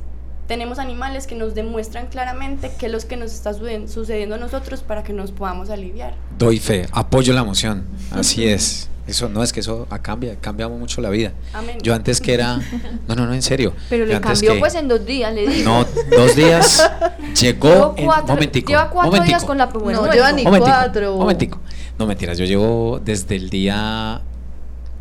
tenemos 0.49 0.81
animales 0.81 1.29
que 1.29 1.37
nos 1.37 1.55
demuestran 1.55 2.07
claramente 2.07 2.73
qué 2.79 2.87
es 2.87 2.93
lo 2.93 2.99
que 2.99 3.17
nos 3.17 3.33
está 3.33 3.53
sucediendo 3.53 4.35
a 4.35 4.39
nosotros 4.39 4.81
para 4.81 5.05
que 5.05 5.13
nos 5.13 5.31
podamos 5.31 5.71
aliviar. 5.71 6.15
Doy 6.39 6.59
fe, 6.59 6.89
apoyo 6.91 7.33
la 7.35 7.43
emoción. 7.43 7.87
Así 8.11 8.49
es. 8.49 8.90
Eso 9.11 9.29
no 9.29 9.43
es 9.43 9.53
que 9.53 9.61
eso 9.61 9.87
cambia, 10.03 10.37
cambiamos 10.41 10.79
mucho 10.79 11.01
la 11.01 11.11
vida. 11.11 11.33
Amén. 11.53 11.79
Yo 11.83 11.95
antes 11.95 12.21
que 12.21 12.33
era, 12.35 12.57
no, 13.09 13.15
no, 13.17 13.27
no, 13.27 13.35
en 13.35 13.43
serio. 13.43 13.75
Pero 13.89 14.07
le 14.07 14.21
cambió 14.21 14.53
que- 14.55 14.59
pues 14.61 14.75
en 14.77 14.87
dos 14.89 15.05
días, 15.05 15.35
le 15.35 15.49
digo. 15.49 15.69
No, 15.69 15.87
dos 16.17 16.37
días 16.37 16.89
llegó 17.41 17.69
Llevo 17.69 17.95
en 17.97 18.05
cuatro, 18.07 18.35
momentico. 18.35 18.69
lleva 18.69 18.89
cuatro 18.91 19.11
momentico, 19.11 19.29
días 19.39 19.45
con 19.45 19.59
la 19.59 19.67
bueno, 19.67 20.07
No, 20.07 20.13
lleva 20.13 20.33
ni 20.33 20.45
momentico, 20.45 20.73
cuatro. 20.77 21.17
momentico. 21.17 21.59
No 21.99 22.07
mentiras, 22.07 22.39
yo 22.39 22.45
llevo 22.45 23.01
desde 23.05 23.37
el 23.37 23.51
día 23.51 24.23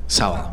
sábado. 0.07 0.51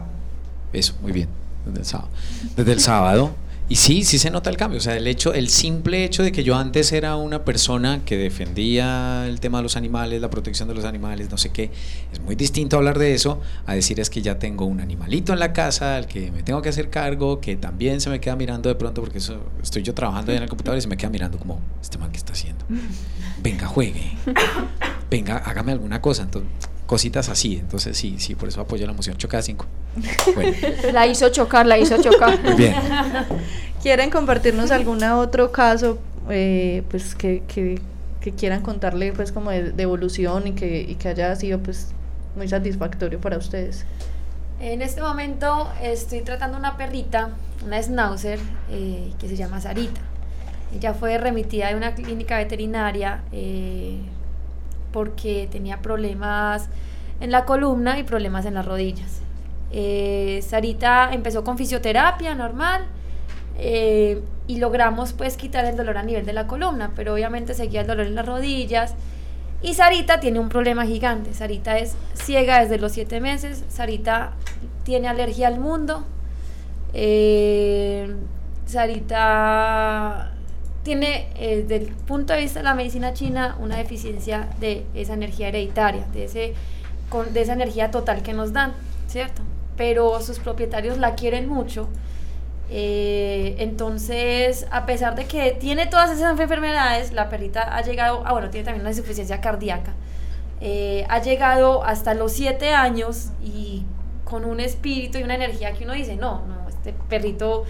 Eso, 0.73 0.95
muy 1.01 1.13
bien. 1.13 1.29
Desde 1.65 1.81
el 1.81 1.87
sábado. 1.87 2.09
Desde 2.57 2.73
el 2.73 2.81
sábado. 2.81 3.31
Y 3.69 3.77
sí, 3.77 4.05
sí 4.05 4.19
se 4.19 4.31
nota 4.31 4.49
el 4.49 4.57
cambio. 4.57 4.79
O 4.79 4.81
sea, 4.81 4.97
el 4.97 5.07
hecho, 5.07 5.35
el 5.35 5.49
simple 5.49 6.05
hecho 6.05 6.23
de 6.23 6.31
que 6.31 6.45
yo 6.45 6.57
antes 6.57 6.93
era 6.93 7.17
una 7.17 7.45
persona 7.45 8.05
que 8.05 8.17
defendía 8.17 9.27
el 9.27 9.41
tema 9.41 9.59
de 9.59 9.65
los 9.65 9.77
animales, 9.77 10.21
la 10.21 10.31
protección 10.31 10.69
de 10.69 10.75
los 10.75 10.85
animales, 10.85 11.31
no 11.31 11.37
sé 11.37 11.51
qué, 11.51 11.71
es 12.13 12.21
muy 12.21 12.37
distinto 12.37 12.77
hablar 12.77 12.99
de 12.99 13.15
eso 13.15 13.41
a 13.67 13.75
decir 13.75 13.99
es 13.99 14.09
que 14.09 14.23
ya 14.23 14.39
tengo 14.39 14.67
un 14.67 14.81
animalito 14.81 15.33
en 15.33 15.41
la 15.41 15.53
casa 15.53 15.97
al 15.97 16.07
que 16.07 16.31
me 16.31 16.43
tengo 16.43 16.63
que 16.63 16.69
hacer 16.69 16.91
cargo, 16.91 17.41
que 17.41 17.57
también 17.57 18.01
se 18.01 18.09
me 18.09 18.21
queda 18.21 18.37
mirando 18.37 18.69
de 18.69 18.77
pronto 18.77 19.01
porque 19.03 19.19
eso, 19.19 19.39
estoy 19.63 19.83
yo 19.83 19.95
trabajando 19.95 20.33
en 20.33 20.43
el 20.43 20.49
computador 20.49 20.79
y 20.79 20.83
se 20.83 20.89
me 20.89 20.97
queda 20.97 21.11
mirando 21.11 21.39
como, 21.39 21.61
este 21.83 21.99
man, 21.99 22.11
¿qué 22.13 22.19
está 22.19 22.33
haciendo? 22.33 22.65
Venga, 23.43 23.67
juegue. 23.67 24.17
Venga, 25.11 25.39
hágame 25.39 25.73
alguna 25.73 26.01
cosa. 26.01 26.23
Entonces, 26.25 26.51
cositas 26.87 27.29
así. 27.29 27.57
Entonces, 27.59 27.97
sí, 27.97 28.17
sí, 28.19 28.35
por 28.35 28.49
eso 28.49 28.61
apoyo 28.61 28.87
la 28.87 28.93
emoción. 28.93 29.17
Chocada 29.17 29.43
5. 29.43 29.67
Bueno, 30.35 30.53
La 30.93 31.07
hizo 31.07 31.29
chocar, 31.31 31.67
la 31.67 31.79
hizo 31.79 32.01
chocar. 32.03 32.43
muy 32.43 32.55
bien. 32.55 32.75
¿Quieren 33.83 34.11
compartirnos 34.11 34.71
algún 34.71 35.03
otro 35.05 35.53
caso 35.53 35.99
eh, 36.29 36.83
pues 36.91 37.15
que, 37.15 37.43
que, 37.47 37.81
que 38.21 38.33
quieran 38.33 38.63
contarle 38.63 39.13
pues 39.13 39.31
como 39.33 39.51
de, 39.51 39.71
de 39.73 39.83
evolución 39.83 40.49
y 40.49 40.53
que, 40.53 40.81
y 40.83 40.97
que 40.97 41.09
haya 41.09 41.35
sido 41.37 41.61
pues 41.61 41.89
muy 42.35 42.49
satisfactorio 42.49 43.21
para 43.21 43.39
ustedes? 43.39 43.85
En 44.61 44.83
este 44.83 45.03
momento 45.03 45.71
estoy 45.83 46.23
tratando 46.23 46.59
una 46.59 46.77
perrita, 46.77 47.31
una 47.65 47.81
schnauzer, 47.83 48.41
eh, 48.71 49.13
que 49.21 49.29
se 49.29 49.37
llama 49.37 49.61
Sarita. 49.61 50.01
Ella 50.75 50.93
fue 50.95 51.17
remitida 51.19 51.69
de 51.69 51.77
una 51.77 51.95
clínica 51.95 52.39
veterinaria 52.39 53.23
eh, 53.33 53.99
porque 54.97 55.47
tenía 55.53 55.83
problemas 55.83 56.71
en 57.21 57.31
la 57.31 57.45
columna 57.45 57.99
y 57.99 58.03
problemas 58.03 58.47
en 58.47 58.55
las 58.55 58.65
rodillas. 58.65 59.21
Eh, 59.71 60.41
Sarita 60.43 61.11
empezó 61.13 61.45
con 61.45 61.59
fisioterapia 61.59 62.35
normal 62.35 62.87
eh, 63.59 64.23
y 64.47 64.57
logramos 64.57 65.13
pues 65.13 65.37
quitar 65.37 65.67
el 65.67 65.77
dolor 65.77 65.99
a 65.99 66.03
nivel 66.03 66.25
de 66.25 66.33
la 66.33 66.47
columna, 66.47 66.93
pero 66.97 67.13
obviamente 67.13 67.53
seguía 67.53 67.83
el 67.83 67.87
dolor 67.87 68.07
en 68.07 68.15
las 68.15 68.25
rodillas. 68.25 68.95
Y 69.61 69.75
Sarita 69.75 70.19
tiene 70.19 70.39
un 70.39 70.49
problema 70.49 70.87
gigante. 70.87 71.35
Sarita 71.35 71.77
es 71.77 71.95
ciega 72.15 72.61
desde 72.61 72.79
los 72.79 72.93
siete 72.93 73.21
meses. 73.21 73.65
Sarita 73.69 74.33
tiene 74.85 75.09
alergia 75.09 75.49
al 75.49 75.61
mundo. 75.61 76.07
Eh, 76.95 78.17
Sarita 78.65 80.36
tiene, 80.87 81.29
eh, 81.35 81.65
desde 81.67 81.85
el 81.85 81.93
punto 81.93 82.33
de 82.33 82.41
vista 82.41 82.61
de 82.61 82.65
la 82.65 82.75
medicina 82.75 83.13
china, 83.13 83.57
una 83.61 83.77
deficiencia 83.77 84.49
de 84.61 84.87
esa 84.95 85.15
energía 85.15 85.49
hereditaria, 85.49 86.07
de, 86.15 86.25
ese, 86.25 86.55
con- 87.11 87.33
de 87.35 87.43
esa 87.43 87.53
energía 87.55 87.91
total 87.91 88.23
que 88.23 88.33
nos 88.33 88.53
dan, 88.53 88.73
¿cierto? 89.09 89.43
Pero 89.77 90.21
sus 90.23 90.39
propietarios 90.39 90.97
la 90.99 91.17
quieren 91.17 91.49
mucho. 91.49 91.89
Eh, 92.71 93.57
entonces, 93.59 94.67
a 94.71 94.87
pesar 94.87 95.15
de 95.17 95.25
que 95.27 95.53
tiene 95.53 95.87
todas 95.87 96.11
esas 96.11 96.39
enfermedades, 96.41 97.13
la 97.13 97.29
perrita 97.29 97.63
ha 97.77 97.83
llegado, 97.83 98.23
ah 98.25 98.33
bueno, 98.33 98.51
tiene 98.51 98.65
también 98.65 98.83
una 98.83 98.91
insuficiencia 98.91 99.41
cardíaca, 99.41 99.93
eh, 100.61 101.05
ha 101.09 101.21
llegado 101.21 101.85
hasta 101.85 102.15
los 102.15 102.33
siete 102.33 102.71
años 102.71 103.31
y 103.45 103.85
con 104.25 104.45
un 104.45 104.59
espíritu 104.61 105.19
y 105.19 105.23
una 105.23 105.35
energía 105.35 105.73
que 105.75 105.85
uno 105.85 105.93
dice, 105.95 106.17
no, 106.17 106.43
no, 106.47 106.69
este 106.69 106.93
perrito 107.09 107.65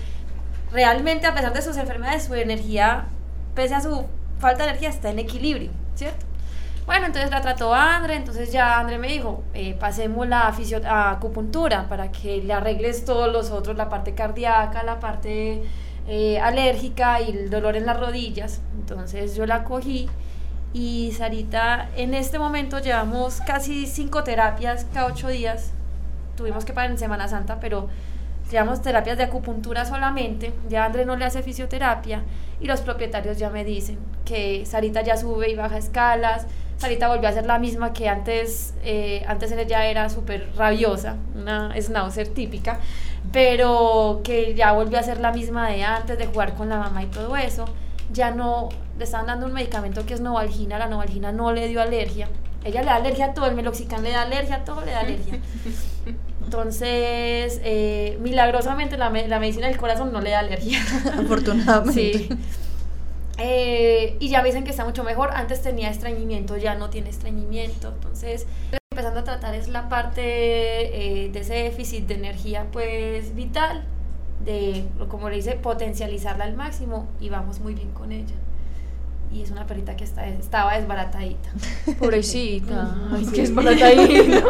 realmente 0.76 1.26
a 1.26 1.34
pesar 1.34 1.54
de 1.54 1.62
sus 1.62 1.78
enfermedades, 1.78 2.24
su 2.24 2.34
energía, 2.34 3.06
pese 3.54 3.74
a 3.74 3.80
su 3.80 4.04
falta 4.38 4.64
de 4.64 4.70
energía, 4.70 4.90
está 4.90 5.08
en 5.08 5.18
equilibrio, 5.18 5.70
¿cierto? 5.94 6.26
Bueno, 6.84 7.06
entonces 7.06 7.30
la 7.30 7.40
trató 7.40 7.74
Andre, 7.74 8.14
entonces 8.14 8.52
ya 8.52 8.78
Andre 8.78 8.98
me 8.98 9.08
dijo, 9.08 9.42
eh, 9.54 9.74
pasemos 9.80 10.28
la 10.28 10.54
a 10.86 11.10
acupuntura 11.10 11.88
para 11.88 12.12
que 12.12 12.42
le 12.42 12.52
arregles 12.52 13.06
todos 13.06 13.32
los 13.32 13.50
otros, 13.50 13.76
la 13.76 13.88
parte 13.88 14.14
cardíaca, 14.14 14.82
la 14.82 15.00
parte 15.00 15.64
eh, 16.06 16.38
alérgica 16.38 17.22
y 17.22 17.30
el 17.30 17.50
dolor 17.50 17.74
en 17.74 17.86
las 17.86 17.98
rodillas. 17.98 18.60
Entonces 18.78 19.34
yo 19.34 19.46
la 19.46 19.64
cogí 19.64 20.08
y 20.74 21.10
Sarita, 21.16 21.88
en 21.96 22.12
este 22.12 22.38
momento 22.38 22.80
llevamos 22.80 23.40
casi 23.40 23.86
cinco 23.86 24.22
terapias 24.24 24.86
cada 24.92 25.06
ocho 25.06 25.28
días. 25.28 25.72
Tuvimos 26.36 26.66
que 26.66 26.74
parar 26.74 26.90
en 26.90 26.98
Semana 26.98 27.28
Santa, 27.28 27.58
pero 27.60 27.88
llevamos 28.50 28.82
terapias 28.82 29.18
de 29.18 29.24
acupuntura 29.24 29.84
solamente. 29.84 30.52
Ya 30.68 30.84
André 30.84 31.04
no 31.04 31.16
le 31.16 31.24
hace 31.24 31.42
fisioterapia 31.42 32.22
y 32.60 32.66
los 32.66 32.80
propietarios 32.80 33.38
ya 33.38 33.50
me 33.50 33.64
dicen 33.64 33.98
que 34.24 34.64
Sarita 34.66 35.02
ya 35.02 35.16
sube 35.16 35.50
y 35.50 35.54
baja 35.54 35.78
escalas. 35.78 36.46
Sarita 36.76 37.08
volvió 37.08 37.28
a 37.28 37.32
ser 37.32 37.46
la 37.46 37.58
misma 37.58 37.92
que 37.92 38.08
antes, 38.08 38.74
eh, 38.84 39.24
antes 39.26 39.50
ella 39.52 39.86
era 39.86 40.10
súper 40.10 40.50
rabiosa, 40.56 41.16
una 41.34 41.74
schnauzer 41.80 42.28
típica, 42.28 42.80
pero 43.32 44.20
que 44.22 44.54
ya 44.54 44.72
volvió 44.72 44.98
a 44.98 45.02
ser 45.02 45.18
la 45.20 45.32
misma 45.32 45.70
de 45.70 45.84
antes, 45.84 46.18
de 46.18 46.26
jugar 46.26 46.54
con 46.54 46.68
la 46.68 46.78
mamá 46.78 47.02
y 47.02 47.06
todo 47.06 47.36
eso. 47.36 47.64
Ya 48.12 48.30
no, 48.30 48.68
le 48.98 49.04
estaban 49.04 49.26
dando 49.26 49.46
un 49.46 49.54
medicamento 49.54 50.04
que 50.04 50.14
es 50.14 50.20
Novalgina, 50.20 50.78
la 50.78 50.86
Novalgina 50.86 51.32
no 51.32 51.50
le 51.52 51.66
dio 51.68 51.80
alergia. 51.80 52.28
Ella 52.62 52.80
le 52.80 52.86
da 52.86 52.96
alergia 52.96 53.26
a 53.26 53.34
todo, 53.34 53.46
el 53.46 53.54
Meloxicam 53.54 54.02
le 54.02 54.10
da 54.10 54.22
alergia 54.22 54.56
a 54.56 54.64
todo, 54.64 54.84
le 54.84 54.90
da 54.90 55.00
alergia. 55.00 55.40
Entonces, 56.46 57.60
eh, 57.64 58.18
milagrosamente 58.22 58.96
la, 58.96 59.10
me- 59.10 59.28
la 59.28 59.38
medicina 59.40 59.66
del 59.66 59.76
corazón 59.76 60.12
no 60.12 60.20
le 60.20 60.30
da 60.30 60.38
alergia. 60.38 60.78
Afortunadamente. 61.18 61.92
Sí. 61.92 62.28
Eh, 63.38 64.16
y 64.18 64.28
ya 64.30 64.40
me 64.42 64.48
dicen 64.48 64.64
que 64.64 64.70
está 64.70 64.84
mucho 64.84 65.04
mejor. 65.04 65.30
Antes 65.34 65.60
tenía 65.62 65.90
estreñimiento, 65.90 66.56
ya 66.56 66.74
no 66.76 66.88
tiene 66.88 67.10
estreñimiento. 67.10 67.88
Entonces, 67.88 68.46
empezando 68.92 69.20
a 69.20 69.24
tratar 69.24 69.54
es 69.54 69.68
la 69.68 69.88
parte 69.88 70.22
eh, 70.22 71.28
de 71.30 71.40
ese 71.40 71.54
déficit 71.54 72.06
de 72.06 72.14
energía 72.14 72.66
pues 72.72 73.34
vital, 73.34 73.84
de, 74.44 74.84
como 75.08 75.28
le 75.28 75.36
dice, 75.36 75.52
potencializarla 75.56 76.44
al 76.44 76.54
máximo 76.54 77.08
y 77.20 77.28
vamos 77.28 77.60
muy 77.60 77.74
bien 77.74 77.90
con 77.90 78.12
ella. 78.12 78.34
Y 79.36 79.42
es 79.42 79.50
una 79.50 79.66
perrita 79.66 79.96
que 79.96 80.04
está, 80.04 80.26
estaba 80.26 80.78
desbaratadita. 80.78 81.50
Pobrecita. 81.98 82.94
Ay, 83.12 83.24
Sí. 83.26 83.32
que 83.32 83.40
desbaratadita. 83.42 84.42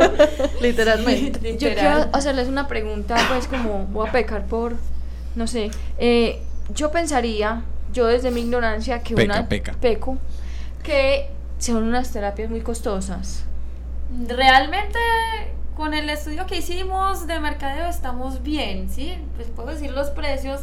Literalmente. 0.60 1.40
Yo 1.58 1.68
Literal. 1.68 1.74
quiero 2.04 2.16
hacerles 2.16 2.46
una 2.48 2.68
pregunta, 2.68 3.16
pues 3.28 3.48
como 3.48 3.86
voy 3.86 4.08
a 4.08 4.12
pecar 4.12 4.46
por, 4.46 4.76
no 5.34 5.46
sé, 5.48 5.70
eh, 5.98 6.40
yo 6.74 6.90
pensaría, 6.92 7.62
yo 7.92 8.06
desde 8.06 8.30
mi 8.30 8.42
ignorancia, 8.42 9.02
que 9.02 9.14
Peca, 9.14 9.34
una 9.40 9.48
peca. 9.48 9.72
peco, 9.80 10.18
que 10.84 11.30
son 11.58 11.82
unas 11.82 12.12
terapias 12.12 12.48
muy 12.50 12.60
costosas. 12.60 13.44
Realmente 14.28 14.98
con 15.76 15.94
el 15.94 16.08
estudio 16.10 16.46
que 16.46 16.58
hicimos 16.58 17.26
de 17.26 17.40
mercadeo 17.40 17.86
estamos 17.88 18.42
bien, 18.42 18.88
¿sí? 18.88 19.14
Pues 19.34 19.48
puedo 19.48 19.68
decir 19.70 19.90
los 19.90 20.10
precios. 20.10 20.60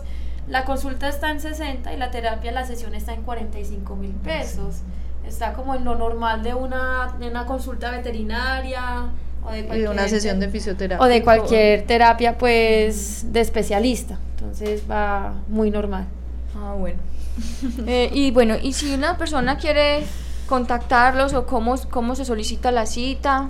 La 0.47 0.65
consulta 0.65 1.07
está 1.07 1.31
en 1.31 1.39
60 1.39 1.93
y 1.93 1.97
la 1.97 2.11
terapia, 2.11 2.51
la 2.51 2.65
sesión 2.65 2.95
está 2.95 3.13
en 3.13 3.23
45 3.23 3.95
mil 3.95 4.11
pesos. 4.11 4.81
Está 5.25 5.53
como 5.53 5.73
en 5.73 5.85
lo 5.85 5.95
normal 5.95 6.43
de 6.43 6.53
una, 6.53 7.15
de 7.19 7.29
una 7.29 7.45
consulta 7.45 7.91
veterinaria 7.91 9.05
o 9.45 9.51
de 9.51 9.65
cualquier, 9.65 9.89
una 9.89 10.07
sesión 10.07 10.39
de 10.39 10.49
fisioterapia. 10.49 11.03
o 11.03 11.07
de 11.07 11.23
cualquier 11.23 11.85
terapia 11.85 12.37
pues 12.37 13.31
de 13.31 13.39
especialista. 13.39 14.19
Entonces 14.37 14.83
va 14.89 15.33
muy 15.47 15.71
normal. 15.71 16.07
Ah, 16.55 16.75
bueno. 16.77 16.99
Eh, 17.87 18.11
y 18.13 18.29
bueno, 18.29 18.55
y 18.61 18.73
si 18.73 18.93
una 18.93 19.17
persona 19.17 19.57
quiere 19.57 20.03
contactarlos 20.45 21.33
o 21.33 21.47
cómo, 21.47 21.75
cómo 21.89 22.15
se 22.15 22.25
solicita 22.25 22.71
la 22.71 22.85
cita. 22.85 23.49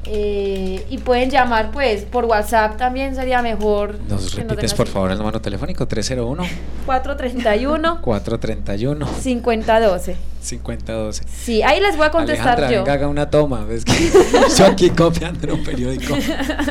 Eh, 0.06 0.86
y 0.90 0.98
pueden 1.00 1.30
llamar 1.30 1.72
pues 1.72 2.04
por 2.04 2.26
WhatsApp 2.26 2.78
también 2.78 3.16
sería 3.16 3.42
mejor. 3.42 3.98
Nos 4.10 4.36
repites, 4.36 4.74
por 4.74 4.88
favor, 4.88 5.12
el 5.12 5.18
número 5.18 5.42
telefónico 5.42 5.88
301 5.88 6.44
431 6.86 8.02
431 8.02 9.08
5012. 9.22 10.16
5012. 10.42 11.24
Sí, 11.26 11.62
ahí 11.64 11.80
les 11.80 11.96
voy 11.96 12.06
a 12.06 12.12
contestar 12.12 12.58
Alejandra, 12.58 12.72
yo. 12.72 12.80
venga, 12.82 12.94
haga 12.94 13.08
una 13.08 13.30
toma. 13.30 13.64
¿ves 13.64 13.86
que 13.86 13.94
yo 14.58 14.66
aquí 14.66 14.90
copiando 14.90 15.48
en 15.48 15.54
un 15.54 15.64
periódico. 15.64 16.16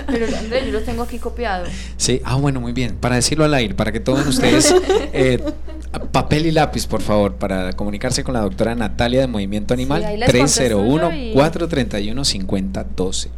Pero 0.07 0.27
Andrés, 0.37 0.67
yo 0.67 0.73
los 0.73 0.85
tengo 0.85 1.03
aquí 1.03 1.19
copiado. 1.19 1.65
Sí, 1.97 2.21
ah, 2.25 2.37
bueno, 2.37 2.61
muy 2.61 2.73
bien. 2.73 2.97
Para 2.97 3.17
decirlo 3.17 3.45
al 3.45 3.55
aire, 3.55 3.75
para 3.75 3.91
que 3.93 4.01
todos 4.01 4.27
ustedes, 4.27 4.75
eh, 5.13 5.43
papel 5.93 6.47
y 6.47 6.51
lápiz, 6.53 6.87
por 6.87 7.03
favor, 7.03 7.35
para 7.35 7.73
comunicarse 7.75 8.25
con 8.25 8.35
la 8.35 8.41
doctora 8.41 8.75
Natalia 8.75 9.21
de 9.21 9.27
Movimiento 9.27 9.75
Animal, 9.75 10.05
ahí 10.05 10.17
les 10.17 10.31
contesto 10.31 10.63
yo 10.65 10.99
301-431-5012. 11.35 13.27
Ujú. 13.27 13.33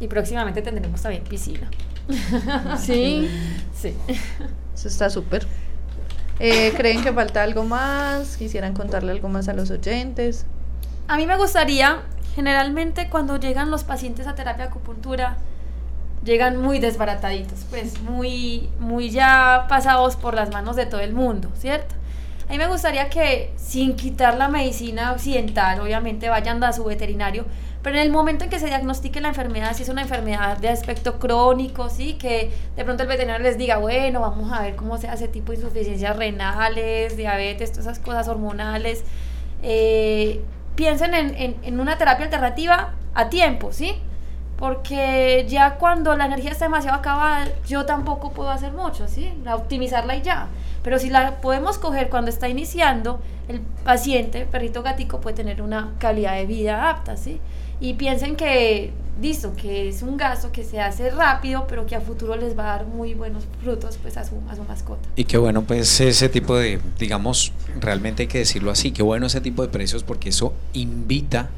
Y 0.00 0.08
próximamente 0.08 0.62
tendremos 0.62 1.02
también 1.02 1.24
piscina. 1.24 1.70
Sí. 2.78 3.28
Sí. 3.74 3.94
Eso 4.74 4.88
está 4.88 5.10
súper. 5.10 5.46
Eh, 6.38 6.72
¿Creen 6.76 7.02
que 7.02 7.12
falta 7.12 7.42
algo 7.42 7.64
más? 7.64 8.36
¿Quisieran 8.38 8.72
contarle 8.72 9.12
algo 9.12 9.28
más 9.28 9.48
a 9.48 9.52
los 9.52 9.70
oyentes? 9.70 10.46
A 11.06 11.16
mí 11.16 11.26
me 11.26 11.36
gustaría, 11.36 12.00
generalmente 12.34 13.08
cuando 13.10 13.38
llegan 13.38 13.70
los 13.70 13.84
pacientes 13.84 14.26
a 14.26 14.34
terapia 14.34 14.64
de 14.64 14.70
acupuntura, 14.70 15.36
llegan 16.24 16.56
muy 16.58 16.78
desbarataditos, 16.78 17.64
pues 17.70 18.00
muy, 18.02 18.68
muy 18.78 19.10
ya 19.10 19.66
pasados 19.68 20.16
por 20.16 20.34
las 20.34 20.50
manos 20.50 20.76
de 20.76 20.86
todo 20.86 21.00
el 21.00 21.12
mundo, 21.14 21.50
¿cierto? 21.56 21.94
A 22.48 22.52
mí 22.52 22.58
me 22.58 22.66
gustaría 22.66 23.08
que 23.08 23.52
sin 23.56 23.94
quitar 23.94 24.36
la 24.36 24.48
medicina 24.48 25.12
occidental, 25.12 25.80
obviamente 25.80 26.28
vayan 26.28 26.62
a 26.64 26.72
su 26.72 26.84
veterinario, 26.84 27.44
pero 27.82 27.96
en 27.96 28.02
el 28.02 28.10
momento 28.10 28.44
en 28.44 28.50
que 28.50 28.58
se 28.58 28.66
diagnostique 28.66 29.20
la 29.20 29.28
enfermedad, 29.28 29.74
si 29.74 29.84
es 29.84 29.88
una 29.88 30.02
enfermedad 30.02 30.58
de 30.58 30.68
aspecto 30.68 31.18
crónico, 31.18 31.88
sí, 31.88 32.14
que 32.14 32.50
de 32.76 32.84
pronto 32.84 33.04
el 33.04 33.08
veterinario 33.08 33.44
les 33.44 33.56
diga, 33.56 33.78
bueno, 33.78 34.20
vamos 34.20 34.52
a 34.52 34.62
ver 34.62 34.74
cómo 34.76 34.98
se 34.98 35.08
hace 35.08 35.28
tipo 35.28 35.52
de 35.52 35.58
insuficiencias 35.58 36.16
renales, 36.16 37.16
diabetes, 37.16 37.70
todas 37.70 37.86
esas 37.86 37.98
cosas 38.00 38.28
hormonales, 38.28 39.04
eh, 39.62 40.42
piensen 40.74 41.14
en, 41.14 41.34
en- 41.36 41.56
en 41.62 41.80
una 41.80 41.96
terapia 41.98 42.24
alternativa 42.26 42.94
a 43.14 43.28
tiempo, 43.30 43.72
¿sí? 43.72 43.94
Porque 44.60 45.46
ya 45.48 45.76
cuando 45.76 46.14
la 46.16 46.26
energía 46.26 46.50
está 46.50 46.66
demasiado 46.66 46.98
acabada, 46.98 47.48
yo 47.66 47.86
tampoco 47.86 48.30
puedo 48.32 48.50
hacer 48.50 48.72
mucho, 48.72 49.08
¿sí? 49.08 49.32
La 49.42 49.56
optimizarla 49.56 50.16
y 50.16 50.22
ya. 50.22 50.48
Pero 50.82 50.98
si 50.98 51.08
la 51.08 51.40
podemos 51.40 51.78
coger 51.78 52.10
cuando 52.10 52.30
está 52.30 52.46
iniciando, 52.48 53.20
el 53.48 53.60
paciente, 53.60 54.46
perrito 54.46 54.82
gatico, 54.82 55.20
puede 55.20 55.36
tener 55.36 55.62
una 55.62 55.94
calidad 55.98 56.34
de 56.34 56.44
vida 56.44 56.90
apta, 56.90 57.16
¿sí? 57.16 57.40
Y 57.80 57.94
piensen 57.94 58.36
que, 58.36 58.92
listo, 59.20 59.54
que 59.56 59.88
es 59.88 60.02
un 60.02 60.18
gasto 60.18 60.52
que 60.52 60.62
se 60.62 60.78
hace 60.78 61.10
rápido, 61.10 61.66
pero 61.66 61.86
que 61.86 61.96
a 61.96 62.00
futuro 62.02 62.36
les 62.36 62.56
va 62.56 62.64
a 62.64 62.76
dar 62.76 62.86
muy 62.86 63.14
buenos 63.14 63.44
frutos 63.62 63.98
pues 64.00 64.18
a 64.18 64.24
su, 64.24 64.34
a 64.50 64.56
su 64.56 64.64
mascota. 64.64 65.08
Y 65.16 65.24
qué 65.24 65.38
bueno, 65.38 65.62
pues 65.62 66.00
ese 66.02 66.28
tipo 66.28 66.56
de, 66.56 66.78
digamos, 66.98 67.54
realmente 67.80 68.24
hay 68.24 68.28
que 68.28 68.38
decirlo 68.38 68.70
así, 68.70 68.92
qué 68.92 69.02
bueno 69.02 69.26
ese 69.26 69.40
tipo 69.40 69.62
de 69.62 69.68
precios 69.68 70.04
porque 70.04 70.28
eso 70.28 70.52
invita 70.74 71.48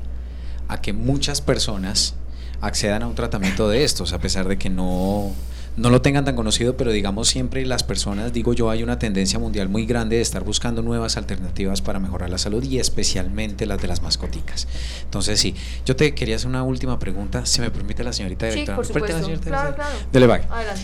a 0.69 0.81
que 0.81 0.93
muchas 0.93 1.41
personas 1.41 2.15
accedan 2.63 3.03
a 3.03 3.07
un 3.07 3.15
tratamiento 3.15 3.69
de 3.69 3.85
estos, 3.85 4.13
a 4.15 4.19
pesar 4.21 4.49
de 4.49 4.57
que 4.57 4.71
no, 4.71 5.33
no 5.77 5.91
lo 5.91 6.01
tengan 6.01 6.25
tan 6.25 6.37
conocido, 6.37 6.77
pero 6.77 6.91
digamos 6.93 7.29
siempre 7.29 7.67
las 7.67 7.83
personas, 7.83 8.33
digo 8.33 8.55
yo, 8.55 8.71
hay 8.71 8.83
una 8.83 8.99
tendencia 8.99 9.39
mundial 9.39 9.69
muy 9.69 9.85
grande 9.85 10.17
de 10.17 10.23
estar 10.23 10.45
buscando 10.45 10.81
nuevas 10.81 11.17
alternativas 11.17 11.83
para 11.83 11.99
mejorar 11.99 12.31
la 12.31 12.39
salud 12.39 12.63
y 12.63 12.79
especialmente 12.79 13.67
las 13.67 13.83
de 13.83 13.89
las 13.89 14.01
mascoticas. 14.03 14.69
Entonces 15.05 15.39
sí, 15.41 15.55
yo 15.85 15.97
te 15.97 16.15
quería 16.15 16.37
hacer 16.37 16.49
una 16.49 16.63
última 16.63 16.99
pregunta, 16.99 17.45
si 17.47 17.61
me 17.61 17.71
permite 17.71 18.05
la 18.05 18.13
señorita 18.13 18.47
Sí, 18.51 18.61
directora. 18.61 18.77
por 18.77 18.87
¿Me 18.87 18.93
permite 18.93 19.13
la 19.13 19.23
señorita 19.23 19.47
Claro, 19.49 19.69
directora? 19.73 19.89
claro. 19.91 20.07
Dele. 20.13 20.47
Adelante. 20.55 20.83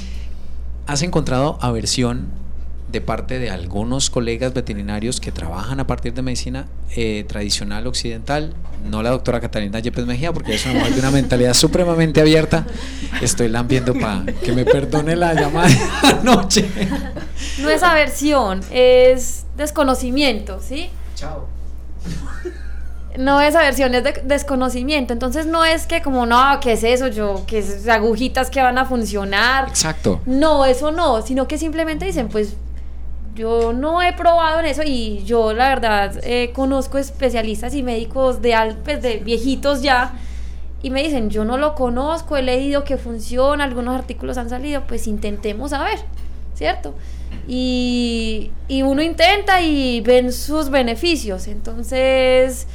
¿Has 0.86 1.02
encontrado 1.02 1.58
aversión 1.60 2.26
de 2.90 3.00
parte 3.02 3.38
de 3.38 3.50
algunos 3.50 4.08
colegas 4.10 4.54
veterinarios 4.54 5.20
que 5.20 5.30
trabajan 5.30 5.78
a 5.80 5.86
partir 5.86 6.14
de 6.14 6.22
medicina 6.22 6.66
eh, 6.96 7.24
tradicional 7.28 7.86
occidental? 7.86 8.54
No 8.88 9.02
la 9.02 9.10
doctora 9.10 9.40
Catalina 9.40 9.78
Yepes 9.80 10.06
Mejía, 10.06 10.32
porque 10.32 10.54
es 10.54 10.64
una 10.64 10.74
mujer 10.74 10.94
de 10.94 11.00
una 11.00 11.10
mentalidad 11.10 11.52
supremamente 11.54 12.20
abierta. 12.20 12.64
Estoy 13.20 13.48
lambiendo 13.48 13.92
para 13.94 14.24
que 14.26 14.52
me 14.52 14.64
perdone 14.64 15.16
la 15.16 15.34
llamada 15.34 15.68
de 15.68 16.08
anoche. 16.08 16.68
No 17.60 17.68
es 17.70 17.82
aversión, 17.82 18.60
es 18.70 19.44
desconocimiento, 19.56 20.60
¿sí? 20.66 20.88
Chao. 21.14 21.46
No 23.18 23.40
es 23.40 23.56
aversión, 23.56 23.94
es 23.96 24.04
de- 24.04 24.22
desconocimiento. 24.24 25.12
Entonces 25.12 25.46
no 25.46 25.64
es 25.64 25.86
que 25.86 26.02
como, 26.02 26.24
no, 26.24 26.60
¿qué 26.60 26.74
es 26.74 26.84
eso? 26.84 27.08
Yo, 27.08 27.42
que 27.46 27.58
es 27.58 27.88
agujitas 27.88 28.48
que 28.48 28.62
van 28.62 28.78
a 28.78 28.84
funcionar. 28.84 29.68
Exacto. 29.68 30.20
No, 30.24 30.64
eso 30.64 30.92
no, 30.92 31.20
sino 31.22 31.48
que 31.48 31.58
simplemente 31.58 32.04
dicen, 32.04 32.28
pues 32.28 32.54
yo 33.38 33.72
no 33.72 34.02
he 34.02 34.12
probado 34.12 34.60
en 34.60 34.66
eso 34.66 34.82
y 34.84 35.22
yo 35.24 35.52
la 35.52 35.68
verdad 35.68 36.18
eh, 36.24 36.50
conozco 36.52 36.98
especialistas 36.98 37.74
y 37.74 37.82
médicos 37.82 38.42
de, 38.42 38.54
al- 38.54 38.76
pues, 38.78 39.00
de 39.00 39.18
viejitos 39.18 39.80
ya 39.82 40.12
y 40.82 40.90
me 40.90 41.02
dicen, 41.02 41.30
yo 41.30 41.44
no 41.44 41.56
lo 41.56 41.74
conozco, 41.74 42.36
he 42.36 42.42
leído 42.42 42.84
que 42.84 42.96
funciona, 42.98 43.64
algunos 43.64 43.96
artículos 43.96 44.36
han 44.38 44.48
salido, 44.48 44.82
pues 44.86 45.06
intentemos 45.06 45.72
a 45.72 45.82
ver, 45.84 45.98
¿cierto? 46.54 46.94
Y, 47.48 48.50
y 48.68 48.82
uno 48.82 49.02
intenta 49.02 49.60
y 49.60 50.00
ven 50.02 50.32
sus 50.32 50.70
beneficios, 50.70 51.48
entonces 51.48 52.66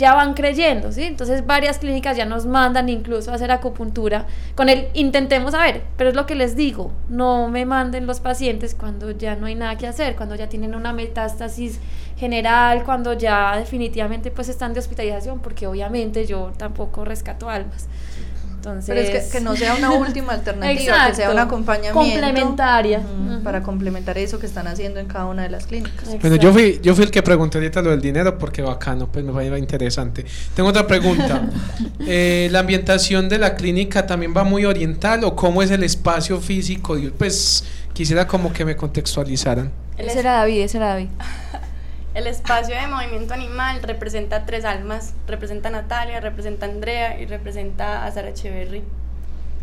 ya 0.00 0.14
van 0.14 0.32
creyendo, 0.32 0.90
¿sí? 0.90 1.02
Entonces 1.04 1.46
varias 1.46 1.78
clínicas 1.78 2.16
ya 2.16 2.24
nos 2.24 2.46
mandan 2.46 2.88
incluso 2.88 3.30
a 3.30 3.34
hacer 3.34 3.52
acupuntura 3.52 4.26
con 4.54 4.70
el 4.70 4.88
intentemos 4.94 5.52
a 5.52 5.60
ver, 5.60 5.82
pero 5.98 6.08
es 6.10 6.16
lo 6.16 6.24
que 6.24 6.34
les 6.34 6.56
digo, 6.56 6.90
no 7.10 7.48
me 7.48 7.66
manden 7.66 8.06
los 8.06 8.18
pacientes 8.18 8.74
cuando 8.74 9.10
ya 9.10 9.36
no 9.36 9.44
hay 9.46 9.54
nada 9.54 9.76
que 9.76 9.86
hacer, 9.86 10.16
cuando 10.16 10.34
ya 10.34 10.48
tienen 10.48 10.74
una 10.74 10.94
metástasis 10.94 11.78
general, 12.16 12.82
cuando 12.84 13.12
ya 13.12 13.56
definitivamente 13.58 14.30
pues 14.30 14.48
están 14.48 14.72
de 14.72 14.80
hospitalización, 14.80 15.40
porque 15.40 15.66
obviamente 15.66 16.26
yo 16.26 16.52
tampoco 16.56 17.04
rescato 17.04 17.50
almas. 17.50 17.86
Entonces, 18.60 18.84
Pero 18.94 19.00
es 19.00 19.26
que, 19.26 19.38
que 19.38 19.40
no 19.42 19.56
sea 19.56 19.74
una 19.74 19.90
última 19.92 20.32
alternativa, 20.34 21.06
que 21.08 21.14
sea 21.14 21.30
un 21.30 21.38
acompañamiento 21.38 21.98
Complementaria. 21.98 23.00
para 23.42 23.62
complementar 23.62 24.18
eso 24.18 24.38
que 24.38 24.44
están 24.44 24.66
haciendo 24.66 25.00
en 25.00 25.06
cada 25.06 25.24
una 25.24 25.44
de 25.44 25.48
las 25.48 25.66
clínicas. 25.66 26.14
Bueno, 26.20 26.36
yo 26.36 26.52
fui, 26.52 26.78
yo 26.82 26.94
fui 26.94 27.04
el 27.04 27.10
que 27.10 27.22
pregunté 27.22 27.56
ahorita 27.56 27.80
lo 27.80 27.90
del 27.90 28.02
dinero 28.02 28.36
porque 28.36 28.60
bacano, 28.60 29.06
pues 29.10 29.24
me 29.24 29.32
parece 29.32 29.58
interesante. 29.58 30.26
Tengo 30.54 30.68
otra 30.68 30.86
pregunta. 30.86 31.42
Eh, 32.12 32.48
¿La 32.50 32.60
ambientación 32.60 33.28
de 33.28 33.38
la 33.38 33.54
clínica 33.54 34.06
también 34.06 34.34
va 34.36 34.42
muy 34.42 34.64
oriental 34.64 35.22
o 35.24 35.36
cómo 35.36 35.62
es 35.62 35.70
el 35.70 35.84
espacio 35.84 36.40
físico? 36.40 36.98
Y, 36.98 37.10
Pues 37.10 37.62
Quisiera 37.92 38.26
como 38.26 38.52
que 38.52 38.64
me 38.64 38.76
contextualizaran. 38.76 39.70
Ese 39.98 40.20
era 40.20 40.32
David, 40.32 40.62
ese 40.62 40.78
era 40.78 40.88
David. 40.88 41.08
El 42.20 42.26
espacio 42.26 42.76
de 42.76 42.86
movimiento 42.86 43.32
animal 43.32 43.82
representa 43.82 44.44
tres 44.44 44.66
almas, 44.66 45.14
representa 45.26 45.70
a 45.70 45.72
Natalia, 45.72 46.20
representa 46.20 46.66
a 46.66 46.68
Andrea 46.68 47.18
y 47.18 47.24
representa 47.24 48.04
a 48.04 48.12
Sara 48.12 48.28
Echeverry. 48.28 48.84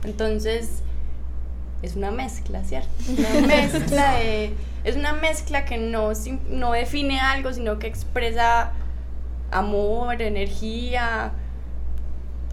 Entonces, 0.04 0.82
es 1.84 1.96
una 1.96 2.10
mezcla, 2.10 2.64
¿cierto? 2.64 2.90
Una 3.16 3.30
mezcla 3.48 4.14
de, 4.14 4.56
es 4.84 4.96
una 4.96 5.14
mezcla 5.14 5.66
que 5.66 5.78
no, 5.78 6.14
no 6.50 6.72
define 6.72 7.20
algo, 7.20 7.54
sino 7.54 7.78
que 7.78 7.86
expresa 7.86 8.72
amor, 9.52 10.20
energía, 10.20 11.34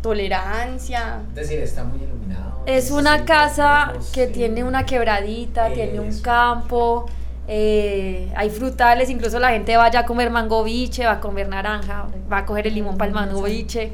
tolerancia. 0.02 1.22
Es 1.30 1.34
decir, 1.34 1.60
está 1.60 1.82
muy 1.82 2.02
iluminado. 2.02 2.62
Es 2.66 2.90
una 2.90 3.24
casa 3.24 3.94
que 4.12 4.26
tiene 4.26 4.64
una 4.64 4.84
quebradita, 4.84 5.72
tiene 5.72 5.98
un 5.98 6.20
campo, 6.20 7.06
eh, 7.48 8.30
hay 8.36 8.50
frutales, 8.50 9.10
incluso 9.10 9.38
la 9.38 9.50
gente 9.50 9.76
va 9.76 9.90
ya 9.90 10.00
a 10.00 10.04
comer 10.06 10.30
mango 10.30 10.64
biche, 10.64 11.04
va 11.04 11.12
a 11.12 11.20
comer 11.20 11.48
naranja, 11.48 12.06
va 12.32 12.38
a 12.38 12.46
coger 12.46 12.66
el 12.66 12.74
limón 12.74 12.96
para 12.96 13.08
el 13.08 13.14
mango 13.14 13.42
biche. 13.42 13.92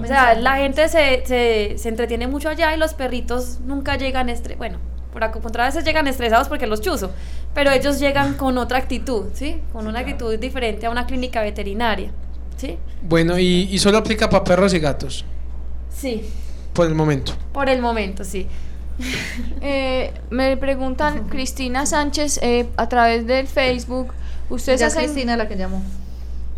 O 0.00 0.06
sea, 0.06 0.34
la 0.34 0.56
gente 0.56 0.88
se, 0.88 1.24
se, 1.26 1.74
se 1.76 1.88
entretiene 1.88 2.26
mucho 2.28 2.48
allá 2.48 2.74
y 2.74 2.78
los 2.78 2.94
perritos 2.94 3.58
nunca 3.64 3.96
llegan 3.96 4.28
estre 4.28 4.54
bueno, 4.54 4.78
por 5.12 5.24
acupuntura 5.24 5.64
a 5.64 5.66
veces 5.68 5.84
llegan 5.84 6.06
estresados 6.06 6.48
porque 6.48 6.66
los 6.66 6.80
chuzo, 6.80 7.10
pero 7.54 7.70
ellos 7.72 7.98
llegan 7.98 8.34
con 8.34 8.58
otra 8.58 8.78
actitud, 8.78 9.26
¿sí? 9.32 9.60
Con 9.72 9.86
una 9.88 10.00
actitud 10.00 10.38
diferente 10.38 10.86
a 10.86 10.90
una 10.90 11.06
clínica 11.06 11.42
veterinaria, 11.42 12.10
¿sí? 12.56 12.78
Bueno, 13.02 13.38
y, 13.38 13.68
y 13.70 13.78
solo 13.78 13.98
aplica 13.98 14.28
para 14.30 14.44
perros 14.44 14.72
y 14.74 14.78
gatos, 14.78 15.24
Sí, 15.92 16.22
por 16.72 16.86
el 16.86 16.94
momento. 16.94 17.32
por 17.52 17.68
el 17.68 17.80
momento, 17.80 18.22
sí. 18.22 18.46
Eh, 19.60 20.12
me 20.30 20.56
preguntan 20.56 21.28
Cristina 21.28 21.86
Sánchez 21.86 22.38
eh, 22.42 22.68
a 22.76 22.88
través 22.88 23.26
del 23.26 23.46
Facebook. 23.46 24.12
Ustedes 24.50 24.80
es 24.80 24.86
hacen. 24.88 25.04
Cristina 25.04 25.36
la 25.36 25.48
que 25.48 25.56
llamó. 25.56 25.82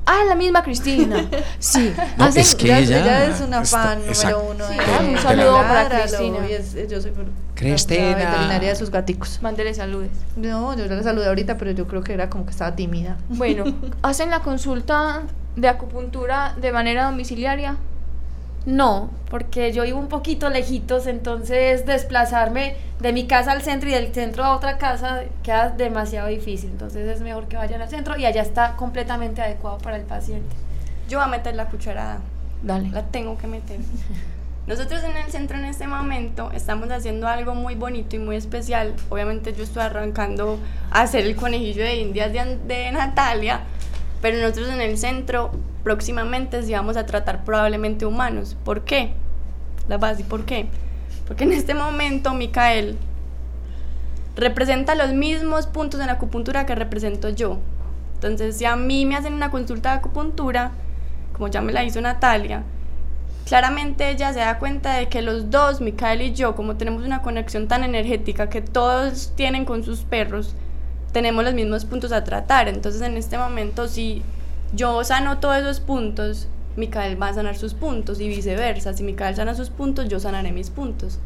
Ah, 0.06 0.20
la 0.28 0.34
misma 0.34 0.62
Cristina. 0.62 1.28
Sí. 1.58 1.92
No, 2.16 2.24
hacen- 2.24 2.40
es 2.42 2.54
que 2.54 2.66
ella, 2.66 2.78
ella 2.78 3.24
ella 3.26 3.34
es 3.34 3.40
una 3.40 3.62
está- 3.62 3.78
fan 3.82 3.98
exacto. 4.06 4.42
número 4.42 4.54
uno. 4.54 4.64
Sí, 4.68 4.74
de- 4.78 5.08
un 5.08 5.14
de 5.14 5.20
saludo 5.20 5.56
para 5.58 5.88
Cristina. 5.88 6.38
y 6.48 6.52
es- 6.54 6.88
yo 6.88 7.00
soy 7.00 7.10
la- 7.12 7.24
Cristina. 7.54 8.10
la 8.10 8.14
veterinaria 8.30 8.68
de 8.70 8.76
sus 8.76 8.90
gaticos. 8.90 9.38
Mándele 9.42 9.74
saludes. 9.74 10.10
No, 10.36 10.74
yo 10.76 10.86
la 10.86 11.02
saludé 11.02 11.26
ahorita, 11.28 11.58
pero 11.58 11.70
yo 11.72 11.86
creo 11.86 12.02
que 12.02 12.14
era 12.14 12.30
como 12.30 12.44
que 12.44 12.50
estaba 12.52 12.74
tímida. 12.74 13.18
Bueno, 13.28 13.64
¿hacen 14.02 14.30
la 14.30 14.40
consulta 14.40 15.22
de 15.56 15.68
acupuntura 15.68 16.54
de 16.60 16.72
manera 16.72 17.04
domiciliaria? 17.10 17.76
No, 18.66 19.10
porque 19.30 19.72
yo 19.72 19.84
vivo 19.84 19.98
un 19.98 20.08
poquito 20.08 20.50
lejitos, 20.50 21.06
entonces 21.06 21.86
desplazarme 21.86 22.76
de 23.00 23.12
mi 23.12 23.26
casa 23.26 23.52
al 23.52 23.62
centro 23.62 23.88
y 23.88 23.92
del 23.92 24.12
centro 24.12 24.44
a 24.44 24.54
otra 24.54 24.76
casa 24.76 25.22
queda 25.42 25.70
demasiado 25.70 26.28
difícil. 26.28 26.70
Entonces 26.70 27.08
es 27.08 27.22
mejor 27.22 27.48
que 27.48 27.56
vayan 27.56 27.80
al 27.80 27.88
centro 27.88 28.18
y 28.18 28.26
allá 28.26 28.42
está 28.42 28.76
completamente 28.76 29.40
adecuado 29.40 29.78
para 29.78 29.96
el 29.96 30.02
paciente. 30.02 30.54
Yo 31.08 31.18
voy 31.18 31.26
a 31.26 31.30
meter 31.30 31.54
la 31.54 31.66
cucharada. 31.66 32.20
Dale. 32.62 32.90
La 32.90 33.02
tengo 33.06 33.38
que 33.38 33.46
meter. 33.46 33.80
Nosotros 34.66 35.02
en 35.02 35.16
el 35.16 35.30
centro 35.32 35.56
en 35.56 35.64
este 35.64 35.86
momento 35.86 36.52
estamos 36.52 36.90
haciendo 36.90 37.26
algo 37.26 37.54
muy 37.54 37.74
bonito 37.74 38.14
y 38.16 38.18
muy 38.18 38.36
especial. 38.36 38.94
Obviamente 39.08 39.54
yo 39.54 39.64
estoy 39.64 39.82
arrancando 39.82 40.58
a 40.90 41.00
hacer 41.00 41.24
el 41.24 41.34
conejillo 41.34 41.82
de 41.82 41.96
indias 41.96 42.32
de, 42.32 42.58
de 42.66 42.92
Natalia, 42.92 43.60
pero 44.20 44.38
nosotros 44.38 44.68
en 44.68 44.82
el 44.82 44.98
centro 44.98 45.50
próximamente 45.82 46.62
sí 46.62 46.72
vamos 46.72 46.96
a 46.96 47.06
tratar 47.06 47.44
probablemente 47.44 48.06
humanos. 48.06 48.56
¿Por 48.64 48.84
qué? 48.84 49.12
La 49.88 49.98
base, 49.98 50.24
¿por 50.24 50.44
qué? 50.44 50.66
Porque 51.26 51.44
en 51.44 51.52
este 51.52 51.74
momento 51.74 52.34
Micael 52.34 52.96
representa 54.36 54.94
los 54.94 55.12
mismos 55.12 55.66
puntos 55.66 56.00
en 56.00 56.06
la 56.06 56.14
acupuntura 56.14 56.66
que 56.66 56.74
represento 56.74 57.28
yo. 57.28 57.58
Entonces, 58.14 58.56
si 58.56 58.64
a 58.64 58.76
mí 58.76 59.06
me 59.06 59.16
hacen 59.16 59.34
una 59.34 59.50
consulta 59.50 59.92
de 59.92 59.98
acupuntura, 59.98 60.72
como 61.32 61.48
ya 61.48 61.60
me 61.60 61.72
la 61.72 61.84
hizo 61.84 62.00
Natalia, 62.00 62.62
claramente 63.46 64.10
ella 64.10 64.32
se 64.32 64.40
da 64.40 64.58
cuenta 64.58 64.96
de 64.96 65.08
que 65.08 65.22
los 65.22 65.50
dos, 65.50 65.80
Micael 65.80 66.22
y 66.22 66.32
yo, 66.34 66.54
como 66.54 66.76
tenemos 66.76 67.04
una 67.04 67.22
conexión 67.22 67.66
tan 67.66 67.82
energética 67.82 68.50
que 68.50 68.60
todos 68.60 69.32
tienen 69.36 69.64
con 69.64 69.84
sus 69.84 70.00
perros, 70.00 70.54
tenemos 71.12 71.44
los 71.44 71.54
mismos 71.54 71.84
puntos 71.84 72.12
a 72.12 72.24
tratar. 72.24 72.68
Entonces, 72.68 73.02
en 73.02 73.16
este 73.16 73.38
momento, 73.38 73.88
si 73.88 74.22
yo 74.72 75.02
sano 75.04 75.38
todos 75.38 75.58
esos 75.58 75.80
puntos, 75.80 76.48
Micael 76.76 77.20
va 77.20 77.28
a 77.28 77.34
sanar 77.34 77.56
sus 77.56 77.74
puntos 77.74 78.20
y 78.20 78.28
viceversa. 78.28 78.92
Si 78.94 79.02
Micael 79.02 79.34
sana 79.36 79.54
sus 79.54 79.70
puntos, 79.70 80.08
yo 80.08 80.20
sanaré 80.20 80.52
mis 80.52 80.70
puntos. 80.70 81.18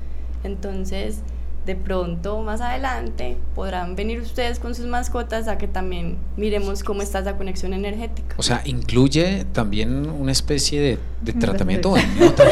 Entonces, 0.42 1.18
de 1.66 1.74
pronto, 1.76 2.40
más 2.42 2.60
adelante, 2.60 3.38
podrán 3.54 3.96
venir 3.96 4.20
ustedes 4.20 4.58
con 4.58 4.74
sus 4.74 4.84
mascotas 4.86 5.48
a 5.48 5.56
que 5.56 5.66
también 5.66 6.18
miremos 6.36 6.82
cómo 6.84 7.00
está 7.00 7.20
esa 7.20 7.36
conexión 7.38 7.72
energética. 7.72 8.34
O 8.36 8.42
sea, 8.42 8.60
incluye 8.66 9.46
también 9.52 10.10
una 10.10 10.32
especie 10.32 10.80
de, 10.82 10.98
de 11.22 11.32
tratamiento. 11.32 11.94
no, 11.96 12.32
tratamiento. 12.32 12.42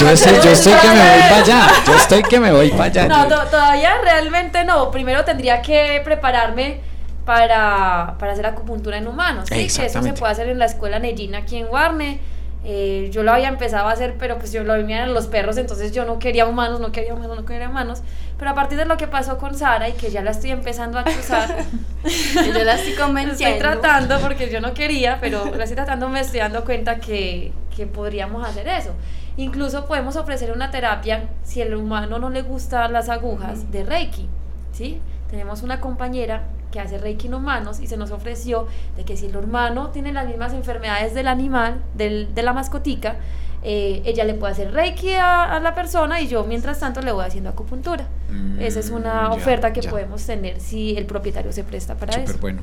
Yo, 0.00 0.08
estoy, 0.10 0.34
yo 0.42 0.50
estoy 0.50 0.72
que 0.80 0.88
me 0.88 0.94
voy 1.10 1.20
para 1.28 1.36
allá. 1.36 1.66
Yo 1.86 1.94
estoy 1.96 2.22
que 2.22 2.40
me 2.40 2.52
voy 2.52 2.70
para 2.70 2.84
allá. 2.84 3.08
No, 3.08 3.28
to- 3.28 3.50
todavía 3.50 3.98
realmente 4.02 4.64
no. 4.64 4.90
Primero 4.90 5.24
tendría 5.26 5.60
que 5.60 6.00
prepararme 6.02 6.80
para, 7.28 8.14
para 8.18 8.32
hacer 8.32 8.46
acupuntura 8.46 8.96
en 8.96 9.06
humanos. 9.06 9.50
¿sí? 9.50 9.54
Que 9.54 9.66
eso 9.66 10.02
se 10.02 10.12
puede 10.14 10.32
hacer 10.32 10.48
en 10.48 10.58
la 10.58 10.64
escuela 10.64 10.98
Neyina 10.98 11.38
aquí 11.38 11.58
en 11.58 11.66
Guarne. 11.66 12.20
Eh, 12.64 13.10
yo 13.12 13.22
lo 13.22 13.32
había 13.32 13.48
empezado 13.48 13.86
a 13.86 13.92
hacer, 13.92 14.14
pero 14.18 14.38
pues 14.38 14.50
yo 14.50 14.64
lo 14.64 14.72
veía 14.72 15.04
en 15.04 15.12
los 15.12 15.26
perros, 15.26 15.58
entonces 15.58 15.92
yo 15.92 16.06
no 16.06 16.18
quería 16.18 16.46
humanos, 16.46 16.80
no 16.80 16.90
quería 16.90 17.12
humanos, 17.12 17.36
no 17.36 17.44
quería 17.44 17.68
humanos. 17.68 18.00
Pero 18.38 18.50
a 18.50 18.54
partir 18.54 18.78
de 18.78 18.86
lo 18.86 18.96
que 18.96 19.08
pasó 19.08 19.36
con 19.36 19.54
Sara 19.54 19.90
y 19.90 19.92
que 19.92 20.10
ya 20.10 20.22
la 20.22 20.30
estoy 20.30 20.52
empezando 20.52 20.98
a 20.98 21.04
chuzar, 21.04 21.54
yo 22.34 22.64
la 22.64 22.76
estoy 22.76 22.92
estoy 22.92 22.94
convenciendo. 22.94 23.58
tratando 23.58 24.20
porque 24.20 24.48
yo 24.50 24.62
no 24.62 24.72
quería, 24.72 25.18
pero 25.20 25.54
la 25.54 25.64
estoy 25.64 25.76
tratando, 25.76 26.08
me 26.08 26.20
estoy 26.20 26.40
dando 26.40 26.64
cuenta 26.64 26.96
que, 26.98 27.52
que 27.76 27.86
podríamos 27.86 28.48
hacer 28.48 28.66
eso. 28.68 28.94
Incluso 29.36 29.84
podemos 29.84 30.16
ofrecer 30.16 30.50
una 30.50 30.70
terapia 30.70 31.24
si 31.44 31.60
el 31.60 31.74
humano 31.74 32.18
no 32.18 32.30
le 32.30 32.40
gustan 32.40 32.94
las 32.94 33.10
agujas 33.10 33.70
de 33.70 33.84
Reiki, 33.84 34.26
¿sí? 34.72 34.98
Tenemos 35.28 35.62
una 35.62 35.78
compañera 35.78 36.44
que 36.72 36.80
hace 36.80 36.98
Reiki 36.98 37.26
en 37.28 37.34
humanos 37.34 37.80
y 37.80 37.86
se 37.86 37.96
nos 37.96 38.10
ofreció 38.10 38.66
de 38.96 39.04
que 39.04 39.16
si 39.16 39.26
el 39.26 39.36
humano 39.36 39.90
tiene 39.90 40.12
las 40.12 40.26
mismas 40.26 40.52
enfermedades 40.52 41.14
del 41.14 41.28
animal, 41.28 41.80
del, 41.94 42.34
de 42.34 42.42
la 42.42 42.52
mascotica, 42.52 43.16
eh, 43.62 44.02
ella 44.04 44.24
le 44.24 44.34
puede 44.34 44.52
hacer 44.52 44.72
Reiki 44.72 45.14
a, 45.14 45.44
a 45.56 45.60
la 45.60 45.74
persona 45.74 46.20
y 46.20 46.28
yo 46.28 46.44
mientras 46.44 46.78
tanto 46.78 47.00
le 47.00 47.10
voy 47.12 47.24
haciendo 47.24 47.50
acupuntura. 47.50 48.06
Mm, 48.30 48.60
Esa 48.60 48.80
es 48.80 48.90
una 48.90 49.28
ya, 49.28 49.30
oferta 49.30 49.72
que 49.72 49.80
ya. 49.80 49.90
podemos 49.90 50.24
tener 50.24 50.60
si 50.60 50.96
el 50.96 51.06
propietario 51.06 51.52
se 51.52 51.64
presta 51.64 51.94
para 51.96 52.12
Súper 52.12 52.30
eso. 52.30 52.38
bueno. 52.40 52.62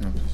No, 0.00 0.10
pues, 0.10 0.24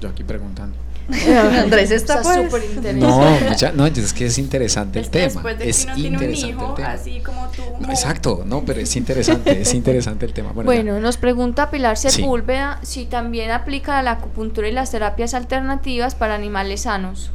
yo 0.00 0.08
aquí 0.10 0.22
preguntando. 0.22 0.76
Andrés 1.58 1.90
está, 1.90 2.14
Está 2.20 2.22
pues. 2.22 2.44
súper 2.44 2.64
interesante. 2.64 3.06
No, 3.06 3.40
mucha- 3.50 3.72
no, 3.72 3.86
es 3.86 4.12
que 4.12 4.26
es 4.26 4.38
interesante 4.38 4.98
el 5.00 5.04
Es 5.06 5.10
que 5.10 5.18
tema. 5.18 5.32
después 5.32 5.58
de 5.58 5.64
que 5.64 5.70
es 5.70 5.84
uno 5.84 5.94
tiene 5.94 6.08
un 6.08 6.14
interesante 6.24 6.48
hijo, 6.50 6.68
el 6.70 6.74
tema. 6.76 6.92
así 6.92 7.20
como 7.20 7.48
tú. 7.48 7.62
No, 7.80 7.88
exacto, 7.90 8.42
no, 8.46 8.64
pero 8.64 8.80
es 8.80 8.94
interesante, 8.96 9.60
es 9.60 9.74
interesante 9.74 10.26
el 10.26 10.32
tema. 10.32 10.52
Bueno, 10.52 10.66
Bueno, 10.70 11.00
nos 11.00 11.16
pregunta 11.16 11.70
Pilar 11.70 11.96
Sí. 11.96 12.10
Sepúlveda 12.10 12.78
si 12.82 13.06
también 13.06 13.50
aplica 13.50 14.00
la 14.02 14.12
acupuntura 14.12 14.68
y 14.68 14.72
las 14.72 14.90
terapias 14.90 15.34
alternativas 15.34 16.14
para 16.14 16.34
animales 16.34 16.82
sanos. 16.82 17.30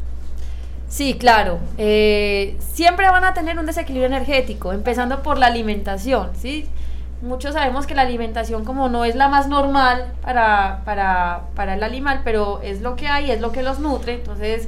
Sí, 0.88 1.16
claro. 1.16 1.60
Eh, 1.78 2.56
siempre 2.74 3.10
van 3.10 3.26
a 3.26 3.34
tener 3.34 3.58
un 3.60 3.66
desequilibrio 3.66 4.06
energético, 4.08 4.72
empezando 4.72 5.24
por 5.24 5.38
la 5.38 5.48
alimentación, 5.48 6.30
¿sí? 6.40 6.68
Muchos 7.22 7.54
sabemos 7.54 7.88
que 7.88 7.96
la 7.96 8.02
alimentación 8.04 8.66
como 8.66 8.90
no 8.90 9.06
es 9.06 9.16
la 9.16 9.30
más 9.30 9.48
normal 9.48 10.14
para, 10.22 10.82
para, 10.86 11.44
para 11.56 11.74
el 11.76 11.84
animal, 11.84 12.22
pero 12.24 12.62
es 12.62 12.82
lo 12.82 12.96
que 12.96 13.08
hay, 13.08 13.32
es 13.32 13.42
lo 13.42 13.52
que 13.52 13.64
los 13.64 13.80
nutre. 13.80 14.16
Entonces, 14.16 14.68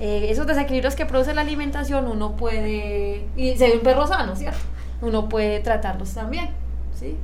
eh, 0.00 0.26
esos 0.28 0.46
desequilibrios 0.46 0.96
que 0.96 1.06
produce 1.06 1.32
la 1.34 1.42
alimentación 1.42 2.08
uno 2.08 2.32
puede, 2.32 3.26
y 3.36 3.56
se 3.56 3.68
ve 3.68 3.74
un 3.76 3.82
perro 3.82 4.06
sano, 4.06 4.34
¿cierto? 4.36 4.58
Uno 5.00 5.28
puede 5.28 5.60
tratarlos 5.60 6.12
también, 6.12 6.50
¿sí? 6.98 7.16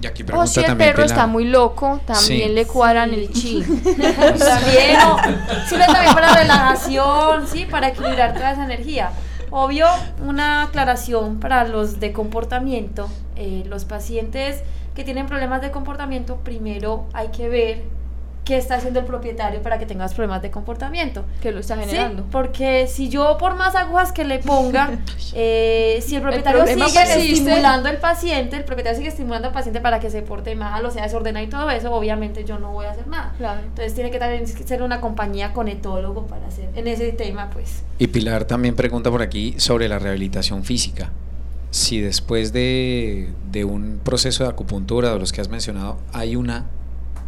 y 0.00 0.06
aquí 0.06 0.24
O 0.34 0.46
si 0.48 0.58
el 0.60 0.66
también 0.66 0.90
perro 0.90 1.04
está 1.04 1.28
muy 1.28 1.44
loco, 1.44 2.00
también 2.04 2.48
Sí. 2.48 2.54
le 2.54 2.66
cuadran 2.66 3.14
el 3.14 3.30
chi. 3.32 3.62
también, 3.62 4.98
sirve 5.68 5.86
también 5.86 6.14
para 6.14 6.34
relajación, 6.34 7.46
sí, 7.46 7.66
para 7.66 7.88
equilibrar 7.88 8.34
toda 8.34 8.50
esa 8.52 8.64
energía. 8.64 9.12
Obvio, 9.54 9.86
una 10.26 10.62
aclaración 10.62 11.38
para 11.38 11.64
los 11.64 12.00
de 12.00 12.12
comportamiento. 12.14 13.08
eh, 13.36 13.64
los 13.66 13.84
pacientes 13.84 14.62
que 14.94 15.04
tienen 15.04 15.26
problemas 15.26 15.60
de 15.60 15.70
comportamiento, 15.70 16.36
primero 16.38 17.04
hay 17.12 17.28
que 17.28 17.50
ver 17.50 17.82
qué 18.44 18.56
está 18.56 18.74
haciendo 18.74 18.98
el 19.00 19.06
propietario 19.06 19.62
para 19.62 19.78
que 19.78 19.86
tengas 19.86 20.14
problemas 20.14 20.42
de 20.42 20.50
comportamiento. 20.50 21.24
que 21.40 21.52
lo 21.52 21.60
está 21.60 21.76
Sí, 21.76 21.82
generando. 21.82 22.26
porque 22.32 22.88
si 22.88 23.08
yo 23.08 23.36
por 23.38 23.54
más 23.56 23.76
agujas 23.76 24.10
que 24.12 24.24
le 24.24 24.40
ponga, 24.40 24.98
eh, 25.34 26.00
si 26.04 26.16
el 26.16 26.22
propietario 26.22 26.66
sigue 26.66 26.76
persiste. 26.76 27.32
estimulando 27.32 27.88
al 27.88 27.98
paciente, 27.98 28.56
el 28.56 28.64
propietario 28.64 28.96
sigue 28.98 29.08
estimulando 29.10 29.48
al 29.48 29.54
paciente 29.54 29.80
para 29.80 30.00
que 30.00 30.10
se 30.10 30.22
porte 30.22 30.54
mal, 30.56 30.84
o 30.84 30.90
sea, 30.90 31.04
desordenado 31.04 31.44
y 31.46 31.48
todo 31.48 31.70
eso, 31.70 31.92
obviamente 31.94 32.44
yo 32.44 32.58
no 32.58 32.72
voy 32.72 32.86
a 32.86 32.90
hacer 32.90 33.06
nada. 33.06 33.32
Claro. 33.38 33.60
Entonces 33.60 33.94
tiene 33.94 34.10
que 34.10 34.18
también 34.18 34.46
ser 34.46 34.82
una 34.82 35.00
compañía 35.00 35.52
con 35.52 35.68
etólogo 35.68 36.26
para 36.26 36.48
hacer 36.48 36.68
en 36.74 36.88
ese 36.88 37.12
tema, 37.12 37.48
pues. 37.50 37.84
Y 37.98 38.08
Pilar 38.08 38.44
también 38.44 38.74
pregunta 38.74 39.10
por 39.10 39.22
aquí 39.22 39.54
sobre 39.58 39.88
la 39.88 39.98
rehabilitación 40.00 40.64
física. 40.64 41.10
si 41.70 42.00
después 42.00 42.52
de, 42.52 43.30
de 43.50 43.64
un 43.64 44.00
proceso 44.02 44.44
de 44.44 44.50
acupuntura 44.50 45.12
de 45.12 45.18
los 45.18 45.32
que 45.32 45.40
has 45.40 45.48
mencionado 45.48 45.96
hay 46.12 46.36
una 46.36 46.66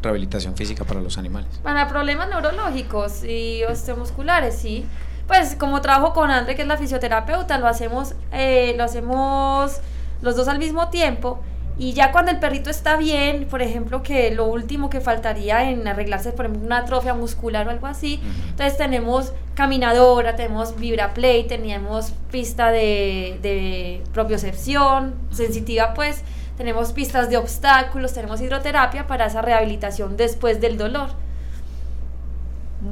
rehabilitación 0.05 0.57
física 0.57 0.85
para 0.85 1.01
los 1.01 1.19
animales. 1.19 1.49
Para 1.63 1.89
problemas 1.89 2.29
neurológicos 2.29 3.25
y 3.25 3.65
osteomusculares, 3.65 4.57
sí. 4.57 4.87
Pues 5.27 5.57
como 5.57 5.81
trabajo 5.81 6.13
con 6.13 6.31
André, 6.31 6.55
que 6.55 6.63
es 6.63 6.69
la 6.69 6.77
fisioterapeuta, 6.77 7.59
lo 7.59 7.67
hacemos, 7.67 8.15
eh, 8.33 8.75
lo 8.77 8.85
hacemos 8.85 9.81
los 10.23 10.37
dos 10.37 10.49
al 10.49 10.59
mismo 10.59 10.89
tiempo. 10.91 11.41
Y 11.77 11.93
ya 11.93 12.13
cuando 12.13 12.31
el 12.31 12.39
perrito 12.39 12.71
está 12.71 12.97
bien, 12.97 13.47
por 13.51 13.61
ejemplo, 13.61 14.03
que 14.03 14.31
lo 14.31 14.47
último 14.47 14.91
que 14.91 15.01
faltaría 15.01 15.69
en 15.71 15.89
arreglarse, 15.89 16.31
por 16.31 16.47
ejemplo, 16.47 16.67
una 16.67 16.79
atrofia 16.79 17.15
muscular 17.15 17.67
o 17.67 17.71
algo 17.71 17.89
así, 17.89 18.21
entonces 18.51 18.77
tenemos 18.77 19.33
caminadora, 19.55 20.37
tenemos 20.37 20.79
vibraplay, 20.79 21.49
teníamos 21.49 22.13
pista 22.31 22.71
de, 22.71 23.41
de 23.43 24.05
propiocepción, 24.13 25.15
sensitiva 25.33 25.95
pues, 25.95 26.23
tenemos 26.57 26.93
pistas 26.93 27.29
de 27.31 27.37
obstáculos, 27.37 28.13
tenemos 28.13 28.41
hidroterapia 28.41 29.07
para 29.07 29.27
esa 29.27 29.43
rehabilitación 29.43 30.17
después 30.17 30.61
del 30.61 30.77
dolor. 30.77 31.11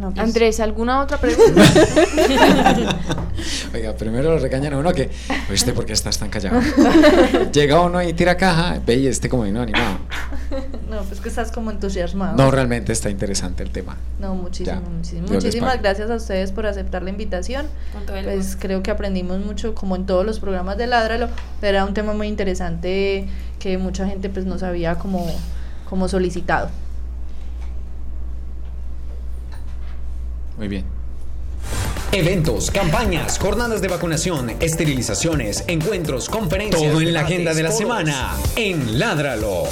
No, 0.00 0.10
pues, 0.10 0.20
Andrés, 0.20 0.58
¿alguna 0.60 1.00
otra 1.02 1.18
pregunta? 1.18 1.62
Oiga, 3.74 3.92
primero 3.94 4.30
lo 4.30 4.38
regañan 4.38 4.72
a 4.72 4.78
uno 4.78 4.92
que, 4.92 5.10
¿viste 5.50 5.72
por 5.72 5.84
qué 5.84 5.92
estás 5.92 6.18
tan 6.18 6.30
callado? 6.30 6.60
Llega 7.52 7.80
uno 7.80 8.02
y 8.02 8.12
tira 8.14 8.36
caja, 8.36 8.78
ve 8.84 8.94
y 8.96 9.06
este 9.06 9.28
como 9.28 9.42
vino 9.42 9.60
animado. 9.60 9.98
no, 10.90 11.02
pues 11.02 11.20
que 11.20 11.28
estás 11.28 11.50
como 11.52 11.70
entusiasmado. 11.70 12.36
No, 12.36 12.50
realmente 12.50 12.92
está 12.92 13.10
interesante 13.10 13.62
el 13.62 13.70
tema. 13.70 13.96
No, 14.18 14.34
muchísimo, 14.34 14.80
Ya. 14.82 14.88
muchísimo. 14.88 15.28
Muchísimas 15.28 15.80
gracias 15.80 16.10
a 16.10 16.14
ustedes 16.16 16.52
por 16.52 16.66
aceptar 16.66 17.02
la 17.02 17.10
invitación. 17.10 17.66
Con 17.92 18.06
todo 18.06 18.16
el 18.16 18.24
Pues 18.24 18.46
gusto. 18.46 18.58
creo 18.60 18.82
que 18.82 18.90
aprendimos 18.90 19.38
mucho, 19.44 19.74
como 19.74 19.96
en 19.96 20.06
todos 20.06 20.24
los 20.26 20.40
programas 20.40 20.76
de 20.78 20.86
Ládralo. 20.86 21.28
Era 21.62 21.84
un 21.84 21.94
tema 21.94 22.12
muy 22.12 22.28
interesante 22.28 23.26
que 23.58 23.78
mucha 23.78 24.06
gente 24.06 24.28
pues 24.28 24.44
nos 24.46 24.62
había 24.62 24.96
como, 24.96 25.26
como 25.88 26.08
solicitado. 26.08 26.70
Muy 30.58 30.68
bien. 30.68 30.84
Eventos, 32.12 32.70
campañas, 32.70 33.38
jornadas 33.38 33.80
de 33.80 33.88
vacunación, 33.88 34.50
esterilizaciones, 34.60 35.64
encuentros, 35.66 36.28
conferencias. 36.28 36.82
Todo 36.92 37.00
en 37.00 37.14
la 37.14 37.20
agenda 37.22 37.54
de 37.54 37.62
la 37.62 37.70
semana 37.70 38.32
en 38.54 38.98
Ládralo. 38.98 39.64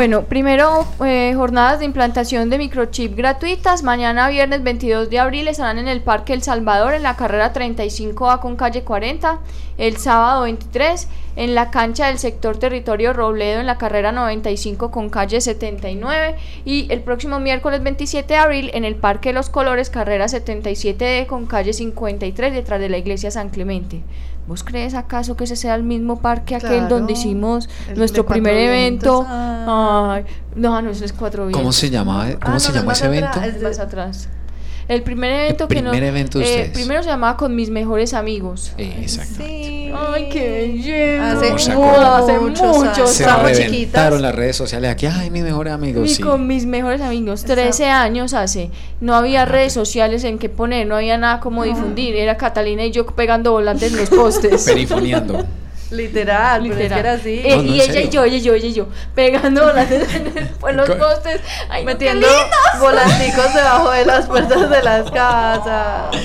Bueno, 0.00 0.22
primero 0.22 0.86
eh, 1.04 1.34
jornadas 1.36 1.80
de 1.80 1.84
implantación 1.84 2.48
de 2.48 2.56
microchip 2.56 3.14
gratuitas. 3.14 3.82
Mañana 3.82 4.30
viernes 4.30 4.62
22 4.62 5.10
de 5.10 5.18
abril 5.18 5.46
estarán 5.46 5.76
en 5.76 5.88
el 5.88 6.00
Parque 6.00 6.32
El 6.32 6.42
Salvador 6.42 6.94
en 6.94 7.02
la 7.02 7.16
carrera 7.16 7.52
35A 7.52 8.40
con 8.40 8.56
calle 8.56 8.82
40. 8.82 9.40
El 9.76 9.98
sábado 9.98 10.44
23 10.44 11.06
en 11.36 11.54
la 11.54 11.70
cancha 11.70 12.06
del 12.06 12.18
sector 12.18 12.56
territorio 12.56 13.12
Robledo 13.12 13.60
en 13.60 13.66
la 13.66 13.76
carrera 13.76 14.10
95 14.10 14.90
con 14.90 15.10
calle 15.10 15.38
79. 15.42 16.34
Y 16.64 16.90
el 16.90 17.02
próximo 17.02 17.38
miércoles 17.38 17.82
27 17.82 18.26
de 18.26 18.36
abril 18.38 18.70
en 18.72 18.86
el 18.86 18.96
Parque 18.96 19.34
Los 19.34 19.50
Colores 19.50 19.90
carrera 19.90 20.28
77D 20.28 21.26
con 21.26 21.44
calle 21.44 21.74
53 21.74 22.54
detrás 22.54 22.80
de 22.80 22.88
la 22.88 22.96
iglesia 22.96 23.30
San 23.30 23.50
Clemente. 23.50 24.00
¿Vos 24.46 24.64
crees 24.64 24.94
acaso 24.94 25.36
que 25.36 25.44
ese 25.44 25.54
sea 25.56 25.74
el 25.76 25.82
mismo 25.84 26.20
parque 26.20 26.56
aquel 26.56 26.70
Claro, 26.70 26.88
donde 26.88 27.12
hicimos 27.12 27.68
el 27.88 27.98
nuestro 27.98 28.26
primer 28.26 28.56
evento? 28.56 29.24
Ah. 29.28 30.14
Ay, 30.16 30.24
no, 30.56 30.80
no, 30.82 30.90
eso 30.90 31.04
es 31.04 31.12
cuatro 31.12 31.44
vientos. 31.44 31.60
¿Cómo 31.60 31.72
se 31.72 31.88
llama, 31.90 32.26
cómo 32.42 32.56
Ah, 32.56 32.58
se 32.60 32.68
no, 32.70 32.74
llama 32.76 32.86
más 32.88 32.98
ese 33.02 33.06
atrás, 33.18 33.36
evento? 33.36 33.56
es 33.58 33.62
más 33.62 33.78
atrás. 33.78 34.28
El 34.88 35.02
primer 35.04 35.30
evento 35.30 35.68
que 35.68 35.82
no. 35.82 35.90
primer 35.92 36.08
evento 36.08 36.40
de 36.40 36.44
eh, 36.44 36.48
ustedes. 36.48 36.70
primero 36.72 37.02
se 37.04 37.10
llamaba 37.10 37.36
Con 37.36 37.54
mis 37.54 37.70
mejores 37.70 38.12
amigos. 38.12 38.72
Eh, 38.76 38.98
Exacto. 39.02 39.34
Sí. 39.36 39.79
Ay, 39.94 40.28
qué 40.30 40.50
belleza. 40.50 41.32
Hace, 41.32 41.46
¿Cómo 41.48 41.58
se 41.58 41.74
mu- 41.74 41.84
acuerdan? 41.84 42.22
hace 42.22 42.38
Muchos. 42.38 43.10
Se 43.10 43.24
chiquitas. 43.64 44.20
las 44.20 44.34
redes 44.34 44.56
sociales 44.56 44.90
aquí. 44.90 45.06
Ay, 45.06 45.30
mi 45.30 45.42
mejor 45.42 45.68
amigo. 45.68 46.04
Y 46.04 46.08
Sí. 46.08 46.22
con 46.22 46.46
mis 46.46 46.66
mejores 46.66 47.00
amigos, 47.00 47.44
13 47.44 47.86
años 47.86 48.34
hace, 48.34 48.70
no 49.00 49.14
había 49.14 49.44
redes 49.44 49.72
sociales 49.72 50.24
en 50.24 50.38
que 50.38 50.48
poner, 50.48 50.86
no 50.86 50.96
había 50.96 51.18
nada 51.18 51.40
como 51.40 51.64
difundir, 51.64 52.16
era 52.16 52.36
Catalina 52.36 52.84
y 52.84 52.90
yo 52.90 53.06
pegando 53.06 53.52
volantes 53.52 53.92
en 53.92 53.98
los 53.98 54.10
postes. 54.10 54.64
Perifoneando. 54.66 55.44
Literal, 55.90 56.60
pero 56.62 56.72
es 56.74 56.76
que 56.78 56.82
Literal. 56.84 57.00
era 57.04 57.12
así. 57.14 57.40
Eh, 57.44 57.56
No, 57.56 57.62
no, 57.64 57.68
y 57.74 57.80
ella 57.80 58.00
y 58.00 58.08
yo, 58.10 58.22
ella 58.22 58.36
y 58.36 58.40
yo, 58.40 58.54
ella 58.54 58.66
y 58.68 58.72
yo, 58.72 58.86
pegando 59.12 59.64
volantes 59.64 60.06
en, 60.14 60.24
los 60.76 60.88
postes. 60.90 61.40
Metiendo 61.84 62.28
volanticos 62.78 63.52
debajo 63.54 63.90
de 63.90 64.06
las 64.06 64.26
puertas 64.26 64.70
de 64.70 64.82
las 64.84 65.10
casas. 65.10 66.16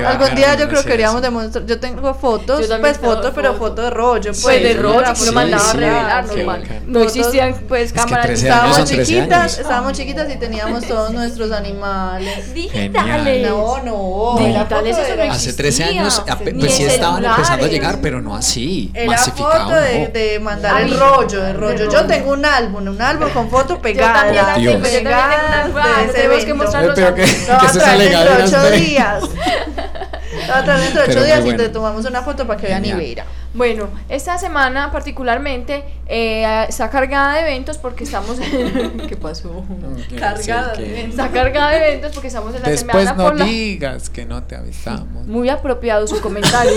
Qué 0.00 0.06
Algún 0.06 0.34
día 0.34 0.54
yo 0.54 0.64
no 0.64 0.70
creo 0.70 0.82
que 0.82 0.88
queríamos 0.88 1.16
eso. 1.22 1.30
demostrar. 1.30 1.66
Yo 1.66 1.80
tengo 1.80 2.14
fotos, 2.14 2.68
Yo 2.68 2.80
pues 2.80 2.98
fotos, 2.98 3.32
pero 3.34 3.54
fotos. 3.54 3.84
de 3.84 3.90
rollo. 3.90 4.30
Pues, 4.32 4.42
Pues 4.42 4.62
de 4.62 4.74
no 4.74 4.82
rollo, 4.82 5.12
que 5.24 5.30
mandaba 5.32 5.70
a 5.70 5.72
revelar, 5.72 6.26
normal. 6.26 6.82
No 6.86 7.00
existían 7.00 7.54
pues 7.68 7.92
cámaras 7.92 8.26
13 8.26 8.50
años 8.50 8.54
Estábamos 8.56 8.76
son 8.76 8.86
13 8.86 9.04
chiquitas, 9.14 9.38
años. 9.40 9.58
estábamos 9.58 9.92
chiquitas 9.94 10.30
y 10.32 10.36
teníamos 10.36 10.84
todos 10.88 11.10
nuestros 11.12 11.52
animales. 11.52 12.54
digitales. 12.54 13.48
No, 13.48 13.78
no, 13.82 14.36
Digitales, 14.38 14.98
eso 14.98 15.16
no 15.16 15.32
Hace 15.32 15.52
13 15.52 15.82
existía. 15.82 16.00
años, 16.02 16.22
pues 16.60 16.74
sí 16.74 16.82
en 16.84 16.90
estaban 16.90 17.24
empezando 17.24 17.64
a 17.64 17.68
llegar, 17.68 17.98
pero 18.00 18.20
no 18.20 18.36
así. 18.36 18.90
Era 18.94 19.12
masificado. 19.12 19.64
foto 19.64 19.74
de, 19.80 19.98
no. 20.00 20.08
de 20.12 20.40
mandar 20.40 20.82
el 20.82 20.98
rollo, 20.98 21.40
el 21.46 21.46
de 21.46 21.52
rollo. 21.54 21.90
Yo 21.90 22.06
tengo 22.06 22.32
un 22.32 22.44
álbum, 22.44 22.86
un 22.88 23.00
álbum 23.02 23.28
con 23.30 23.48
fotos 23.50 23.78
pegadas. 23.78 24.32
yo 24.34 24.44
también 24.44 24.82
tengo 24.82 25.08
un 25.10 25.14
álbum. 25.14 25.82
de 25.82 26.04
ese 26.04 26.12
tenemos 26.12 26.36
que 26.36 26.42
evento. 26.42 26.56
mostrarlos 26.64 26.94
Pero 26.94 27.14
que, 27.14 27.22
a- 27.22 27.26
que 27.26 27.32
Lo 27.46 27.52
va 27.54 27.60
a 27.62 27.66
eso 27.66 27.78
traer 27.78 27.98
sale 27.98 28.04
dentro 28.04 28.18
de 28.20 28.24
legal, 28.24 28.42
ocho 28.46 28.70
días. 28.84 29.24
Lo 30.46 30.52
va 30.52 30.58
a 30.58 30.64
traer 30.64 30.80
dentro 30.80 31.02
de 31.02 31.08
ocho 31.10 31.24
días 31.24 31.40
y 31.40 31.50
te 31.50 31.54
bueno. 31.56 31.70
tomamos 31.72 32.04
una 32.04 32.22
foto 32.22 32.46
para 32.46 32.60
que 32.60 32.66
vean 32.66 32.84
y 32.84 32.88
Genial. 32.88 33.08
verá. 33.08 33.26
Bueno, 33.54 33.88
esta 34.08 34.36
semana 34.36 34.92
particularmente 34.92 35.82
eh, 36.06 36.66
está 36.68 36.90
cargada 36.90 37.34
de 37.34 37.40
eventos 37.40 37.78
porque 37.78 38.04
estamos. 38.04 38.38
¿Qué 39.08 39.16
pasó? 39.16 39.64
Cargada 40.18 40.74
de 40.74 40.84
que-. 40.84 41.04
Está 41.06 41.28
cargada 41.30 41.70
de 41.70 41.88
eventos 41.88 42.12
porque 42.12 42.28
estamos 42.28 42.54
en 42.54 42.62
la 42.62 42.68
Después 42.68 43.08
semana 43.08 43.22
no 43.22 43.30
por 43.30 43.38
la. 43.38 43.44
digas 43.46 44.10
que 44.10 44.26
no 44.26 44.42
te 44.42 44.56
avisamos. 44.56 45.26
Muy 45.26 45.48
apropiado 45.48 46.06
su 46.06 46.20
comentario. 46.20 46.72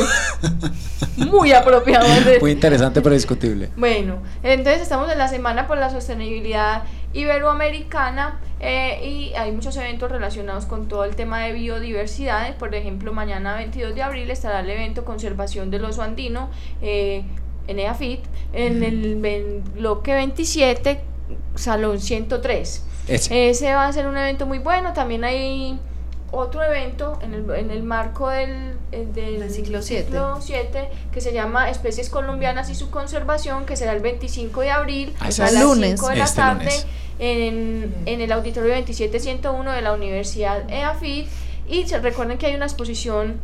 Muy 1.18 1.51
apropiado. 1.51 2.07
Andrés. 2.07 2.41
Muy 2.41 2.51
interesante 2.51 3.01
pero 3.01 3.14
discutible. 3.14 3.70
Bueno, 3.76 4.22
entonces 4.41 4.82
estamos 4.82 5.12
en 5.12 5.18
la 5.18 5.28
Semana 5.28 5.68
por 5.68 5.78
la 5.78 5.89
Sostenibilidad 5.89 6.84
Iberoamericana 7.14 8.39
eh, 8.60 8.99
y 9.03 9.34
hay 9.34 9.51
muchos 9.51 9.76
eventos 9.78 10.12
relacionados 10.12 10.66
con 10.66 10.88
todo 10.88 11.05
el 11.05 11.16
tema 11.16 11.39
de 11.41 11.53
biodiversidad. 11.53 12.55
Por 12.57 12.74
ejemplo, 12.76 13.14
mañana 13.14 13.55
22 13.55 13.95
de 13.95 14.03
abril 14.03 14.30
estará 14.30 14.60
el 14.60 14.70
evento 14.70 15.05
Conservación 15.05 15.72
del 15.72 15.86
Oso 15.86 16.01
Andino 16.01 16.49
eh, 16.82 17.24
en 17.68 17.80
EAFIT 17.80 18.26
en 18.53 18.84
el 18.84 19.62
bloque 19.76 20.14
27, 20.14 21.01
Salón 21.55 21.99
103. 21.99 22.86
Ese. 23.07 23.49
Ese 23.49 23.74
va 23.74 23.88
a 23.88 23.93
ser 23.93 24.07
un 24.07 24.18
evento 24.18 24.45
muy 24.45 24.60
bueno. 24.60 24.93
También 24.93 25.24
hay 25.24 25.80
otro 26.32 26.64
evento 26.64 27.18
en 27.22 27.34
el, 27.34 27.49
en 27.51 27.72
el 27.72 27.84
marco 27.84 28.30
del, 28.30 28.78
del 28.91 29.39
Del 29.39 29.51
ciclo 29.51 29.81
siete. 29.81 30.05
ciclo 30.05 30.39
7 30.41 30.89
que 31.13 31.21
se 31.21 31.33
llama 31.33 31.69
Especies 31.69 32.09
Colombianas 32.09 32.69
y 32.69 32.75
su 32.75 32.89
conservación, 32.89 33.65
que 33.65 33.75
será 33.75 33.93
el 33.93 34.01
25 34.01 34.61
de 34.61 34.71
abril 34.71 35.13
Ah, 35.19 35.25
a 35.25 35.27
las 35.27 35.39
es 35.39 35.59
lunes. 35.61 35.91
5 35.99 36.09
de 36.09 36.15
la 36.15 36.23
Este 36.25 36.35
tarde 36.37 36.71
en, 37.19 37.93
en 38.05 38.21
el 38.21 38.31
auditorio 38.31 38.73
27101 38.73 39.71
de 39.71 39.81
la 39.81 39.93
Universidad 39.93 40.69
EAFIT. 40.69 41.27
Y 41.67 41.87
se 41.87 41.99
recuerden 41.99 42.37
que 42.39 42.47
hay 42.47 42.55
una 42.55 42.65
exposición 42.65 43.39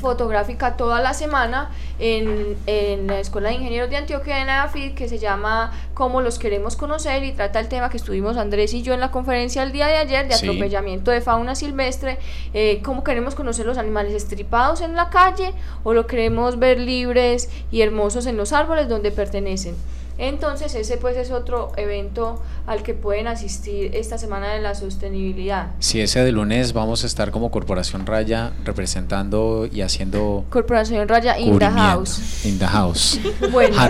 fotográfica 0.00 0.76
toda 0.76 1.00
la 1.00 1.14
semana 1.14 1.70
en, 1.98 2.56
en 2.66 3.06
la 3.06 3.20
Escuela 3.20 3.48
de 3.48 3.54
Ingenieros 3.56 3.90
de 3.90 3.96
Antioquia 3.96 4.40
en 4.42 4.48
AFID 4.50 4.94
que 4.94 5.08
se 5.08 5.18
llama 5.18 5.72
Cómo 5.94 6.20
los 6.20 6.38
queremos 6.38 6.76
conocer 6.76 7.22
y 7.24 7.32
trata 7.32 7.60
el 7.60 7.68
tema 7.68 7.90
que 7.90 7.96
estuvimos 7.96 8.36
Andrés 8.36 8.72
y 8.74 8.82
yo 8.82 8.94
en 8.94 9.00
la 9.00 9.10
conferencia 9.10 9.62
el 9.62 9.72
día 9.72 9.86
de 9.86 9.96
ayer 9.96 10.28
de 10.28 10.34
Sí. 10.34 10.46
atropellamiento 10.46 11.10
de 11.10 11.20
fauna 11.20 11.54
silvestre, 11.54 12.18
eh, 12.54 12.80
cómo 12.84 13.04
queremos 13.04 13.34
conocer 13.34 13.66
los 13.66 13.78
animales 13.78 14.12
estripados 14.14 14.80
en 14.80 14.96
la 14.96 15.10
calle 15.10 15.52
o 15.84 15.92
lo 15.94 16.06
queremos 16.06 16.58
ver 16.58 16.78
libres 16.80 17.50
y 17.70 17.82
hermosos 17.82 18.26
en 18.26 18.36
los 18.36 18.52
árboles 18.52 18.88
donde 18.88 19.10
pertenecen. 19.10 19.74
Entonces 20.22 20.72
ese 20.76 20.98
pues 20.98 21.16
es 21.16 21.32
otro 21.32 21.72
evento 21.76 22.40
al 22.68 22.84
que 22.84 22.94
pueden 22.94 23.26
asistir 23.26 23.90
esta 23.96 24.18
semana 24.18 24.54
de 24.54 24.60
la 24.60 24.76
sostenibilidad. 24.76 25.70
Si 25.80 26.00
ese 26.00 26.22
de 26.22 26.30
lunes 26.30 26.74
vamos 26.74 27.02
a 27.02 27.08
estar 27.08 27.32
como 27.32 27.50
Corporación 27.50 28.06
Raya 28.06 28.52
representando 28.62 29.66
y 29.68 29.80
haciendo 29.80 30.44
Corporación 30.48 31.08
Raya 31.08 31.36
in 31.40 31.58
the 31.58 31.66
house. 31.66 32.44
In 32.44 32.56
the 32.60 32.66
house. 32.68 33.18
Bueno. 33.50 33.76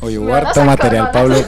Oye, 0.00 0.18
hubo 0.18 0.32
harto 0.32 0.64
material, 0.64 1.10
Pablo. 1.10 1.34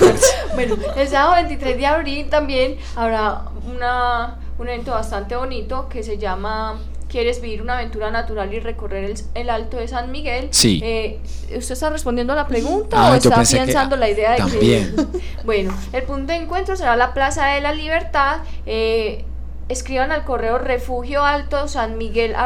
Bueno, 0.57 0.75
el 0.97 1.07
sábado 1.07 1.35
23 1.35 1.77
de 1.77 1.87
abril 1.87 2.29
también 2.31 2.79
habrá 2.97 3.43
una, 3.73 4.39
un 4.59 4.67
evento 4.67 4.91
bastante 4.91 5.37
bonito 5.37 5.89
que 5.89 6.03
se 6.03 6.19
llama 6.19 6.81
¿Quieres 7.09 7.41
vivir 7.41 7.63
una 7.63 7.75
aventura 7.79 8.11
natural 8.11 8.53
y 8.53 8.59
recorrer 8.61 9.05
el, 9.05 9.15
el 9.35 9.51
Alto 9.51 9.77
de 9.77 9.87
San 9.89 10.11
Miguel? 10.11 10.49
Sí. 10.51 10.81
Eh, 10.83 11.21
¿Usted 11.57 11.73
está 11.73 11.91
respondiendo 11.91 12.33
a 12.33 12.37
la 12.37 12.47
pregunta 12.49 12.97
Ah, 12.99 13.13
o 13.13 13.15
está 13.15 13.37
pensando 13.43 13.97
la 13.97 14.11
idea 14.11 14.33
de 14.33 14.39
también. 14.39 14.97
que... 14.97 15.07
Bueno, 15.45 15.73
el 15.93 16.03
punto 16.03 16.33
de 16.33 16.39
encuentro 16.41 16.75
será 16.77 16.97
la 16.97 17.15
Plaza 17.15 17.47
de 17.47 17.61
la 17.61 17.73
Libertad. 17.73 18.39
eh, 18.67 19.25
escriban 19.69 20.13
al 20.13 20.25
correo 20.25 20.59
refugio 20.59 21.25
alto 21.25 21.67
san 21.67 21.99
miguel 21.99 22.37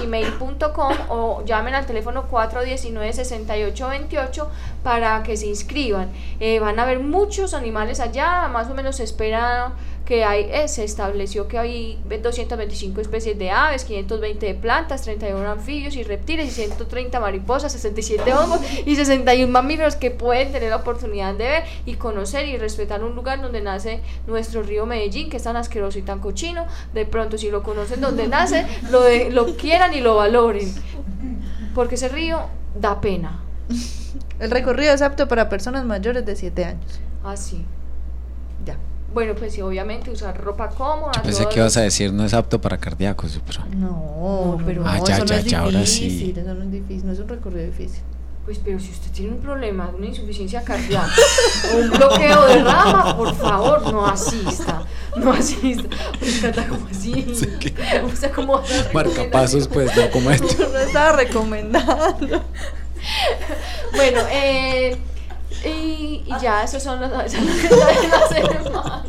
gmail.com 0.00 0.92
o 1.08 1.44
llamen 1.44 1.74
al 1.74 1.86
teléfono 1.86 2.28
419-6828 2.30 4.46
para 4.82 5.22
que 5.22 5.36
se 5.36 5.46
inscriban. 5.46 6.08
Eh, 6.40 6.58
van 6.60 6.78
a 6.78 6.84
ver 6.84 7.00
muchos 7.00 7.54
animales 7.54 8.00
allá, 8.00 8.48
más 8.48 8.68
o 8.70 8.74
menos 8.74 8.96
se 8.96 9.04
espera 9.04 9.72
que 10.08 10.24
hay, 10.24 10.48
eh, 10.50 10.68
se 10.68 10.84
estableció 10.84 11.48
que 11.48 11.58
hay 11.58 11.98
225 12.08 13.02
especies 13.02 13.38
de 13.38 13.50
aves, 13.50 13.84
520 13.84 14.46
de 14.46 14.54
plantas, 14.54 15.02
31 15.02 15.46
anfibios 15.50 15.96
y 15.96 16.02
reptiles 16.02 16.48
y 16.48 16.50
130 16.50 17.20
mariposas, 17.20 17.72
67 17.72 18.32
hongos 18.32 18.58
y 18.86 18.96
61 18.96 19.52
mamíferos 19.52 19.96
que 19.96 20.10
pueden 20.10 20.50
tener 20.50 20.70
la 20.70 20.76
oportunidad 20.76 21.34
de 21.34 21.44
ver 21.44 21.64
y 21.84 21.96
conocer 21.96 22.48
y 22.48 22.56
respetar 22.56 23.04
un 23.04 23.14
lugar 23.14 23.42
donde 23.42 23.60
nace 23.60 24.00
nuestro 24.26 24.62
río 24.62 24.86
Medellín, 24.86 25.28
que 25.28 25.36
es 25.36 25.42
tan 25.42 25.56
asqueroso 25.58 25.98
y 25.98 26.02
tan 26.02 26.20
cochino. 26.20 26.64
De 26.94 27.04
pronto, 27.04 27.36
si 27.36 27.50
lo 27.50 27.62
conocen 27.62 28.00
donde 28.00 28.28
nace, 28.28 28.64
lo, 28.90 29.02
de- 29.02 29.28
lo 29.30 29.56
quieran 29.56 29.92
y 29.92 30.00
lo 30.00 30.16
valoren. 30.16 30.72
Porque 31.74 31.96
ese 31.96 32.08
río 32.08 32.40
da 32.74 33.02
pena. 33.02 33.42
El 34.40 34.50
recorrido 34.50 34.94
es 34.94 35.02
apto 35.02 35.28
para 35.28 35.50
personas 35.50 35.84
mayores 35.84 36.24
de 36.24 36.34
7 36.34 36.64
años. 36.64 36.98
Así. 37.22 37.56
Ya. 37.58 37.77
Bueno, 39.18 39.34
pues 39.34 39.52
sí, 39.52 39.60
obviamente 39.62 40.12
usar 40.12 40.40
ropa 40.40 40.68
cómoda. 40.68 41.10
Pensé 41.24 41.48
que 41.48 41.58
ibas 41.58 41.76
a 41.76 41.80
decir 41.80 42.12
no 42.12 42.24
es 42.24 42.32
apto 42.34 42.60
para 42.60 42.78
cardíacos, 42.78 43.40
pero 43.44 43.64
No, 43.74 43.88
No, 44.56 44.62
pero- 44.64 44.82
no, 44.84 44.88
Ah, 44.88 44.98
ya, 45.04 45.16
eso 45.16 45.24
ya, 45.24 45.34
no 45.34 45.40
es 45.40 45.44
ya, 45.44 45.58
ahora 45.58 45.84
sí. 45.86 46.04
difícil, 46.08 46.38
eso 46.38 46.54
no 46.54 46.62
es 46.62 46.70
difícil, 46.70 47.06
no 47.06 47.12
es 47.12 47.18
un 47.18 47.28
recorrido 47.28 47.66
difícil. 47.66 48.00
Pues, 48.44 48.60
pero 48.64 48.78
si 48.78 48.92
usted 48.92 49.10
tiene 49.10 49.32
un 49.32 49.38
problema, 49.40 49.90
una 49.92 50.06
insuficiencia 50.06 50.62
cardíaca 50.62 51.10
o 51.74 51.76
un 51.78 51.90
bloqueo 51.90 52.46
de 52.46 52.62
rama, 52.62 53.16
por 53.16 53.34
favor, 53.34 53.92
no 53.92 54.06
asista. 54.06 54.82
No 55.16 55.32
asista. 55.32 55.88
Pues, 56.20 56.38
Cata, 56.40 56.68
¿cómo 56.68 56.86
así? 56.88 57.26
O 58.12 58.14
sea, 58.16 58.30
¿cómo 58.30 58.52
vas 58.58 58.70
a 58.70 58.82
recomendar? 58.84 58.94
marcapasos, 59.16 59.66
pues 59.66 59.96
no 59.96 60.08
como 60.12 60.30
esto. 60.30 60.46
No 60.72 60.78
estaba 60.78 61.10
recomendando. 61.16 62.44
Bueno, 63.96 64.20
eh, 64.30 64.96
y, 65.64 66.24
y 66.26 66.34
ya, 66.40 66.62
esos 66.62 66.82
son 66.82 67.00
los 67.00 67.10
esos 67.24 67.40
son 67.40 68.64
los. 68.64 69.02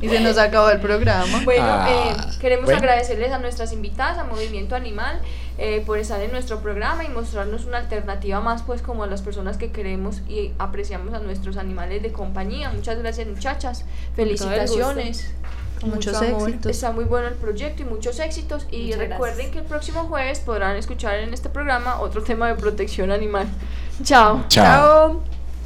Y 0.00 0.08
se 0.08 0.20
nos 0.20 0.36
acabó 0.38 0.70
el 0.70 0.80
programa. 0.80 1.40
Bueno, 1.44 1.64
Ah, 1.66 1.88
eh, 1.88 2.16
queremos 2.40 2.64
bueno. 2.66 2.78
agradecerles 2.80 3.32
a 3.32 3.38
nuestras 3.38 3.72
invitadas, 3.72 4.18
a 4.18 4.24
Movimiento 4.24 4.74
Animal, 4.74 5.20
eh, 5.56 5.82
por 5.86 5.98
estar 5.98 6.20
en 6.20 6.32
nuestro 6.32 6.60
programa 6.60 7.04
y 7.04 7.08
mostrarnos 7.08 7.64
una 7.64 7.78
alternativa 7.78 8.40
más, 8.40 8.62
pues, 8.64 8.82
como 8.82 9.04
a 9.04 9.06
las 9.06 9.22
personas 9.22 9.56
que 9.56 9.70
queremos 9.70 10.20
y 10.28 10.52
apreciamos 10.58 11.14
a 11.14 11.20
nuestros 11.20 11.56
animales 11.56 12.02
de 12.02 12.10
compañía. 12.12 12.70
Muchas 12.70 12.98
gracias, 12.98 13.28
muchachas. 13.28 13.84
Felicitaciones. 14.16 15.30
Con 15.80 15.90
muchos 15.90 16.20
Mucho 16.22 16.46
éxitos. 16.48 16.72
Está 16.72 16.90
muy 16.90 17.04
bueno 17.04 17.28
el 17.28 17.34
proyecto 17.34 17.82
y 17.82 17.84
muchos 17.84 18.18
éxitos. 18.18 18.66
Y 18.72 18.86
Muchas 18.86 18.98
recuerden 18.98 19.36
gracias. 19.36 19.52
que 19.52 19.58
el 19.60 19.64
próximo 19.64 20.04
jueves 20.04 20.40
podrán 20.40 20.74
escuchar 20.76 21.20
en 21.20 21.32
este 21.32 21.48
programa 21.50 22.00
otro 22.00 22.22
tema 22.24 22.48
de 22.48 22.56
protección 22.56 23.12
animal. 23.12 23.46
Chao. 24.02 24.44
Chao. 24.48 25.37